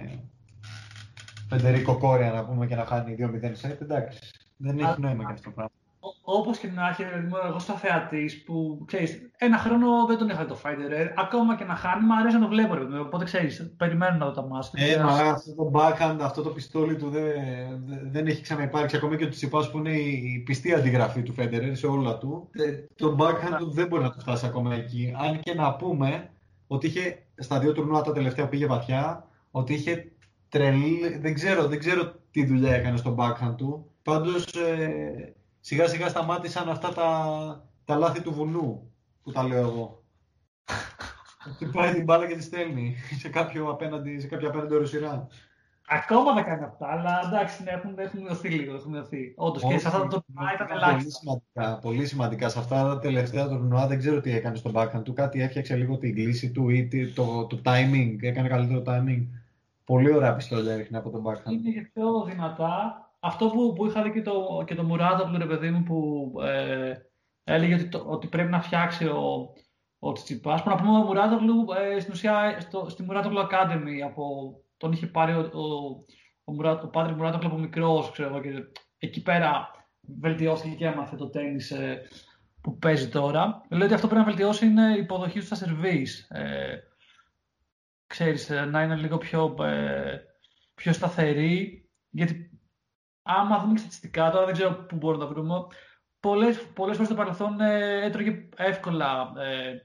Φεντερίκο 1.49 1.97
Κόρια 1.97 2.31
να 2.31 2.45
πούμε 2.45 2.67
και 2.67 2.75
να 2.75 2.85
χάνει 2.85 3.15
2-0 3.19 3.51
σετ. 3.53 3.81
Εντάξει, 3.81 4.19
δεν 4.57 4.79
έχει 4.79 5.01
νόημα 5.01 5.25
και 5.25 5.31
αυτό 5.31 5.49
το 5.49 5.55
πράγμα. 5.55 5.76
Όπως 6.29 6.57
και 6.57 6.67
να 6.75 6.87
έχει, 6.87 7.03
εγώ 7.47 7.59
στα 7.59 7.73
θεατής 7.73 8.43
που 8.43 8.83
ξέρεις, 8.85 9.29
ένα 9.37 9.57
χρόνο 9.57 10.05
δεν 10.05 10.17
τον 10.17 10.29
είχα 10.29 10.45
το 10.45 10.57
Fighter. 10.63 11.07
Ακόμα 11.15 11.55
και 11.55 11.63
να 11.63 11.75
χάνει, 11.75 12.05
μου 12.05 12.15
αρέσει 12.19 12.35
να 12.35 12.41
το 12.41 12.47
βλέπω. 12.47 12.73
Ρε, 12.73 12.99
οπότε 12.99 13.23
ξέρεις, 13.23 13.73
περιμένω 13.77 14.17
να 14.17 14.25
δω 14.25 14.31
τα 14.31 14.47
μάτια. 14.47 14.87
Ε, 14.87 15.03
μα 15.03 15.11
αυτό 15.11 15.55
το 15.55 15.71
backhand, 15.73 16.17
αυτό 16.21 16.41
το 16.41 16.49
πιστόλι 16.49 16.95
του 16.95 17.09
δεν, 17.09 17.33
δεν 18.11 18.27
έχει 18.27 18.41
ξαναυπάρξει. 18.41 18.95
Ακόμα 18.95 19.15
και 19.15 19.23
ο 19.23 19.29
Τσιπά 19.29 19.69
που 19.71 19.77
είναι 19.77 19.91
η 19.97 20.43
πιστή 20.45 20.73
αντιγραφή 20.73 21.23
του 21.23 21.35
Federer 21.37 21.71
σε 21.71 21.87
όλα 21.87 22.17
του. 22.17 22.49
Ε, 22.51 22.71
το 22.95 23.15
backhand 23.19 23.57
του 23.57 23.71
δεν 23.71 23.87
μπορεί 23.87 24.03
να 24.03 24.11
το 24.11 24.19
φτάσει 24.19 24.45
ακόμα 24.45 24.75
εκεί. 24.75 25.13
Αν 25.17 25.39
και 25.39 25.53
να 25.53 25.75
πούμε 25.75 26.29
ότι 26.67 26.87
είχε 26.87 27.25
στα 27.35 27.59
δύο 27.59 27.71
τουρνουά 27.71 28.01
τα 28.01 28.11
τελευταία 28.11 28.45
που 28.45 28.51
πήγε 28.51 28.65
βαθιά, 28.65 29.27
ότι 29.51 29.73
είχε 29.73 30.11
τρελή. 30.49 31.17
Δεν 31.21 31.33
ξέρω, 31.33 31.67
δεν 31.67 31.79
ξέρω 31.79 32.13
τι 32.31 32.45
δουλειά 32.45 32.75
έκανε 32.75 32.97
στο 32.97 33.15
backhand 33.19 33.55
του. 33.57 33.91
Πάντως 34.03 34.45
ε, 34.45 35.35
σιγά 35.67 35.87
σιγά 35.87 36.07
σταμάτησαν 36.07 36.69
αυτά 36.69 36.93
τα, 36.93 37.09
τα 37.85 37.95
λάθη 37.95 38.21
του 38.21 38.33
βουνού 38.33 38.91
που 39.23 39.31
τα 39.31 39.43
λέω 39.43 39.59
εγώ. 39.59 40.03
πάει 41.73 41.93
την 41.93 42.03
μπάλα 42.03 42.27
και 42.27 42.35
τη 42.35 42.43
στέλνει 42.43 42.95
σε, 43.19 43.29
κάποιο 43.29 43.69
απέναντι, 43.69 44.19
σε 44.19 44.27
κάποια 44.27 44.47
απέναντι 44.47 44.75
οροσυρά. 44.75 45.27
Ακόμα 45.87 46.33
δεν 46.33 46.43
κάνει 46.43 46.63
αυτά, 46.63 46.87
αλλά 46.91 47.21
εντάξει, 47.25 47.63
ναι, 47.63 47.71
έχουν, 47.71 47.99
έχουν 47.99 48.21
μειωθεί 48.21 48.49
λίγο. 48.49 48.75
Έχουν 48.75 48.91
μειωθεί. 48.91 49.33
Όντως, 49.35 49.63
και 49.63 49.77
σε 49.77 49.87
αυτά 49.87 50.07
το 50.07 50.23
τουρνουά 50.25 50.53
ήταν 50.53 50.67
ελάχιστα. 50.71 50.99
Πολύ 50.99 51.11
σημαντικά, 51.11 51.79
πολύ 51.79 52.05
σημαντικά. 52.05 52.49
Σε 52.49 52.59
αυτά 52.59 52.83
τα 52.83 52.99
τελευταία 52.99 53.47
τουρνουά 53.47 53.87
δεν 53.87 53.97
ξέρω 53.97 54.21
τι 54.21 54.31
έκανε 54.31 54.55
στον 54.55 54.71
backhand 54.75 55.03
του. 55.03 55.13
Κάτι 55.13 55.41
έφτιαξε 55.41 55.75
λίγο 55.75 55.97
την 55.97 56.15
κλίση 56.15 56.51
του 56.51 56.69
ή 56.69 57.11
το, 57.15 57.45
το 57.45 57.61
timing. 57.65 58.15
Έκανε 58.21 58.47
καλύτερο 58.47 58.83
timing. 58.85 59.27
Πολύ 59.83 60.13
ωραία 60.13 60.35
πιστόλια 60.35 60.73
έριχνε 60.73 60.97
από 60.97 61.09
τον 61.09 61.23
backhand. 61.25 61.51
Είναι 61.51 61.89
πιο 61.93 62.23
δυνατά 62.23 63.01
αυτό 63.27 63.47
που, 63.47 63.73
που 63.73 63.85
είχα 63.85 64.03
δει 64.03 64.11
και 64.11 64.21
το, 64.21 64.63
και 64.67 64.75
το 64.75 64.83
Μουράτο, 64.83 65.31
ρε 65.37 65.45
παιδί 65.45 65.69
μου, 65.69 65.83
που 65.83 66.31
ε, 66.41 66.93
έλεγε 67.43 67.73
ότι, 67.73 67.87
το, 67.87 68.03
ότι 68.07 68.27
πρέπει 68.27 68.49
να 68.49 68.61
φτιάξει 68.61 69.05
ο, 69.05 69.53
ο 69.99 70.11
Τσιτσιπάς. 70.11 70.63
Που 70.63 70.69
να 70.69 70.75
πούμε 70.75 70.97
ο 70.97 71.03
Μουράτογλου, 71.03 71.65
ε, 71.95 71.99
στην 71.99 72.13
ουσία 72.13 72.57
στο, 72.59 72.89
στη 72.89 73.03
Μουράτογλου 73.03 73.39
Academy, 73.39 73.99
από, 74.05 74.53
τον 74.77 74.91
είχε 74.91 75.07
πάρει 75.07 75.33
ο, 75.33 75.39
ο, 75.39 75.61
ο, 76.43 76.51
Μουρά, 76.51 76.71
ο 76.81 76.87
Πάτρικ 76.87 77.15
Μουράτογλου 77.15 77.47
από 77.47 77.57
μικρός, 77.57 78.11
ξέρω 78.11 78.41
και 78.41 78.49
εκεί 78.97 79.21
πέρα 79.21 79.71
βελτιώθηκε 80.19 80.75
και 80.75 80.85
έμαθε 80.85 81.15
το 81.15 81.29
τέννις 81.29 81.71
ε, 81.71 82.01
που 82.61 82.77
παίζει 82.77 83.09
τώρα. 83.09 83.65
Λέω 83.69 83.85
ότι 83.85 83.93
αυτό 83.93 84.07
πρέπει 84.07 84.21
να 84.21 84.27
βελτιώσει 84.27 84.65
είναι 84.65 84.93
η 84.95 84.99
υποδοχή 84.99 85.37
τους 85.39 85.45
στα 85.45 85.55
σερβίς. 85.55 86.29
Ε, 86.29 86.83
ξέρεις, 88.07 88.49
ε, 88.49 88.65
να 88.65 88.83
είναι 88.83 88.95
λίγο 88.95 89.17
πιο, 89.17 89.55
ε, 89.59 90.17
πιο 90.75 90.93
σταθερή, 90.93 91.89
γιατί 92.09 92.46
άμα 93.27 93.59
δούμε 93.59 93.77
στατιστικά, 93.77 94.31
τώρα 94.31 94.45
δεν 94.45 94.53
ξέρω 94.53 94.73
πού 94.73 94.95
μπορούμε 94.95 95.23
να 95.23 95.29
τα 95.29 95.35
βρούμε, 95.35 95.55
πολλές, 96.19 96.67
πολλές 96.73 96.95
φορές 96.95 97.11
στο 97.11 97.15
παρελθόν 97.15 97.61
ε, 97.61 98.05
έτρωγε 98.05 98.49
εύκολα 98.55 99.33
ε, 99.37 99.75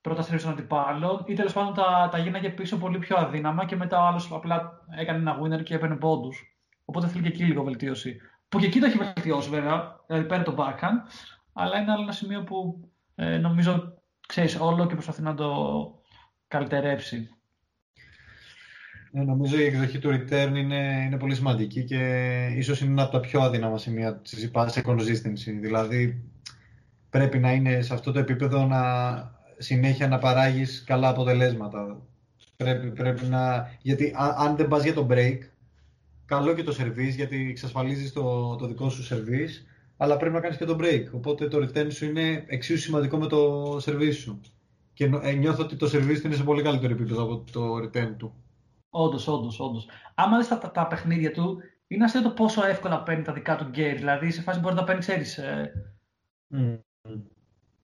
πρώτα 0.00 0.22
σερβίς 0.22 0.42
των 0.42 0.52
αντιπάλων 0.52 1.22
ή 1.26 1.34
τέλος 1.34 1.52
πάντων 1.52 1.74
τα, 1.74 2.08
τα 2.10 2.18
γίναγε 2.18 2.50
πίσω 2.50 2.76
πολύ 2.78 2.98
πιο 2.98 3.16
αδύναμα 3.16 3.64
και 3.64 3.76
μετά 3.76 4.02
ο 4.02 4.06
άλλος 4.06 4.32
απλά 4.32 4.70
έκανε 4.96 5.18
ένα 5.18 5.38
winner 5.40 5.62
και 5.62 5.74
έπαιρνε 5.74 5.96
πόντους. 5.96 6.56
Οπότε 6.84 7.06
θέλει 7.06 7.22
και 7.22 7.28
εκεί 7.28 7.44
λίγο 7.44 7.62
βελτίωση. 7.62 8.20
Που 8.48 8.58
και 8.58 8.66
εκεί 8.66 8.80
το 8.80 8.86
έχει 8.86 8.98
βελτιώσει 8.98 9.50
βέβαια, 9.50 10.00
δηλαδή 10.06 10.26
πέρα 10.26 10.42
το 10.42 10.54
backhand, 10.58 11.08
αλλά 11.52 11.78
είναι 11.78 11.92
άλλο 11.92 12.02
ένα 12.02 12.12
σημείο 12.12 12.44
που 12.44 12.88
ε, 13.14 13.38
νομίζω 13.38 13.94
ξέρεις 14.28 14.60
όλο 14.60 14.86
και 14.86 14.94
προσπαθεί 14.94 15.22
να 15.22 15.34
το 15.34 15.54
καλυτερέψει. 16.48 17.28
Ναι, 19.14 19.22
νομίζω 19.22 19.58
η 19.58 19.64
εκδοχή 19.64 19.98
του 19.98 20.10
return 20.10 20.52
είναι, 20.56 21.02
είναι 21.06 21.16
πολύ 21.18 21.34
σημαντική 21.34 21.84
και 21.84 21.98
ίσως 22.56 22.80
είναι 22.80 22.90
ένα 22.90 23.02
από 23.02 23.12
τα 23.12 23.20
πιο 23.20 23.40
αδύναμα 23.40 23.78
σημεία 23.78 24.16
της 24.16 24.50
σε 24.66 24.82
consistency. 24.86 25.58
Δηλαδή 25.60 26.24
πρέπει 27.10 27.38
να 27.38 27.52
είναι 27.52 27.80
σε 27.82 27.94
αυτό 27.94 28.12
το 28.12 28.18
επίπεδο 28.18 28.66
να 28.66 28.80
συνέχεια 29.58 30.08
να 30.08 30.18
παράγεις 30.18 30.84
καλά 30.86 31.08
αποτελέσματα. 31.08 32.02
Πρέπει, 32.56 32.90
πρέπει 32.90 33.24
να... 33.26 33.70
Γιατί 33.82 34.12
αν 34.36 34.56
δεν 34.56 34.68
πας 34.68 34.82
για 34.84 34.94
το 34.94 35.06
break, 35.10 35.38
καλό 36.26 36.54
και 36.54 36.62
το 36.62 36.76
service 36.80 37.14
γιατί 37.16 37.48
εξασφαλίζεις 37.50 38.12
το, 38.12 38.56
το 38.56 38.66
δικό 38.66 38.88
σου 38.90 39.14
service, 39.14 39.66
αλλά 39.96 40.16
πρέπει 40.16 40.34
να 40.34 40.40
κάνεις 40.40 40.56
και 40.56 40.64
το 40.64 40.76
break. 40.80 41.04
Οπότε 41.10 41.48
το 41.48 41.58
return 41.58 41.92
σου 41.92 42.04
είναι 42.04 42.44
εξίσου 42.46 42.80
σημαντικό 42.80 43.16
με 43.16 43.26
το 43.26 43.72
service 43.76 44.14
σου. 44.14 44.40
Και 44.92 45.10
ε, 45.22 45.32
νιώθω 45.32 45.62
ότι 45.62 45.76
το 45.76 45.86
service 45.86 46.18
του 46.20 46.26
είναι 46.26 46.36
σε 46.36 46.44
πολύ 46.44 46.62
καλύτερο 46.62 46.92
επίπεδο 46.92 47.22
από 47.22 47.44
το 47.52 47.76
return 47.76 48.14
του. 48.16 48.34
Όντως, 48.94 49.28
όντως, 49.28 49.60
όντως. 49.60 49.86
Άμα 50.14 50.38
δεις 50.38 50.48
τα, 50.48 50.58
τα, 50.58 50.86
παιχνίδια 50.86 51.32
του, 51.32 51.58
είναι 51.86 52.04
αστείο 52.04 52.22
το 52.22 52.30
πόσο 52.30 52.64
εύκολα 52.64 53.02
παίρνει 53.02 53.22
τα 53.22 53.32
δικά 53.32 53.56
του 53.56 53.64
γκέι. 53.64 53.94
Δηλαδή 53.94 54.30
σε 54.30 54.42
φάση 54.42 54.60
μπορεί 54.60 54.74
να 54.74 54.80
τα 54.80 54.86
παίρνει, 54.86 55.00
ξέρεις. 55.00 55.38
Ε... 55.38 55.72
Mm. 56.54 56.78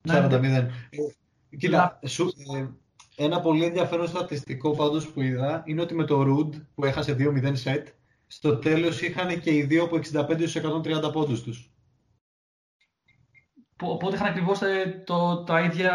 40-0. 0.09 0.42
Ε, 0.42 0.68
κοίτα, 1.57 2.01
σου, 2.07 2.33
ε, 2.55 2.66
ένα 3.25 3.40
πολύ 3.40 3.64
ενδιαφέρον 3.64 4.09
στατιστικό 4.09 4.71
πάντως 4.71 5.09
που 5.09 5.21
είδα 5.21 5.62
είναι 5.66 5.81
ότι 5.81 5.94
με 5.94 6.05
το 6.05 6.23
Ρουντ 6.23 6.55
που 6.75 6.85
έχασε 6.85 7.16
2-0 7.18 7.51
σετ, 7.53 7.88
στο 8.27 8.57
τέλος 8.57 9.03
είχαν 9.03 9.40
και 9.40 9.55
οι 9.55 9.62
δύο 9.62 9.85
από 9.85 9.97
65 9.97 10.47
130 11.07 11.12
πόντους 11.12 11.42
τους. 11.42 11.73
Οπότε 13.83 14.14
είχαν 14.14 14.27
ακριβώς 14.27 14.62
ε, 14.62 15.03
το, 15.07 15.44
τα 15.44 15.61
ίδια... 15.61 15.90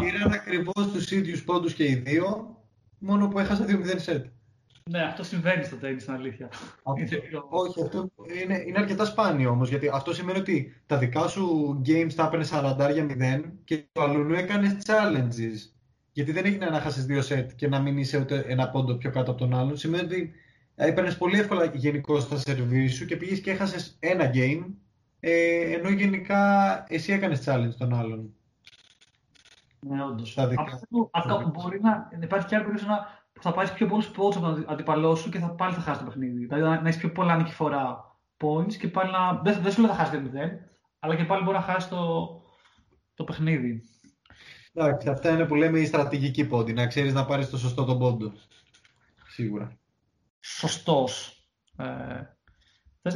Πήραν 0.00 0.32
ακριβώς 0.32 0.86
τους 0.92 1.10
ίδιους 1.10 1.44
πόντους 1.44 1.74
και 1.74 1.84
οι 1.84 1.94
δύο, 1.94 2.56
μόνο 2.98 3.28
που 3.28 3.38
έχασε 3.38 3.64
2-0 3.68 3.94
σετ. 3.96 4.26
Ναι, 4.90 5.02
αυτό 5.02 5.22
συμβαίνει 5.22 5.64
στο 5.64 5.76
τέλο 5.76 5.98
στην 5.98 6.12
αλήθεια. 6.12 6.48
Όχι, 6.82 7.02
αυτό 7.82 8.10
είναι, 8.42 8.62
είναι 8.66 8.78
αρκετά 8.78 9.04
σπάνιο 9.04 9.50
όμως. 9.50 9.68
Γιατί 9.68 9.90
αυτό 9.92 10.14
σημαίνει 10.14 10.38
ότι 10.38 10.82
τα 10.86 10.98
δικά 10.98 11.28
σου 11.28 11.76
games 11.86 12.12
τα 12.14 12.24
έπαιρνε 12.24 12.46
40 12.50 12.92
για 12.92 13.40
0 13.44 13.50
και 13.64 13.84
το 13.92 14.02
αλλού 14.02 14.34
έκανες 14.34 14.76
challenges. 14.86 15.70
Γιατί 16.12 16.32
δεν 16.32 16.44
έγινε 16.44 16.66
να 16.66 16.80
χάσεις 16.80 17.04
δύο 17.04 17.22
set 17.28 17.46
και 17.56 17.68
να 17.68 17.80
μην 17.80 17.98
είσαι 17.98 18.18
ούτε 18.18 18.44
ένα 18.48 18.70
πόντο 18.70 18.94
πιο 18.94 19.10
κάτω 19.10 19.30
από 19.30 19.40
τον 19.40 19.54
άλλον. 19.54 19.76
Σημαίνει 19.76 20.04
ότι 20.04 20.32
έπαιρνες 20.74 21.16
πολύ 21.16 21.38
εύκολα 21.38 21.64
γενικώ 21.64 22.20
στα 22.20 22.36
σερβί 22.36 22.88
σου 22.88 23.06
και 23.06 23.16
πήγες 23.16 23.40
και 23.40 23.50
έχασες 23.50 23.96
ένα 24.00 24.30
game. 24.34 24.64
Ε, 25.20 25.72
ενώ 25.72 25.88
γενικά 25.88 26.84
εσύ 26.88 27.12
έκανες 27.12 27.42
challenge 27.46 27.74
τον 27.78 27.94
άλλον. 27.94 28.34
Ναι, 29.80 30.04
όντως. 30.04 30.38
Αυτό, 31.10 31.52
μπορεί 31.54 31.80
να 31.80 32.08
υπάρχει 32.20 32.46
και 32.46 32.56
άλλο 32.56 32.66
να 32.86 33.24
που 33.25 33.25
θα 33.40 33.52
πάρεις 33.52 33.72
πιο 33.72 33.86
πολλού 33.86 34.02
πόντου 34.14 34.38
από 34.38 34.46
τον 34.46 34.64
αντίπαλό 34.68 35.14
σου 35.14 35.30
και 35.30 35.38
θα, 35.38 35.50
πάλι 35.50 35.74
θα 35.74 35.80
χάσεις 35.80 36.02
το 36.02 36.08
παιχνίδι. 36.08 36.44
Δηλαδή 36.46 36.62
να, 36.62 36.80
να 36.80 36.88
έχεις 36.88 37.00
πιο 37.00 37.12
πολλά 37.12 37.36
νικηφορά 37.36 38.04
points 38.40 38.74
και 38.74 38.88
πάλι 38.88 39.10
να. 39.10 39.40
Δεν, 39.42 39.62
δεν 39.62 39.72
σου 39.72 39.80
λέω 39.80 39.90
θα 39.90 39.96
χάσεις 39.96 40.22
το 40.22 40.30
0, 40.34 40.38
αλλά 40.98 41.16
και 41.16 41.24
πάλι 41.24 41.42
μπορεί 41.42 41.56
να 41.56 41.62
χάσεις 41.62 41.88
το, 41.88 41.96
το 43.14 43.24
παιχνίδι. 43.24 43.82
Εντάξει, 44.72 45.08
αυτά 45.08 45.30
είναι 45.30 45.44
που 45.44 45.54
λέμε 45.54 45.78
η 45.78 45.86
στρατηγική 45.86 46.46
πόντι. 46.46 46.72
Να 46.72 46.86
ξέρεις 46.86 47.14
να 47.14 47.24
πάρεις 47.24 47.50
το 47.50 47.58
σωστό 47.58 47.84
τον 47.84 47.98
πόντο. 47.98 48.32
Σίγουρα. 49.28 49.78
Σωστός. 50.40 51.40
Ε, 51.76 51.84
ε, 53.02 53.12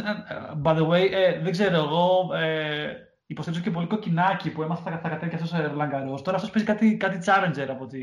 by 0.63 0.77
the 0.77 0.89
way, 0.89 1.09
ε, 1.13 1.41
δεν 1.41 1.53
ξέρω 1.53 1.77
εγώ. 1.77 2.35
Ε, 2.35 2.95
υποστηρίζω 3.27 3.63
και 3.63 3.71
πολύ 3.71 3.87
κοκκινάκι 3.87 4.51
που 4.51 4.63
έμαθα 4.63 4.99
θα 4.99 5.09
κατέβει 5.09 5.31
και 5.31 5.37
αυτός 5.37 5.53
ο 5.53 5.67
Ρολαγκαρό. 5.67 6.21
Τώρα 6.21 6.37
αυτός 6.37 6.51
παίζει 6.51 6.69
κάτι, 6.69 6.97
κάτι 6.97 7.19
challenger 7.25 7.67
από 7.69 7.87
τη, 7.87 8.01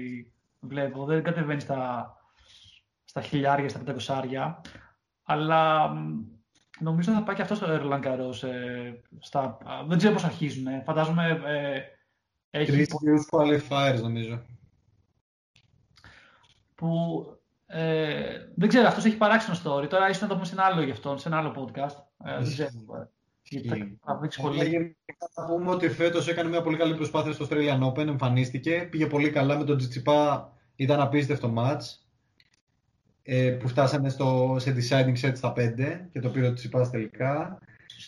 βλέπω. 0.59 1.05
Δεν 1.05 1.23
κατεβαίνει 1.23 1.61
στα, 1.61 2.11
στα 3.03 3.21
χιλιάρια, 3.21 3.69
στα 3.69 3.79
πεντακοσάρια. 3.79 4.61
Αλλά 5.23 5.93
νομίζω 6.79 7.11
θα 7.11 7.23
πάει 7.23 7.35
και 7.35 7.41
αυτός 7.41 7.57
στο 7.57 7.67
Erlang 7.69 8.05
ε, 8.43 8.93
στα, 9.19 9.57
δεν 9.87 9.97
ξέρω 9.97 10.13
πώς 10.13 10.23
αρχίζουν. 10.23 10.67
Ε. 10.67 10.83
Φαντάζομαι 10.85 11.41
ε, 11.45 11.81
έχει... 12.49 12.71
Τρεις 12.71 13.29
qualifiers 13.31 14.01
νομίζω. 14.01 14.41
Που 16.75 17.25
ε, 17.65 18.37
δεν 18.55 18.69
ξέρω, 18.69 18.87
αυτός 18.87 19.05
έχει 19.05 19.17
παράξενο 19.17 19.57
story. 19.63 19.89
Τώρα 19.89 20.09
ίσως 20.09 20.21
να 20.21 20.27
το 20.27 20.33
πούμε 20.33 20.45
σε 20.45 20.53
ένα 20.53 20.63
άλλο 20.63 20.81
γι' 20.81 20.91
αυτό, 20.91 21.17
σε 21.17 21.27
ένα 21.27 21.37
άλλο 21.37 21.53
podcast. 21.55 22.25
Ε, 22.25 22.37
δεν 22.37 22.43
ξέρω. 22.43 23.11
Γιατί 23.49 23.97
θα, 24.03 24.19
θα 24.29 24.41
πολύ. 24.41 24.97
Θα 25.33 25.45
πούμε 25.45 25.69
ότι 25.69 25.89
φέτος 25.89 26.27
έκανε 26.27 26.49
μια 26.49 26.61
πολύ 26.61 26.77
καλή 26.77 26.95
προσπάθεια 26.95 27.31
στο 27.31 27.47
Australian 27.49 27.91
Open, 27.91 28.07
εμφανίστηκε, 28.07 28.87
πήγε 28.91 29.07
πολύ 29.07 29.29
καλά 29.29 29.57
με 29.57 29.63
τον 29.63 29.77
Τζιτσιπά, 29.77 30.53
ήταν 30.75 30.99
απίστευτο 30.99 31.53
match. 31.57 31.81
Ε, 33.29 33.49
που 33.51 33.67
φτάσαμε 33.67 34.09
στο, 34.09 34.55
σε 34.59 34.75
deciding 34.77 35.27
set 35.27 35.31
στα 35.35 35.53
5 35.57 35.73
και 36.11 36.19
το 36.19 36.29
πήρε 36.29 36.47
ο 36.47 36.53
Τσιπάς 36.53 36.89
τελικά. 36.89 37.59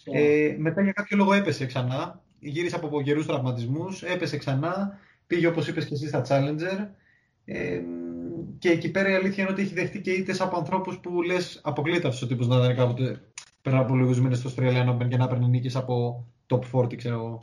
Ε, 0.04 0.56
μετά 0.58 0.82
για 0.82 0.92
κάποιο 0.92 1.18
λόγο 1.18 1.34
έπεσε 1.34 1.66
ξανά. 1.66 2.22
Γύρισε 2.40 2.76
από 2.76 3.02
γερούς 3.02 3.26
τραυματισμούς, 3.26 4.04
έπεσε 4.04 4.38
ξανά. 4.38 5.00
Πήγε 5.28 5.48
όπως 5.48 5.68
είπες 5.68 5.86
και 5.86 5.94
εσύ 5.94 6.08
στα 6.08 6.22
Challenger. 6.28 6.88
Ε, 7.46 7.82
και 8.60 8.70
εκεί 8.70 8.92
πέρα 8.92 9.10
η 9.10 9.14
αλήθεια 9.14 9.44
είναι 9.44 9.52
ότι 9.52 9.62
έχει 9.62 9.74
δεχτεί 9.74 10.02
και 10.02 10.12
ήττες 10.12 10.42
από 10.42 10.58
ανθρώπους 10.58 11.00
που 11.00 11.22
λες 11.22 11.60
αποκλείται 11.64 12.08
αυτός 12.08 12.22
ο 12.22 12.28
τύπος 12.28 12.48
να 12.48 12.56
ήταν 12.56 12.76
κάποτε 12.76 13.22
πριν 13.62 13.76
από 13.76 13.96
λίγους 13.96 14.20
μήνες 14.22 14.38
στο 14.38 14.50
Australian 14.50 14.90
Open 14.90 15.08
και 15.08 15.18
να 15.18 15.28
παίρνει 15.28 15.48
νίκες 15.48 15.76
από 15.76 16.26
top 16.48 16.62
40, 16.72 16.96
ξέρω 16.96 17.16
εγώ. 17.16 17.42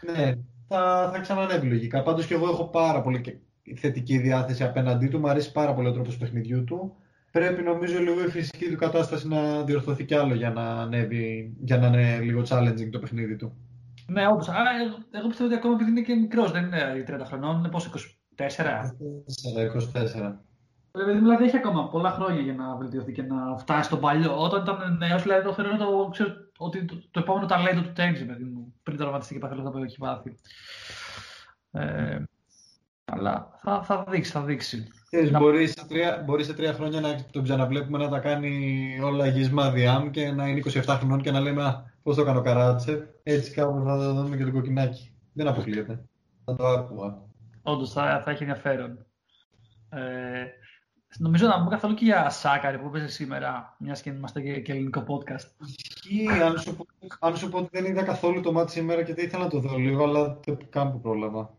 Ναι, 0.00 0.32
θα, 0.68 1.10
θα 1.12 1.18
ξανανεύει 1.18 1.66
λογικά. 1.66 2.02
Πάντως 2.02 2.26
και 2.26 2.34
εγώ 2.34 2.48
έχω 2.48 2.64
πάρα 2.64 3.00
πολύ 3.00 3.42
θετική 3.76 4.18
διάθεση 4.18 4.64
απέναντί 4.64 5.08
του. 5.08 5.18
Μου 5.18 5.28
αρέσει 5.28 5.52
πάρα 5.52 5.74
πολύ 5.74 5.88
ο 5.88 5.92
τρόπος 5.92 6.16
παιχνιδιού 6.16 6.64
του. 6.64 6.96
Πρέπει 7.30 7.62
νομίζω 7.62 7.98
λίγο 7.98 8.24
η 8.24 8.28
φυσική 8.28 8.68
του 8.70 8.76
κατάσταση 8.76 9.28
να 9.28 9.62
διορθωθεί 9.62 10.04
κι 10.04 10.14
άλλο 10.14 10.34
για 10.34 10.50
να 10.50 10.62
ανέβει, 10.62 11.56
για 11.60 11.78
να 11.78 11.86
είναι 11.86 12.18
λίγο 12.18 12.42
challenging 12.48 12.88
το 12.90 12.98
παιχνίδι 12.98 13.36
του. 13.36 13.56
Ναι, 14.06 14.26
όντω. 14.26 14.44
Άρα 14.48 14.70
εγώ 15.10 15.28
πιστεύω 15.28 15.48
ότι 15.48 15.58
ακόμα 15.58 15.74
επειδή 15.74 15.90
είναι 15.90 16.00
και 16.00 16.14
μικρός, 16.14 16.52
δεν 16.52 16.64
είναι 16.64 17.04
30 17.08 17.20
χρονών, 17.24 17.58
είναι 17.58 17.68
πόσο 17.68 17.90
24. 18.36 18.44
24. 19.94 20.47
Δηλαδή 21.04 21.44
έχει 21.44 21.56
ακόμα 21.56 21.88
πολλά 21.88 22.10
χρόνια 22.10 22.40
για 22.40 22.54
να 22.54 22.76
βελτιωθεί 22.76 23.12
και 23.12 23.22
να 23.22 23.56
φτάσει 23.56 23.82
στον 23.82 24.00
παλιό. 24.00 24.42
Όταν 24.42 24.62
ήταν 24.62 24.96
νέος, 24.96 25.22
δηλαδή 25.22 25.44
το 25.44 25.52
θεωρώ 25.52 25.76
το, 25.76 26.08
ξέρω, 26.10 26.30
ότι 26.58 26.84
το, 26.84 26.94
το 27.10 27.20
επόμενο 27.20 27.46
ταλέντο 27.46 27.80
του 27.80 27.92
τέννη, 27.92 28.24
παιδί 28.24 28.44
μου, 28.44 28.74
πριν 28.82 28.96
τραυματιστεί 28.96 29.34
και 29.34 29.40
παθελό 29.40 29.70
που 29.70 29.78
έχει 29.78 29.98
πάθει. 29.98 30.34
Ε, 31.70 32.22
αλλά 33.04 33.50
θα, 33.56 33.82
θα 33.82 34.04
δείξει, 34.08 34.30
θα 34.30 34.42
δείξει. 34.42 34.88
να... 35.30 35.38
μπορεί, 35.38 35.66
σε 35.66 35.86
τρία, 35.88 36.22
μπορεί 36.26 36.44
σε 36.44 36.54
τρία 36.54 36.72
χρόνια 36.72 37.00
να 37.00 37.24
τον 37.30 37.42
ξαναβλέπουμε 37.42 37.98
να 37.98 38.08
τα 38.08 38.18
κάνει 38.18 38.98
όλα 39.02 39.26
γυσμά 39.26 39.70
διάμ 39.70 40.10
και 40.10 40.30
να 40.30 40.48
είναι 40.48 40.62
27 40.64 40.82
χρονών 40.86 41.20
και 41.20 41.30
να 41.30 41.40
λέμε 41.40 41.92
πώς 42.02 42.16
το 42.16 42.24
κάνω 42.24 42.40
καράτσε. 42.40 43.14
Έτσι 43.22 43.50
κάπου 43.50 43.82
θα 43.84 43.96
το 43.96 44.12
δούμε 44.12 44.36
και 44.36 44.44
το 44.44 44.52
κοκκινάκι. 44.52 45.14
Δεν 45.32 45.48
αποκλείεται. 45.48 46.04
Θα 46.44 46.56
το 46.56 46.66
άκουγα. 46.66 47.18
Όντως 47.62 47.92
θα, 47.92 48.22
θα 48.24 48.30
έχει 48.30 48.42
ενδιαφέρον. 48.42 49.06
Ε, 49.90 50.44
Νομίζω 51.16 51.46
να 51.46 51.58
πούμε 51.58 51.70
καθόλου 51.70 51.94
και 51.94 52.04
για 52.04 52.30
Σάκαρη 52.30 52.78
που 52.78 52.86
έπαιζε 52.86 53.08
σήμερα, 53.08 53.76
μιας 53.78 54.02
και 54.02 54.10
είμαστε 54.10 54.40
και, 54.40 54.60
και 54.60 54.72
ελληνικό 54.72 55.04
podcast. 55.08 55.66
Ισχύει, 55.66 56.28
αν 56.28 56.58
σου, 56.58 56.76
πω, 56.76 56.86
αν 57.20 57.36
σου 57.36 57.48
πω 57.48 57.58
ότι 57.58 57.68
δεν 57.72 57.84
είδα 57.84 58.02
καθόλου 58.02 58.40
το 58.40 58.52
μάτι 58.52 58.70
σήμερα 58.70 59.02
και 59.02 59.14
δεν 59.14 59.24
ήθελα 59.24 59.42
να 59.42 59.50
το 59.50 59.58
δω 59.60 59.76
λίγο, 59.76 60.04
αλλά 60.04 60.40
δεν 60.44 60.58
καν 60.70 60.92
που 60.92 61.00
πρόλαβα. 61.00 61.56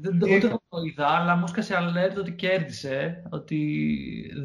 Δεν 0.00 0.18
το, 0.18 0.26
ούτε 0.26 0.48
το 0.48 0.82
είδα, 0.82 1.06
αλλά 1.06 1.36
μου 1.36 1.44
έσκασε 1.44 1.74
alert 1.78 2.16
ότι 2.18 2.32
κέρδισε, 2.32 3.22
ότι 3.30 3.56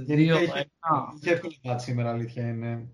δύο... 0.06 0.42
Είχε, 0.42 0.70
είχε 1.16 1.32
εύκολο 1.32 1.54
μάτι 1.64 1.84
σήμερα, 1.84 2.10
αλήθεια 2.10 2.48
είναι. 2.48 2.88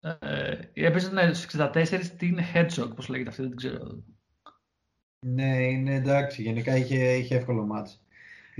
Ε, 0.00 0.58
έπαιζε 0.74 1.12
ναι, 1.12 1.32
στους 1.32 1.60
64 1.60 2.00
την 2.18 2.38
Hedgehog, 2.54 2.94
πώς 2.94 3.08
λέγεται 3.08 3.30
αυτή, 3.30 3.42
δεν 3.42 3.56
ξέρω. 3.56 4.02
Ναι, 5.26 5.56
είναι 5.56 5.94
εντάξει. 5.94 6.42
Γενικά 6.42 6.76
είχε, 6.76 7.14
είχε 7.14 7.36
εύκολο 7.36 7.66
μάτς. 7.66 8.02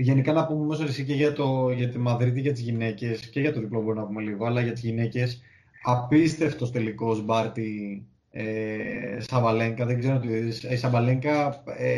Γενικά 0.01 0.33
να 0.33 0.45
πούμε 0.45 0.61
όμως 0.61 0.81
εσύ 0.81 1.05
και 1.05 1.13
για, 1.13 1.33
το, 1.33 1.71
για 1.71 1.89
τη 1.89 1.97
Μαδρίτη 1.97 2.39
για 2.39 2.51
τις 2.51 2.61
γυναίκες 2.61 3.29
και 3.29 3.39
για 3.39 3.53
το 3.53 3.59
διπλό 3.59 3.81
μπορούμε 3.81 4.01
να 4.01 4.07
πούμε 4.07 4.21
λίγο, 4.21 4.45
αλλά 4.45 4.61
για 4.61 4.73
τις 4.73 4.81
γυναίκες 4.81 5.41
απίστευτος 5.83 6.71
τελικός 6.71 7.25
Μπάρτι 7.25 8.05
ε, 8.31 9.17
Σαμπαλένκα, 9.19 9.85
δεν 9.85 9.99
ξέρω 9.99 10.19
τι 10.19 10.27
είδες. 10.27 10.63
Η 10.63 10.75
Σαμπαλένκα 10.75 11.63
ε, 11.77 11.93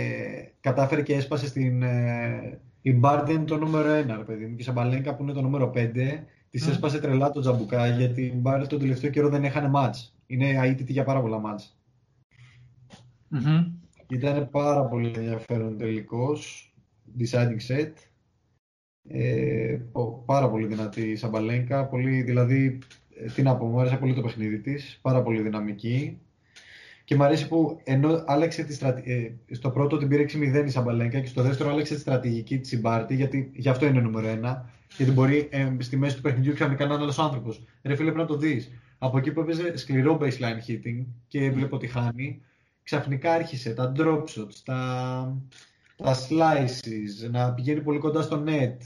κατάφερε 0.59 1.01
και 1.01 1.13
έσπασε 1.13 1.47
στην... 1.47 1.83
Ε, 1.83 2.59
η 2.81 2.93
Μπάρτι 2.93 3.33
είναι 3.33 3.43
το 3.43 3.57
νούμερο 3.57 3.99
1, 3.99 4.05
ρε 4.17 4.23
παιδί 4.23 4.45
μου, 4.45 4.55
και 4.55 4.61
η 4.61 4.65
Σαμπαλένκα 4.65 5.15
που 5.15 5.23
είναι 5.23 5.33
το 5.33 5.41
νούμερο 5.41 5.71
5, 5.75 5.91
της 6.49 6.67
mm. 6.67 6.69
έσπασε 6.69 6.99
τρελά 6.99 7.31
το 7.31 7.39
τζαμπουκά, 7.39 7.87
γιατί 7.87 8.21
η 8.21 8.33
Μπάρτι 8.35 8.67
τον 8.67 8.79
τελευταίο 8.79 9.09
καιρό 9.09 9.29
δεν 9.29 9.43
έχανε 9.43 9.67
μάτς. 9.67 10.15
Είναι 10.27 10.49
αίτητη 10.49 10.91
για 10.91 11.03
πάρα 11.03 11.21
πολλά 11.21 11.39
μάτς. 11.39 11.77
Mm-hmm. 13.31 13.71
Ήταν 14.07 14.49
πάρα 14.49 14.85
πολύ 14.85 15.11
ενδιαφέρον 15.15 15.77
τελικός, 15.77 16.72
deciding 17.19 17.67
set. 17.67 17.91
Ε, 19.09 19.77
πάρα 20.25 20.49
πολύ 20.49 20.67
δυνατή 20.67 21.01
η 21.01 21.15
Σαμπαλένκα, 21.15 21.85
πολύ, 21.85 22.21
δηλαδή 22.21 22.79
ε, 23.15 23.25
τι 23.25 23.41
να 23.41 23.55
πω, 23.55 23.65
μου 23.65 23.79
άρεσε 23.79 23.97
πολύ 23.97 24.13
το 24.13 24.21
παιχνίδι 24.21 24.59
της, 24.59 24.99
πάρα 25.01 25.21
πολύ 25.21 25.41
δυναμική. 25.41 26.17
Και 27.03 27.15
μου 27.15 27.23
αρέσει 27.23 27.47
που 27.47 27.79
ενώ 27.83 28.23
άλλαξε 28.25 28.63
τη 28.63 28.73
στρατη... 28.73 29.11
ε, 29.11 29.55
στο 29.55 29.69
πρώτο 29.69 29.97
την 29.97 30.07
πήρε 30.07 30.23
6-0 30.23 30.63
η 30.65 30.69
Σαμπαλέγκα 30.69 31.19
και 31.19 31.27
στο 31.27 31.41
δεύτερο 31.41 31.69
άλλαξε 31.69 31.93
τη 31.93 31.99
στρατηγική 31.99 32.59
της 32.59 32.81
Μπάρτη, 32.81 33.15
γιατί 33.15 33.51
γι' 33.55 33.69
αυτό 33.69 33.85
είναι 33.85 34.01
νούμερο 34.01 34.27
ένα. 34.27 34.69
Γιατί 34.97 35.11
μπορεί 35.11 35.47
ε, 35.51 35.71
στη 35.79 35.97
μέση 35.97 36.15
του 36.15 36.21
παιχνιδιού 36.21 36.53
ξαφνικά 36.53 36.85
να 36.85 36.93
είναι 36.93 37.03
άλλος 37.03 37.19
άνθρωπος. 37.19 37.63
Ρε 37.83 37.95
φίλε, 37.95 38.11
πρέπει 38.11 38.17
να 38.17 38.35
το 38.35 38.37
δεις. 38.37 38.71
Από 38.97 39.17
εκεί 39.17 39.31
που 39.31 39.39
έπαιζε 39.39 39.77
σκληρό 39.77 40.19
baseline 40.21 40.69
hitting 40.69 41.05
και 41.27 41.43
έβλεπε 41.43 41.75
ότι 41.75 41.87
χάνει, 41.87 42.41
ξαφνικά 42.83 43.33
άρχισε 43.33 43.73
τα 43.73 43.91
drop 43.97 44.23
shots, 44.23 44.55
τα, 44.65 45.37
τα 46.03 46.15
slices, 46.15 47.31
να 47.31 47.53
πηγαίνει 47.53 47.81
πολύ 47.81 47.99
κοντά 47.99 48.21
στο 48.21 48.43
net, 48.47 48.77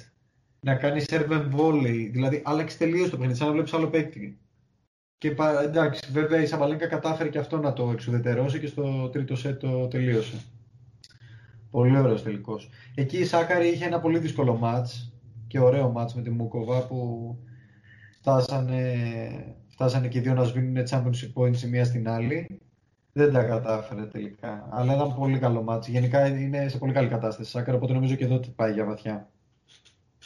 να 0.59 0.75
κάνει 0.75 1.03
serve 1.07 1.29
and 1.29 1.49
volley. 1.55 2.09
Δηλαδή, 2.11 2.41
άλλαξε 2.45 2.77
τελείω 2.77 3.09
το 3.09 3.17
παιχνίδι, 3.17 3.37
σαν 3.37 3.47
να 3.47 3.53
βλέπεις 3.53 3.73
άλλο 3.73 3.87
παίκτη. 3.87 4.39
Και 5.17 5.35
εντάξει, 5.63 6.11
βέβαια 6.11 6.41
η 6.41 6.45
Σαμπαλέγκα 6.45 6.87
κατάφερε 6.87 7.29
και 7.29 7.37
αυτό 7.37 7.57
να 7.57 7.73
το 7.73 7.89
εξουδετερώσει 7.91 8.59
και 8.59 8.67
στο 8.67 9.09
τρίτο 9.09 9.35
σετ 9.35 9.59
το 9.59 9.87
τελείωσε. 9.87 10.41
Πολύ 11.71 11.97
ωραίος 11.97 12.23
τελικός. 12.23 12.69
Εκεί 12.95 13.17
η 13.17 13.25
Σάκαρη 13.25 13.67
είχε 13.67 13.85
ένα 13.85 13.99
πολύ 13.99 14.19
δύσκολο 14.19 14.55
μάτ 14.55 14.87
και 15.47 15.59
ωραίο 15.59 15.89
μάτ 15.89 16.11
με 16.11 16.21
τη 16.21 16.29
Μούκοβα 16.29 16.87
που 16.87 17.35
φτάσανε, 18.19 18.95
φτάσανε 19.67 20.07
και 20.07 20.17
οι 20.17 20.21
δύο 20.21 20.33
να 20.33 20.43
σβήνουν 20.43 20.85
championship 20.89 21.33
points 21.33 21.61
η 21.61 21.67
μία 21.67 21.85
στην 21.85 22.09
άλλη. 22.09 22.61
Δεν 23.17 23.33
τα 23.33 23.43
κατάφερε 23.43 24.05
τελικά. 24.05 24.67
Αλλά 24.71 24.95
ήταν 24.95 25.15
πολύ 25.15 25.39
καλό 25.39 25.63
μάτς. 25.63 25.87
Γενικά 25.87 26.27
είναι 26.27 26.67
σε 26.67 26.77
πολύ 26.77 26.93
καλή 26.93 27.07
κατάσταση. 27.07 27.49
Σάκαρη, 27.49 27.77
οπότε 27.77 27.93
νομίζω 27.93 28.15
και 28.15 28.23
εδώ 28.23 28.39
πάει 28.55 28.73
για 28.73 28.85
βαθιά. 28.85 29.29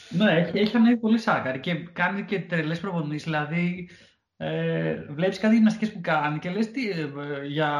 Ναι, 0.08 0.32
έχει, 0.32 0.58
έχει 0.58 0.76
ανέβει 0.76 0.96
πολύ 0.96 1.18
Σάκαρη 1.18 1.60
και 1.60 1.74
κάνει 1.74 2.22
και 2.22 2.40
τρελές 2.40 2.80
προπονήσεις. 2.80 3.24
Δηλαδή, 3.24 3.88
ε, 4.36 4.94
βλέπεις 5.10 5.38
κάτι 5.38 5.54
γυμναστικές 5.54 5.92
που 5.92 6.00
κάνει 6.00 6.38
και 6.38 6.50
λες 6.50 6.70
τι 6.70 6.90
ε, 6.90 7.06
για 7.46 7.70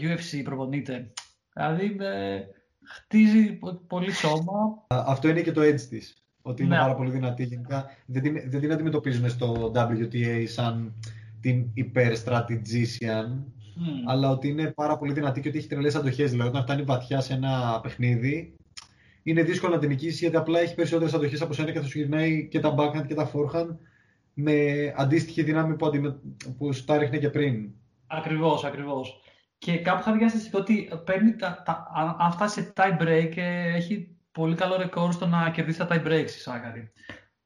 UFC 0.00 0.40
προπονείται. 0.44 1.12
Δηλαδή 1.54 1.96
ε, 2.00 2.40
χτίζει 2.82 3.58
πολύ 3.86 4.12
σώμα. 4.12 4.86
Αυτό 4.88 5.28
είναι 5.28 5.40
και 5.40 5.52
το 5.52 5.60
edge 5.60 5.80
της. 5.80 6.24
Ότι 6.42 6.62
είναι 6.62 6.74
ναι. 6.74 6.80
πάρα 6.80 6.94
πολύ 6.94 7.10
δυνατή 7.10 7.44
γενικά. 7.44 7.90
Δεν 8.06 8.22
την, 8.22 8.50
δεν 8.50 8.60
την 8.60 8.72
αντιμετωπίζουμε 8.72 9.28
στο 9.28 9.72
WTA 9.74 10.44
σαν 10.46 10.94
την 11.40 11.70
υπερστρατηγήσιαν, 11.74 13.52
mm. 13.76 14.02
αλλά 14.06 14.30
ότι 14.30 14.48
είναι 14.48 14.70
πάρα 14.70 14.98
πολύ 14.98 15.12
δυνατή 15.12 15.40
και 15.40 15.48
ότι 15.48 15.58
έχει 15.58 15.68
τρελές 15.68 15.94
αντοχές. 15.94 16.30
Δηλαδή 16.30 16.48
όταν 16.48 16.62
φτάνει 16.62 16.82
βαθιά 16.82 17.20
σε 17.20 17.32
ένα 17.34 17.80
παιχνίδι, 17.82 18.56
είναι 19.22 19.42
δύσκολο 19.42 19.74
να 19.74 19.80
την 19.80 19.88
νικήσεις 19.88 20.20
γιατί 20.20 20.36
απλά 20.36 20.60
έχει 20.60 20.74
περισσότερες 20.74 21.14
αντοχές 21.14 21.40
από 21.40 21.52
σένα 21.52 21.72
και 21.72 21.80
θα 21.80 21.86
σου 21.86 21.98
γυρνάει 21.98 22.48
και 22.48 22.60
τα 22.60 22.74
backhand 22.78 23.06
και 23.06 23.14
τα 23.14 23.30
forehand 23.32 23.76
με 24.34 24.54
αντίστοιχη 24.96 25.42
δύναμη 25.42 25.76
που, 25.76 25.86
αντιμε... 25.86 26.20
που 26.58 26.72
σου 26.72 26.84
τα 26.84 26.98
ρίχνε 26.98 27.18
και 27.18 27.30
πριν. 27.30 27.70
Ακριβώς, 28.06 28.64
ακριβώς. 28.64 29.20
Και 29.58 29.78
κάπου 29.78 30.00
είχα 30.00 30.16
διάσταση 30.16 30.50
ότι 30.52 30.88
παίρνει 31.04 31.36
τα, 31.36 31.62
τα, 31.64 31.86
αν 32.18 32.32
φτάσει 32.32 32.60
σε 32.60 32.72
tie 32.76 33.02
break 33.02 33.32
ε, 33.36 33.74
έχει 33.74 34.16
πολύ 34.32 34.54
καλό 34.54 34.76
ρεκόρ 34.76 35.12
στο 35.12 35.26
να 35.26 35.50
κερδίσει 35.50 35.78
τα 35.78 35.88
tie 35.90 36.06
breaks 36.06 36.24
η 36.24 36.40
Σάκαρη. 36.40 36.92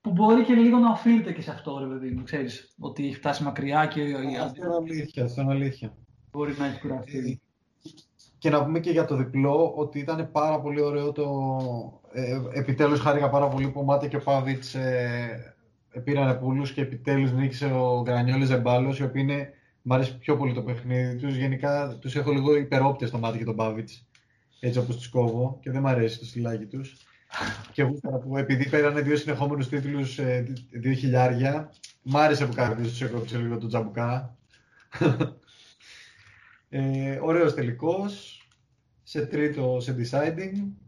Που 0.00 0.10
μπορεί 0.12 0.44
και 0.44 0.54
λίγο 0.54 0.78
να 0.78 0.90
οφείλεται 0.90 1.32
και 1.32 1.42
σε 1.42 1.50
αυτό, 1.50 1.78
ρε 1.78 1.86
παιδί 1.86 2.10
μου, 2.10 2.22
ξέρεις, 2.22 2.74
ότι 2.78 3.06
έχει 3.06 3.14
φτάσει 3.14 3.42
μακριά 3.42 3.86
και... 3.86 4.00
Αυτό 4.40 4.64
είναι 4.64 4.74
αλήθεια, 4.74 5.24
αυτό 5.24 5.40
είναι 5.40 5.52
αλήθεια. 5.52 5.96
Μπορεί 6.36 6.54
να 6.58 6.66
έχει 6.66 6.80
κουραστεί. 6.80 7.40
Και 8.38 8.50
να 8.50 8.64
πούμε 8.64 8.80
και 8.80 8.90
για 8.90 9.04
το 9.04 9.16
διπλό 9.16 9.72
ότι 9.76 9.98
ήταν 9.98 10.30
πάρα 10.32 10.60
πολύ 10.60 10.80
ωραίο 10.80 11.12
το... 11.12 11.26
Ε, 12.12 12.40
επιτέλους 12.52 13.00
χάρηκα 13.00 13.30
πάρα 13.30 13.48
πολύ 13.48 13.70
που 13.70 13.80
ο 13.80 13.82
Μάτε 13.82 14.08
και 14.08 14.16
ο 14.16 14.20
Πάβιτς 14.20 14.74
ε, 14.74 15.54
πήραν 16.04 16.38
πουλούς 16.38 16.72
και 16.72 16.80
επιτέλους 16.80 17.32
νίκησε 17.32 17.66
ο 17.66 18.02
Γκρανιόλης 18.02 18.46
Ζεμπάλος, 18.46 18.98
οι 18.98 19.02
οποίοι 19.02 19.22
είναι, 19.24 19.52
μου 19.82 19.94
αρέσει 19.94 20.18
πιο 20.18 20.36
πολύ 20.36 20.54
το 20.54 20.62
παιχνίδι 20.62 21.16
τους. 21.16 21.36
Γενικά 21.36 21.96
τους 22.00 22.16
έχω 22.16 22.30
λίγο 22.30 22.56
υπερόπτες 22.56 23.08
στο 23.08 23.18
μάτι 23.18 23.38
και 23.38 23.44
τον 23.44 23.56
Πάβιτς, 23.56 24.06
έτσι 24.60 24.78
όπως 24.78 24.96
τους 24.96 25.08
κόβω 25.08 25.58
και 25.60 25.70
δεν 25.70 25.80
μου 25.80 25.88
αρέσει 25.88 26.18
το 26.18 26.24
στυλάκι 26.24 26.66
τους. 26.66 26.96
και 27.72 27.82
εγώ 27.82 27.92
που 28.18 28.36
επειδή 28.36 28.68
πέρανε 28.68 29.00
δύο 29.00 29.16
συνεχόμενους 29.16 29.68
τίτλους, 29.68 30.18
ε, 30.18 30.46
δύο 30.70 30.92
χιλιάρια, 30.92 31.72
μ' 32.02 32.16
άρεσε 32.16 32.46
που 32.46 32.54
κάποιος 32.54 32.88
τους 32.88 33.02
έκοψε 33.02 33.38
λίγο 33.38 33.58
τον 33.58 33.68
τζαμπουκά. 33.68 34.36
Ε, 36.68 37.18
ωραίος 37.22 37.54
τελικός, 37.54 38.40
σε 39.02 39.26
τρίτο 39.26 39.80
σε 39.80 39.96
deciding 39.98 40.86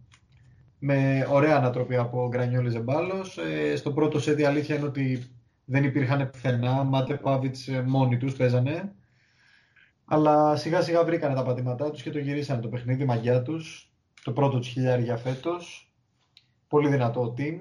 με 0.78 1.26
ωραία 1.30 1.56
ανατροπή 1.56 1.96
από 1.96 2.28
Γκρανιόλης 2.28 2.72
Ζεμπάλος. 2.72 3.38
Ε, 3.38 3.76
στο 3.76 3.92
πρώτο 3.92 4.20
σετ 4.20 4.38
η 4.38 4.44
αλήθεια 4.44 4.76
είναι 4.76 4.86
ότι 4.86 5.30
δεν 5.64 5.84
υπήρχαν 5.84 6.30
πουθενά. 6.30 6.84
Μάτε 6.84 7.14
Πάβιτς 7.14 7.68
ε, 7.68 7.82
μόνοι 7.82 8.16
τους 8.16 8.36
παίζανε. 8.36 8.92
Αλλά 10.04 10.56
σιγά 10.56 10.80
σιγά 10.80 11.04
βρήκανε 11.04 11.34
τα 11.34 11.42
πατήματά 11.42 11.90
τους 11.90 12.02
και 12.02 12.10
το 12.10 12.18
γυρίσανε 12.18 12.60
το 12.60 12.68
παιχνίδι 12.68 13.04
μαγιά 13.04 13.42
τους. 13.42 13.92
Το 14.24 14.32
πρώτο 14.32 14.58
του 14.58 14.66
χιλιάρι 14.66 15.02
για 15.02 15.16
φέτος. 15.16 15.92
Πολύ 16.68 16.88
δυνατό 16.88 17.34
team. 17.38 17.58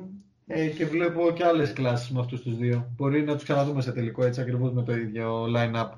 Ε, 0.47 0.67
και 0.67 0.85
βλέπω 0.85 1.31
και 1.31 1.45
άλλες 1.45 1.73
κλάσεις 1.73 2.09
με 2.09 2.19
αυτούς 2.19 2.41
τους 2.41 2.57
δύο. 2.57 2.91
Μπορεί 2.95 3.23
να 3.23 3.33
τους 3.33 3.43
ξαναδούμε 3.43 3.81
σε 3.81 3.91
τελικό 3.91 4.25
έτσι 4.25 4.41
ακριβώς 4.41 4.73
με 4.73 4.83
το 4.83 4.95
ίδιο 4.95 5.45
line-up. 5.55 5.89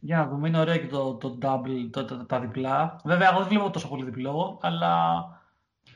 Για 0.00 0.16
να 0.16 0.28
δούμε, 0.28 0.48
είναι 0.48 0.58
ωραίο 0.58 0.76
και 0.76 0.86
το, 0.86 1.14
το 1.14 1.38
double, 1.42 1.88
το, 1.90 2.04
το, 2.04 2.24
τα 2.24 2.40
διπλά. 2.40 3.00
Βέβαια, 3.04 3.28
εγώ 3.28 3.38
δεν 3.38 3.48
βλέπω 3.48 3.70
τόσο 3.70 3.88
πολύ 3.88 4.04
διπλό, 4.04 4.58
αλλά, 4.62 5.24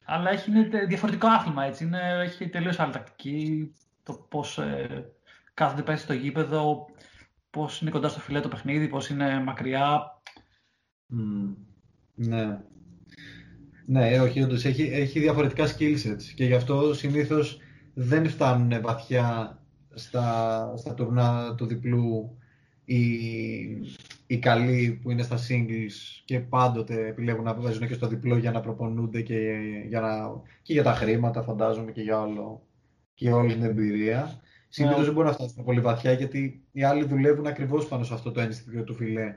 αλλά 0.04 0.30
έχει 0.30 0.50
είναι 0.50 0.84
διαφορετικό 0.86 1.26
άθλημα, 1.26 1.64
έτσι. 1.64 1.84
Είναι, 1.84 2.20
έχει 2.22 2.48
τελείως 2.48 2.78
άλλη 2.78 2.92
τακτική, 2.92 3.72
το 4.02 4.12
πώς 4.28 4.58
ε, 4.58 5.12
κάθονται 5.54 5.82
πέσει 5.82 6.02
στο 6.02 6.12
γήπεδο, 6.12 6.86
πώς 7.50 7.80
είναι 7.80 7.90
κοντά 7.90 8.08
στο 8.08 8.20
φιλέ 8.20 8.40
το 8.40 8.48
παιχνίδι, 8.48 8.88
πώς 8.88 9.08
είναι 9.08 9.40
μακριά. 9.40 10.20
Mm, 11.12 11.54
ναι. 12.14 12.60
Ναι, 13.86 14.20
όχι, 14.20 14.42
όντως 14.42 14.64
έχει, 14.64 14.82
έχει 14.82 15.20
διαφορετικά 15.20 15.66
skill 15.66 15.96
sets 16.04 16.22
και 16.34 16.44
γι' 16.44 16.54
αυτό 16.54 16.94
συνήθως 16.94 17.58
δεν 17.94 18.28
φτάνουν 18.28 18.80
βαθιά 18.80 19.58
στα, 19.94 20.74
στα 20.76 20.94
τουρνά 20.94 21.54
του 21.54 21.66
διπλού 21.66 22.36
οι, 22.84 23.00
οι 24.26 24.38
καλοί 24.38 25.00
που 25.02 25.10
είναι 25.10 25.22
στα 25.22 25.36
singles 25.36 26.22
και 26.24 26.40
πάντοτε 26.40 27.06
επιλέγουν 27.06 27.44
να 27.44 27.54
παίζουν 27.54 27.86
και 27.86 27.94
στο 27.94 28.06
διπλό 28.06 28.36
για 28.36 28.50
να 28.50 28.60
προπονούνται 28.60 29.22
και 29.22 29.58
για, 29.88 30.00
να, 30.00 30.42
και 30.62 30.72
για 30.72 30.82
τα 30.82 30.92
χρήματα 30.92 31.42
φαντάζομαι 31.42 31.92
και 31.92 32.02
για, 32.02 32.20
όλο, 32.20 32.62
και 33.14 33.24
για 33.24 33.36
όλη 33.36 33.52
την 33.52 33.62
εμπειρία. 33.62 34.40
Συνήθως 34.68 35.00
yeah. 35.00 35.04
δεν 35.04 35.12
μπορούν 35.12 35.28
να 35.28 35.34
φτάσουν 35.36 35.64
πολύ 35.64 35.80
βαθιά 35.80 36.12
γιατί 36.12 36.62
οι 36.72 36.82
άλλοι 36.84 37.04
δουλεύουν 37.04 37.46
ακριβώς 37.46 37.88
πάνω 37.88 38.04
σε 38.04 38.14
αυτό 38.14 38.32
το 38.32 38.40
ένστικτο 38.40 38.82
του 38.82 38.94
φιλέ. 38.94 39.34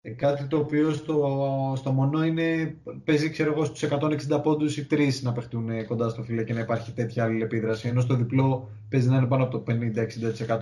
Ε, 0.00 0.10
κάτι 0.10 0.46
το 0.46 0.58
οποίο 0.58 0.92
στο, 0.92 1.72
στο 1.76 1.92
μονό 1.92 2.24
είναι, 2.24 2.76
παίζει 3.04 3.30
ξέρω 3.30 3.52
εγώ 3.52 3.64
στους 3.64 3.88
160 3.90 4.40
πόντους 4.42 4.76
ή 4.76 4.86
3 4.90 5.08
να 5.22 5.32
παιχτούν 5.32 5.86
κοντά 5.86 6.08
στο 6.08 6.22
φιλέ 6.22 6.44
και 6.44 6.52
να 6.52 6.60
υπάρχει 6.60 6.92
τέτοια 6.92 7.24
άλλη 7.24 7.42
επίδραση. 7.42 7.88
Ενώ 7.88 8.00
στο 8.00 8.14
διπλό 8.14 8.68
παίζει 8.88 9.08
να 9.08 9.16
είναι 9.16 9.26
πάνω 9.26 9.44
από 9.44 9.58
το 9.58 9.72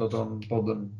50-60% 0.04 0.10
των 0.10 0.38
πόντων. 0.48 0.90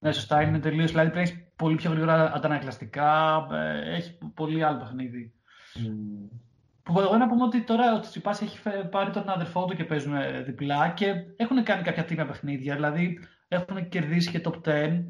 Ναι, 0.00 0.12
σωστά, 0.12 0.42
είναι 0.42 0.58
τελείως. 0.58 0.90
Δηλαδή 0.90 1.10
πρέπει 1.10 1.30
έχεις 1.30 1.44
πολύ 1.56 1.76
πιο 1.76 1.90
γρήγορα 1.90 2.32
αντανακλαστικά. 2.34 3.46
Ε, 3.52 3.94
έχεις 3.94 4.18
πολύ 4.34 4.64
άλλο 4.64 4.78
παιχνίδι. 4.78 5.32
Mm. 5.74 6.38
Που 6.82 7.00
εγώ 7.00 7.16
να 7.16 7.28
πούμε 7.28 7.44
ότι 7.44 7.60
τώρα 7.60 7.94
ο 7.94 8.00
Τσιπά 8.00 8.38
έχει 8.42 8.58
πάρει 8.90 9.10
τον 9.10 9.28
αδερφό 9.28 9.64
του 9.64 9.76
και 9.76 9.84
παίζουν 9.84 10.14
διπλά 10.44 10.88
και 10.88 11.14
έχουν 11.36 11.62
κάνει 11.62 11.82
κάποια 11.82 12.04
τίμια 12.04 12.26
παιχνίδια. 12.26 12.74
Δηλαδή 12.74 13.18
έχουν 13.48 13.88
κερδίσει 13.88 14.30
και 14.30 14.40
top 14.44 14.68
10. 14.68 15.04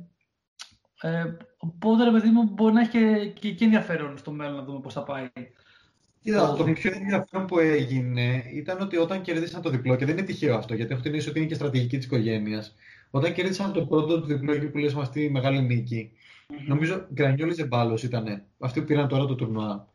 Ε, 1.01 1.25
οπότε 1.59 2.05
ρε 2.05 2.11
παιδί 2.11 2.29
μου 2.29 2.43
μπορεί 2.43 2.75
να 2.75 2.81
έχει 2.81 3.33
και, 3.41 3.53
και, 3.53 3.65
ενδιαφέρον 3.65 4.19
στο 4.19 4.31
μέλλον 4.31 4.55
να 4.55 4.63
δούμε 4.63 4.81
πώς 4.81 4.93
θα 4.93 5.03
πάει. 5.03 5.29
Κοίτα, 6.23 6.55
το 6.55 6.65
πιο 6.65 6.93
ενδιαφέρον 6.95 7.47
που 7.47 7.59
έγινε 7.59 8.45
ήταν 8.53 8.81
ότι 8.81 8.97
όταν 8.97 9.23
κερδίσαν 9.23 9.63
το 9.63 9.71
διπλό, 9.71 9.97
και 9.97 10.05
δεν 10.05 10.17
είναι 10.17 10.27
τυχαίο 10.27 10.57
αυτό, 10.57 10.75
γιατί 10.75 10.93
έχω 10.93 11.03
την 11.03 11.15
ότι 11.29 11.39
είναι 11.39 11.49
και 11.49 11.55
στρατηγική 11.55 11.97
της 11.97 12.07
οικογένειας. 12.07 12.75
Όταν 13.11 13.33
κέρδισαν 13.33 13.73
το 13.73 13.87
πρώτο 13.87 14.21
του 14.21 14.27
διπλό 14.27 14.53
εκεί 14.53 14.67
που 14.67 14.79
λες 14.79 14.95
με 14.95 15.01
αυτή 15.01 15.23
η 15.23 15.31
μεγάλη 15.31 15.63
νίκη, 15.63 16.13
Mm-hmm. 16.53 16.67
Νομίζω 16.67 17.07
Γκρανιόλης 17.13 17.59
Εμπάλος 17.59 18.03
ήταν. 18.03 18.43
Αυτοί 18.59 18.81
που 18.81 18.87
πήραν 18.87 19.09
τώρα 19.09 19.27
το 19.27 19.35
τουρνουά. 19.35 19.89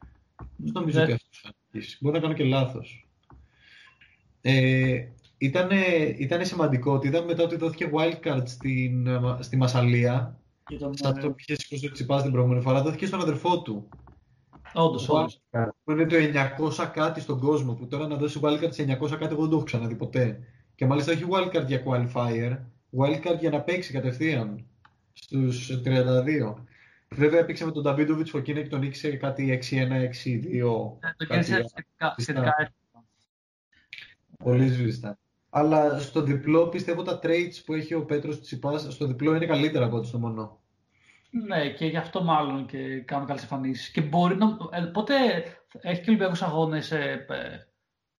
Δεν 0.55 0.71
νομίζω 0.73 1.01
ότι 1.01 1.11
αυτός 1.11 1.53
Μπορεί 1.99 2.15
να 2.15 2.21
κάνω 2.21 2.33
και 2.33 2.43
λάθος. 2.43 3.07
Ε, 4.41 5.07
ήταν 6.17 6.45
σημαντικό 6.45 6.93
ότι 6.93 7.07
είδαμε 7.07 7.25
μετά 7.25 7.43
ότι 7.43 7.55
δόθηκε 7.55 7.91
wildcard 7.93 8.41
στην, 8.45 9.07
στη 9.39 9.57
Μασαλία. 9.57 10.39
Σε 10.91 11.07
αυτό 11.07 11.29
που 11.29 11.35
είχε 11.37 11.55
σηκώσει 11.55 11.87
ο 11.87 11.91
Τσιπάς 11.91 12.21
την 12.21 12.31
προηγούμενη 12.31 12.61
φορά, 12.61 12.81
δόθηκε 12.81 13.05
στον 13.05 13.21
αδερφό 13.21 13.61
του. 13.61 13.89
Όντως, 14.73 15.09
όντως. 15.09 15.41
Που 15.83 15.91
είναι 15.91 16.05
το 16.05 16.15
900 16.79 16.89
κάτι 16.93 17.21
στον 17.21 17.39
κόσμο. 17.39 17.73
Που 17.73 17.87
τώρα 17.87 18.07
να 18.07 18.15
δώσει 18.15 18.39
wildcard 18.43 18.73
σε 18.73 18.83
900 18.83 19.09
κάτι, 19.09 19.33
εγώ 19.33 19.41
δεν 19.41 19.49
το 19.49 19.55
έχω 19.55 19.65
ξαναδεί 19.65 19.95
ποτέ. 19.95 20.39
Και 20.75 20.85
μάλιστα 20.85 21.11
όχι 21.11 21.25
wildcard 21.29 21.65
για 21.65 21.83
qualifier, 21.85 22.57
wildcard 22.97 23.39
για 23.39 23.49
να 23.49 23.61
παίξει 23.61 23.93
κατευθείαν 23.93 24.65
στους 25.13 25.81
32. 25.85 26.53
Βέβαια 27.09 27.39
έπαιξε 27.39 27.65
με 27.65 27.71
τον 27.71 27.83
Νταβίντοβιτ 27.83 28.27
Φωκίνα 28.27 28.61
και 28.61 28.69
τον 28.69 28.79
νίκησε 28.79 29.15
κάτι 29.15 29.59
6-1, 29.69 29.75
6-2. 29.75 30.61
Το 31.17 31.25
κέρδισε 31.25 31.65
σχετικά 32.17 32.73
Πολύ 34.43 34.67
σβήστα. 34.67 35.17
Αλλά 35.49 35.99
στο 35.99 36.21
διπλό 36.21 36.67
πιστεύω 36.67 37.03
τα 37.03 37.19
traits 37.23 37.61
που 37.65 37.73
έχει 37.73 37.93
ο 37.93 38.05
Πέτρος 38.05 38.41
Τσιπάς 38.41 38.87
στο 38.89 39.05
διπλό 39.05 39.35
είναι 39.35 39.45
καλύτερα 39.45 39.85
από 39.85 39.95
ό,τι 39.95 40.07
στο 40.07 40.19
μονό. 40.19 40.61
Ναι, 41.29 41.69
και 41.69 41.85
γι' 41.85 41.97
αυτό 41.97 42.23
μάλλον 42.23 42.65
και 42.65 42.99
κάνουν 42.99 43.27
καλές 43.27 43.41
εμφανίσεις. 43.41 43.89
Και 43.89 44.01
μπορεί 44.01 44.35
να... 44.35 44.57
Ε, 44.71 44.81
πότε 44.81 45.13
έχει 45.81 46.01
και 46.01 46.09
Ολυμπιακούς 46.09 46.41
αγώνες... 46.41 46.91
Ε, 46.91 47.25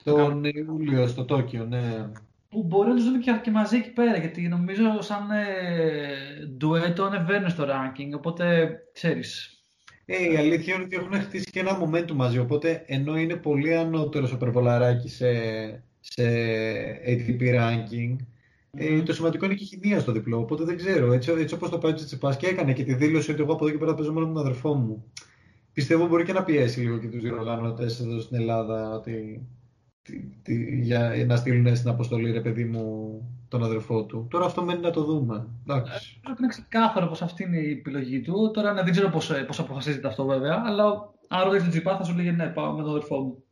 τον 0.05 0.45
Ιούλιο 0.45 1.07
στο 1.07 1.25
Τόκιο, 1.25 1.65
ναι. 1.65 2.11
Που 2.55 2.63
μπορεί 2.63 2.89
να 2.89 2.95
τους 2.95 3.05
δούμε 3.05 3.19
και, 3.19 3.51
μαζί 3.51 3.77
εκεί 3.77 3.91
πέρα, 3.91 4.17
γιατί 4.17 4.49
νομίζω 4.49 5.01
σαν 5.01 5.31
ε, 5.31 6.47
ντουέτο 6.47 7.05
ανεβαίνουν 7.05 7.51
στο 7.51 7.65
ranking, 7.65 8.17
οπότε 8.17 8.75
ξέρεις. 8.93 9.59
Ε, 10.05 10.33
η 10.33 10.37
αλήθεια 10.37 10.75
είναι 10.75 10.85
ότι 10.85 10.97
έχουν 10.97 11.13
χτίσει 11.13 11.51
και 11.51 11.61
ένα 11.61 11.79
momentum 11.83 12.13
μαζί, 12.13 12.39
οπότε 12.39 12.85
ενώ 12.87 13.19
είναι 13.19 13.37
πολύ 13.37 13.77
ανώτερος 13.77 14.33
ο 14.33 14.37
Περβολαράκης 14.37 15.15
σε, 15.15 15.33
σε 16.01 16.23
ATP 17.07 17.41
ranking, 17.41 18.17
ε, 18.77 19.03
το 19.03 19.13
σημαντικό 19.13 19.45
είναι 19.45 19.55
και 19.55 19.65
η 19.65 19.67
χημεία 19.67 20.01
στο 20.01 20.13
διπλό. 20.13 20.39
Οπότε 20.39 20.65
δεν 20.65 20.77
ξέρω. 20.77 21.13
Έτσι, 21.13 21.33
έτσι 21.39 21.55
όπως 21.55 21.71
το 21.71 21.79
πάει 21.79 21.93
ο 21.93 21.95
Τσιτσιπά 21.95 22.35
και 22.35 22.47
έκανε 22.47 22.73
και 22.73 22.85
τη 22.85 22.95
δήλωση 22.95 23.31
ότι 23.31 23.43
εγώ 23.43 23.53
από 23.53 23.65
εδώ 23.65 23.75
και 23.75 23.81
πέρα 23.81 23.95
παίζω 23.95 24.13
μόνο 24.13 24.27
με 24.27 24.33
τον 24.33 24.43
αδερφό 24.43 24.75
μου. 24.75 25.05
Πιστεύω 25.73 26.07
μπορεί 26.07 26.25
και 26.25 26.33
να 26.33 26.45
πιέσει 26.45 26.81
λίγο 26.81 26.99
και 26.99 27.09
τους 27.09 27.23
διοργανωτές 27.23 28.01
εδώ 28.01 28.21
στην 28.21 28.37
Ελλάδα 28.37 28.95
ότι, 28.95 29.13
τι, 29.13 29.41
τι, 29.41 29.64
για 30.81 31.25
να 31.27 31.37
στείλουν 31.37 31.77
στην 31.77 31.89
αποστολή 31.89 32.31
ρε 32.31 32.41
παιδί 32.41 32.65
μου 32.65 33.19
τον 33.49 33.65
αδερφό 33.65 34.05
του. 34.05 34.27
Τώρα 34.31 34.45
αυτό 34.47 34.65
μένει 34.65 34.81
να 34.81 34.91
το 34.91 35.05
δούμε. 35.05 35.47
Εντάξει. 35.67 36.21
Πρέπει 36.23 36.41
να 36.41 36.47
είναι 36.47 36.47
ξεκάθαρο 36.49 37.07
πως 37.07 37.23
αυτή 37.23 37.43
είναι 37.43 37.59
η 37.59 37.71
επιλογή 37.71 38.21
του. 38.21 38.51
Τώρα 38.55 38.73
ναι, 38.73 38.83
δεν 38.83 38.93
ξέρω 38.93 39.09
πώ 39.09 39.19
πώς 39.47 39.59
αποφασίζεται 39.59 40.09
αυτό 40.09 40.25
βέβαια, 40.25 40.63
αλλά 40.67 41.13
αν 41.29 41.43
ρωτήσεις 41.43 41.63
τον 41.63 41.71
Τσιπά 41.71 41.97
θα 41.97 42.05
σου 42.05 42.17
λέγει 42.17 42.31
ναι, 42.31 42.47
πάω 42.47 42.73
με 42.73 42.83
τον 42.83 42.91
αδερφό 42.91 43.21
μου. 43.21 43.45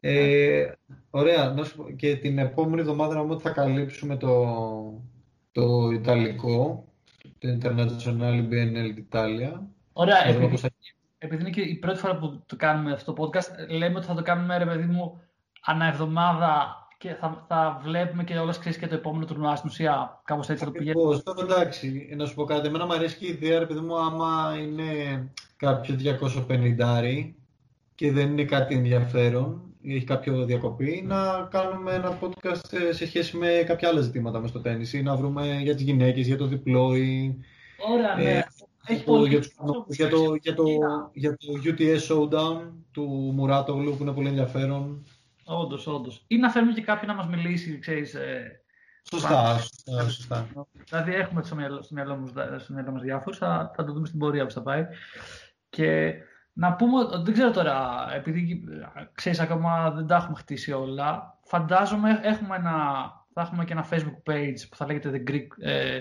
Ε, 0.00 0.72
ωραία. 1.10 1.54
Και 1.96 2.16
την 2.16 2.38
επόμενη 2.38 2.80
εβδομάδα 2.80 3.14
νομίζω 3.14 3.40
θα 3.40 3.50
καλύψουμε 3.50 4.16
το, 4.16 5.02
το 5.52 5.90
Ιταλικό, 5.90 6.88
το 7.38 7.58
International 7.60 8.48
BNL 8.50 8.98
Italia. 9.10 9.60
Ωραία. 9.92 10.26
Επειδή, 10.26 10.56
θα... 10.56 10.70
επειδή 11.18 11.40
είναι 11.40 11.50
και 11.50 11.60
η 11.60 11.74
πρώτη 11.74 11.98
φορά 11.98 12.16
που 12.16 12.42
το 12.46 12.56
κάνουμε 12.56 12.92
αυτό 12.92 13.12
το 13.12 13.22
podcast, 13.22 13.68
λέμε 13.68 13.96
ότι 13.96 14.06
θα 14.06 14.14
το 14.14 14.22
κάνουμε, 14.22 14.58
ρε 14.58 14.66
παιδί 14.66 14.84
μου, 14.84 15.20
ανά 15.64 15.86
εβδομάδα 15.86 16.76
και 16.98 17.14
θα, 17.14 17.44
θα 17.48 17.80
βλέπουμε 17.82 18.24
και 18.24 18.38
όλες 18.38 18.58
ξέρεις 18.58 18.78
και 18.78 18.86
το 18.86 18.94
επόμενο 18.94 19.24
τουρνουά 19.24 19.56
στην 19.56 19.68
ουσία. 19.70 20.20
Κάπως 20.24 20.48
έτσι 20.48 20.64
θα 20.64 20.70
το 20.70 20.78
πηγαίνει. 20.78 21.02
Πώς, 21.02 21.22
τώρα 21.22 21.42
εντάξει, 21.42 22.08
να 22.16 22.26
σου 22.26 22.34
πω 22.34 22.44
κάτι. 22.44 22.66
Εμένα 22.66 22.86
μου 22.86 22.92
αρέσει 22.92 23.16
και 23.16 23.26
η 23.26 23.28
ιδέα, 23.28 23.58
ρε 23.58 23.66
παιδί 23.66 23.80
μου, 23.80 23.98
άμα 23.98 24.56
είναι 24.60 24.84
κάποιο 25.56 25.96
250 26.48 27.32
και 27.94 28.12
δεν 28.12 28.30
είναι 28.30 28.44
κάτι 28.44 28.74
ενδιαφέρον, 28.74 29.62
έχει 29.84 30.04
κάποιο 30.04 30.44
διακοπή, 30.44 31.04
να 31.06 31.48
κάνουμε 31.50 31.94
ένα 31.94 32.18
podcast 32.20 32.90
σε 32.90 33.06
σχέση 33.06 33.36
με 33.36 33.62
κάποια 33.66 33.88
άλλα 33.88 34.00
ζητήματα 34.00 34.40
μες 34.40 34.50
στο 34.50 34.60
τέννις 34.60 34.92
ή 34.92 35.02
να 35.02 35.16
βρούμε 35.16 35.58
για 35.62 35.74
τις 35.74 35.84
γυναίκες, 35.84 36.26
για 36.26 36.36
το 36.36 36.46
διπλό 36.46 36.96
ή... 36.96 37.38
Ωραία, 37.92 38.14
ναι. 38.14 38.30
Ε, 38.30 38.46
έχει 38.88 39.04
το, 39.04 39.12
πολύ 39.12 39.28
για, 39.28 39.40
το, 39.40 39.86
για, 39.88 40.08
το, 40.08 40.34
για, 40.34 40.54
το, 40.54 40.64
για 41.12 41.36
το 41.36 41.46
UTS 41.64 41.98
Showdown 42.08 42.70
του 42.90 43.04
Μουράτογλου 43.34 43.96
που 43.96 44.02
είναι 44.02 44.12
πολύ 44.12 44.28
ενδιαφέρον. 44.28 45.04
Όντως, 45.44 45.86
όντως. 45.86 46.24
Ή 46.26 46.36
να 46.36 46.50
φέρουμε 46.50 46.72
και 46.72 46.82
κάποιον 46.82 47.10
να 47.10 47.22
μας 47.22 47.26
μιλήσει, 47.28 47.78
ξέρεις, 47.78 48.14
ε, 48.14 48.62
Σωστά, 49.10 49.58
σωστά, 49.58 50.08
σωστά. 50.08 50.48
Δηλαδή 50.88 51.14
έχουμε 51.14 51.42
στο 51.42 51.54
μυαλό, 51.54 51.82
στο 51.82 51.94
μυαλό, 51.94 52.16
μας, 52.16 52.62
στο 52.62 52.72
μυαλό 52.72 52.90
μας 52.90 53.02
διάφορους, 53.02 53.38
θα, 53.38 53.72
θα 53.76 53.84
το 53.84 53.92
δούμε 53.92 54.06
στην 54.06 54.18
πορεία 54.18 54.46
που 54.46 54.52
θα 54.52 54.62
πάει. 54.62 54.86
Και 55.68 56.14
να 56.52 56.74
πούμε, 56.74 56.98
δεν 57.22 57.32
ξέρω 57.32 57.50
τώρα, 57.50 58.06
επειδή 58.14 58.64
ξέρεις 59.12 59.40
ακόμα 59.40 59.90
δεν 59.90 60.06
τα 60.06 60.16
έχουμε 60.16 60.36
χτίσει 60.36 60.72
όλα, 60.72 61.38
φαντάζομαι 61.42 62.20
έχουμε 62.22 62.56
ένα, 62.56 62.72
θα 63.32 63.40
έχουμε 63.40 63.64
και 63.64 63.72
ένα 63.72 63.88
facebook 63.90 64.30
page 64.30 64.68
που 64.70 64.76
θα 64.76 64.86
λέγεται 64.86 65.10
The 65.14 65.30
Greek... 65.30 65.46
Ε, 65.58 66.00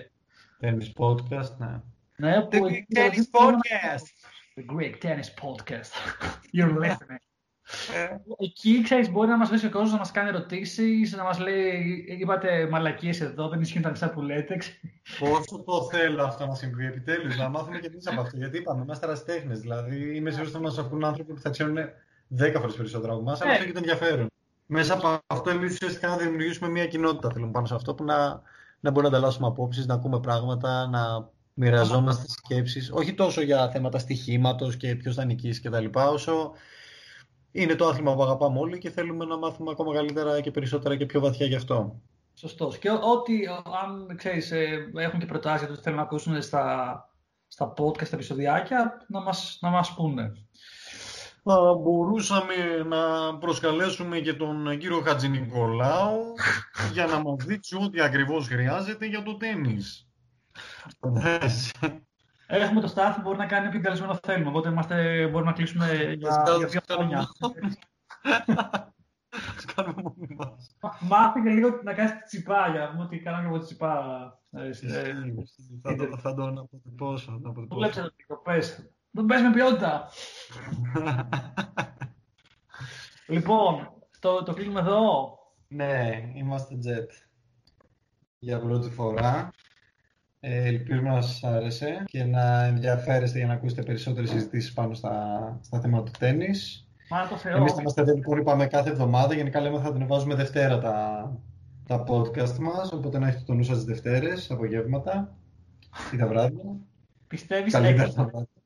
Tennis 0.61 0.91
Podcast, 0.97 1.57
ναι. 1.57 1.81
Ναι, 2.19 2.47
The 2.51 2.55
Greek 2.55 2.97
Tennis 2.97 3.27
Podcast. 3.39 4.07
The 4.55 4.65
Greek 4.75 4.93
Tennis 5.03 5.29
Podcast. 5.41 5.91
You're 6.51 6.77
listening. 6.79 7.21
Ε. 7.95 8.17
Εκεί, 8.37 8.81
ξέρεις, 8.83 9.11
μπορεί 9.11 9.29
να 9.29 9.37
μας 9.37 9.49
βρίσκει 9.49 9.67
ο 9.67 9.69
κόσμος, 9.69 9.91
να 9.91 9.97
μας 9.97 10.11
κάνει 10.11 10.29
ερωτήσεις, 10.29 11.15
να 11.15 11.23
μας 11.23 11.39
λέει, 11.39 12.05
είπατε 12.19 12.67
μαλακίες 12.69 13.21
εδώ, 13.21 13.47
δεν 13.47 13.61
ισχύουν 13.61 13.83
τα 13.83 13.89
μισά 13.89 14.09
που 14.09 14.21
λέτε. 14.21 14.57
Πόσο 15.19 15.63
το 15.65 15.87
θέλω 15.91 16.23
αυτό 16.23 16.45
να 16.45 16.55
συμβεί 16.55 16.85
επιτέλους, 16.85 17.37
να 17.37 17.49
μάθουμε 17.49 17.79
και 17.79 17.87
εμείς 17.87 18.07
από 18.07 18.21
αυτό. 18.21 18.37
Γιατί 18.37 18.57
είπαμε, 18.57 18.81
είμαστε 18.83 19.05
αραστέχνες, 19.05 19.59
δηλαδή 19.59 20.15
είμαι 20.15 20.29
σίγουρος 20.29 20.53
ότι 20.53 20.63
θα 20.63 20.63
μας 20.63 20.77
ακούν 20.77 21.03
άνθρωποι 21.03 21.33
που 21.33 21.39
θα 21.39 21.49
ξέρουν 21.49 21.77
10 22.37 22.53
φορές 22.59 22.75
περισσότερο 22.75 23.13
από 23.13 23.21
εμάς, 23.21 23.41
αλλά 23.41 23.51
αυτό 23.51 23.65
και 23.65 23.71
το 23.71 23.77
ενδιαφέρον. 23.77 24.27
Μέσα 24.65 24.93
από 24.93 25.19
αυτό 25.27 25.49
εμείς 25.49 25.73
ουσιαστικά 25.73 26.07
να 26.07 26.17
δημιουργήσουμε 26.17 26.69
μια 26.69 26.87
κοινότητα, 26.87 27.29
θέλουμε 27.29 27.51
πάνω 27.51 27.65
σε 27.65 27.75
αυτό, 27.75 27.93
που 27.93 28.03
να, 28.03 28.41
να 28.79 28.91
μπορούμε 28.91 29.01
να 29.01 29.17
ανταλλάσσουμε 29.17 29.47
απόψεις, 29.47 29.85
να 29.85 29.93
ακούμε 29.93 30.19
πράγματα, 30.19 30.87
να 30.87 31.29
μοιραζόμαστε 31.59 32.25
σκέψεις, 32.27 32.91
όχι 32.93 33.13
τόσο 33.13 33.41
για 33.41 33.69
θέματα 33.69 33.99
στοιχήματος 33.99 34.77
και 34.77 34.95
ποιος 34.95 35.15
θα 35.15 35.25
νικήσει 35.25 35.61
κτλ. 35.61 35.85
όσο 35.93 36.51
είναι 37.51 37.75
το 37.75 37.87
άθλημα 37.87 38.15
που 38.15 38.23
αγαπάμε 38.23 38.59
όλοι 38.59 38.77
και 38.77 38.89
θέλουμε 38.89 39.25
να 39.25 39.37
μάθουμε 39.37 39.71
ακόμα 39.71 39.93
καλύτερα 39.93 40.41
και 40.41 40.51
περισσότερα 40.51 40.95
και 40.95 41.05
πιο 41.05 41.19
βαθιά 41.19 41.45
γι' 41.45 41.55
αυτό. 41.55 42.01
Σωστός. 42.33 42.77
Και 42.77 42.89
ό,τι, 42.89 43.33
αν 43.83 44.15
ξέρεις, 44.15 44.51
ε, 44.51 44.91
έχουν 44.95 45.19
και 45.19 45.25
προτάσεις 45.25 45.59
για 45.59 45.67
το 45.69 45.75
τι 45.75 45.81
θέλουν 45.81 45.97
να 45.97 46.03
ακούσουν 46.03 46.41
στα, 46.41 47.09
στα 47.47 47.73
podcast, 47.77 48.05
στα 48.05 48.15
επεισοδιάκια, 48.15 49.05
να 49.07 49.21
μας, 49.21 49.57
να 49.61 49.69
μας 49.69 49.93
πούνε. 49.93 50.31
Θα 51.43 51.73
μπορούσαμε 51.73 52.53
να 52.87 53.37
προσκαλέσουμε 53.37 54.19
και 54.19 54.33
τον 54.33 54.77
κύριο 54.77 55.01
Χατζη 55.01 55.27
Νικολάου 55.27 56.33
για 56.93 57.05
να 57.05 57.19
μας 57.19 57.45
δείξει 57.45 57.75
ό,τι 57.75 58.01
ακριβώς 58.01 58.47
χρειάζεται 58.47 59.05
για 59.05 59.23
το 59.23 59.37
τέννις. 59.37 60.06
Έχουμε 62.47 62.81
το 62.81 62.93
staff 62.95 63.11
που 63.15 63.21
μπορεί 63.21 63.37
να 63.37 63.45
κάνει 63.45 63.67
όποιο 63.67 63.81
καλεσμένο 63.81 64.19
θέλουμε. 64.23 64.49
Οπότε 64.49 64.69
είμαστε, 64.69 65.27
μπορούμε 65.27 65.49
να 65.49 65.55
κλείσουμε 65.55 66.13
για, 66.17 66.43
δύο 66.69 66.81
χρόνια. 66.89 67.27
κάνουμε 69.75 70.01
μόνοι 70.01 70.35
μας. 70.35 70.75
Μάθε 71.01 71.39
και 71.43 71.49
λίγο 71.49 71.79
να 71.83 71.93
κάνεις 71.93 72.11
τσιπά 72.25 72.67
για 72.67 72.79
να 72.79 72.89
πούμε 72.91 73.03
ότι 73.03 73.19
κάναμε 73.19 73.47
από 73.47 73.59
τσιπά. 73.59 74.39
Ε, 74.51 74.69
θα 76.17 76.33
τον 76.33 76.57
αποτυπώσω. 76.57 77.41
Το 77.69 77.75
βλέπεις 77.75 77.97
εδώ, 77.97 78.09
το 78.27 78.35
πες. 78.35 78.91
Το 79.13 79.23
πες 79.23 79.41
με 79.41 79.51
ποιότητα. 79.51 80.07
Λοιπόν, 83.29 83.93
το, 84.19 84.43
το 84.43 84.53
κλείνουμε 84.53 84.79
εδώ. 84.79 85.29
Ναι, 85.67 86.23
είμαστε 86.33 86.75
jet. 86.85 87.07
Για 88.39 88.59
πρώτη 88.59 88.89
φορά. 88.89 89.49
Ε, 90.49 90.67
ελπίζουμε 90.67 91.09
να 91.09 91.21
σας 91.21 91.43
άρεσε 91.43 92.03
και 92.05 92.23
να 92.23 92.65
ενδιαφέρεστε 92.65 93.37
για 93.37 93.47
να 93.47 93.53
ακούσετε 93.53 93.81
περισσότερες 93.81 94.29
συζητήσεις 94.29 94.73
πάνω 94.73 94.93
στα, 94.93 95.59
στα 95.61 95.79
θέματα 95.79 96.03
του 96.03 96.11
τέννις. 96.19 96.87
Εμείς 97.55 97.73
θα 97.73 97.77
είμαστε 97.81 98.01
εδώ 98.01 98.13
λοιπόν 98.13 98.37
είπαμε 98.37 98.67
κάθε 98.67 98.89
εβδομάδα, 98.89 99.33
γενικά 99.33 99.61
λέμε 99.61 99.79
θα 99.79 99.93
την 99.93 100.07
βάζουμε 100.07 100.35
Δευτέρα 100.35 100.79
τα, 100.79 101.31
τα 101.87 102.03
podcast 102.07 102.57
μας, 102.57 102.91
οπότε 102.91 103.19
να 103.19 103.27
έχετε 103.27 103.43
το 103.45 103.53
νου 103.53 103.63
σας 103.63 103.75
τις 103.75 103.85
Δευτέρες, 103.85 104.51
απογεύματα 104.51 105.37
ή 106.13 106.17
τα 106.17 106.27
βράδια. 106.27 106.63
Πιστεύεις 107.27 107.73
Καλύτερα 107.73 108.13
τα 108.13 108.23
βράδια. 108.23 108.47
Ε, 108.55 108.56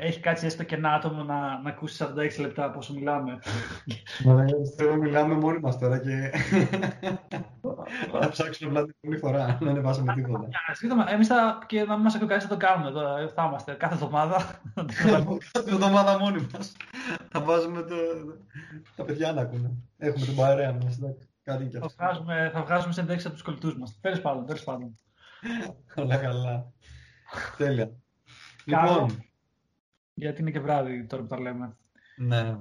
έχει 0.00 0.20
κάτσει 0.20 0.46
έστω 0.46 0.64
και 0.64 0.74
ένα 0.74 0.92
άτομο 0.92 1.22
να, 1.22 1.60
να 1.60 1.70
ακούσει 1.70 2.04
46 2.38 2.40
λεπτά 2.40 2.70
πόσο 2.70 2.94
μιλάμε. 2.94 3.38
Θέλω 4.76 4.96
μιλάμε 4.96 5.34
μόνοι 5.34 5.58
μας 5.58 5.78
τώρα 5.78 5.98
και 5.98 6.32
θα 8.20 8.28
ψάξουμε 8.28 8.80
να 8.80 8.86
την 8.86 9.18
φορά, 9.18 9.58
να 9.60 9.70
ανεβάσουμε 9.70 10.14
τίποτα. 10.14 10.48
Εμείς 11.08 11.26
θα, 11.26 11.58
και 11.66 11.84
να 11.84 11.94
μην 11.94 12.02
μας 12.02 12.14
ακούει 12.14 12.28
κανείς 12.28 12.44
θα 12.44 12.50
το 12.50 12.56
κάνουμε 12.56 12.90
τώρα, 12.90 13.28
θα 13.34 13.44
είμαστε 13.48 13.72
κάθε 13.72 13.94
εβδομάδα. 13.94 14.60
κάθε 15.52 15.70
εβδομάδα 15.70 16.18
μόνοι 16.18 16.46
μας. 16.52 16.72
Θα 17.28 17.40
βάζουμε 17.40 17.82
το... 17.82 17.96
τα 18.96 19.04
παιδιά 19.04 19.32
να 19.32 19.40
ακούνε. 19.40 19.70
Έχουμε 19.98 20.24
την 20.24 20.36
παρέα 20.36 20.72
μας, 20.72 20.98
κάτι 21.42 21.64
και 21.64 21.76
αυτό. 21.76 21.88
Θα 21.88 22.04
βγάζουμε, 22.04 22.50
θα 22.52 22.62
βγάζουμε 22.62 22.92
σε 22.92 23.00
από 23.00 23.30
τους 23.30 23.42
κολλητούς 23.42 23.78
μας. 23.78 23.98
Τέλος 24.00 24.20
πάντων, 24.20 24.46
τέλος 24.46 24.64
πάντων. 24.64 24.98
Όλα 25.94 26.16
καλά. 26.16 26.72
Τέλεια. 27.56 27.90
Καλό. 28.64 28.92
Λοιπόν, 28.92 29.24
Γιατί 30.20 30.40
είναι 30.40 30.50
και 30.50 30.60
βράδυ 30.60 31.04
τώρα 31.06 31.22
που 31.22 31.28
τα 31.28 31.40
λέμε. 31.40 31.76
ναι. 32.16 32.58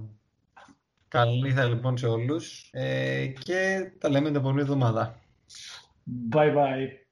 Καλή 1.08 1.42
νύχτα 1.42 1.66
λοιπόν 1.66 1.98
σε 1.98 2.08
όλους 2.08 2.70
ε, 2.72 3.28
και 3.28 3.92
τα 3.98 4.10
λέμε 4.10 4.28
την 4.28 4.36
επόμενη 4.36 4.62
εβδομάδα. 4.62 5.20
Bye 6.32 6.56
bye. 6.56 7.09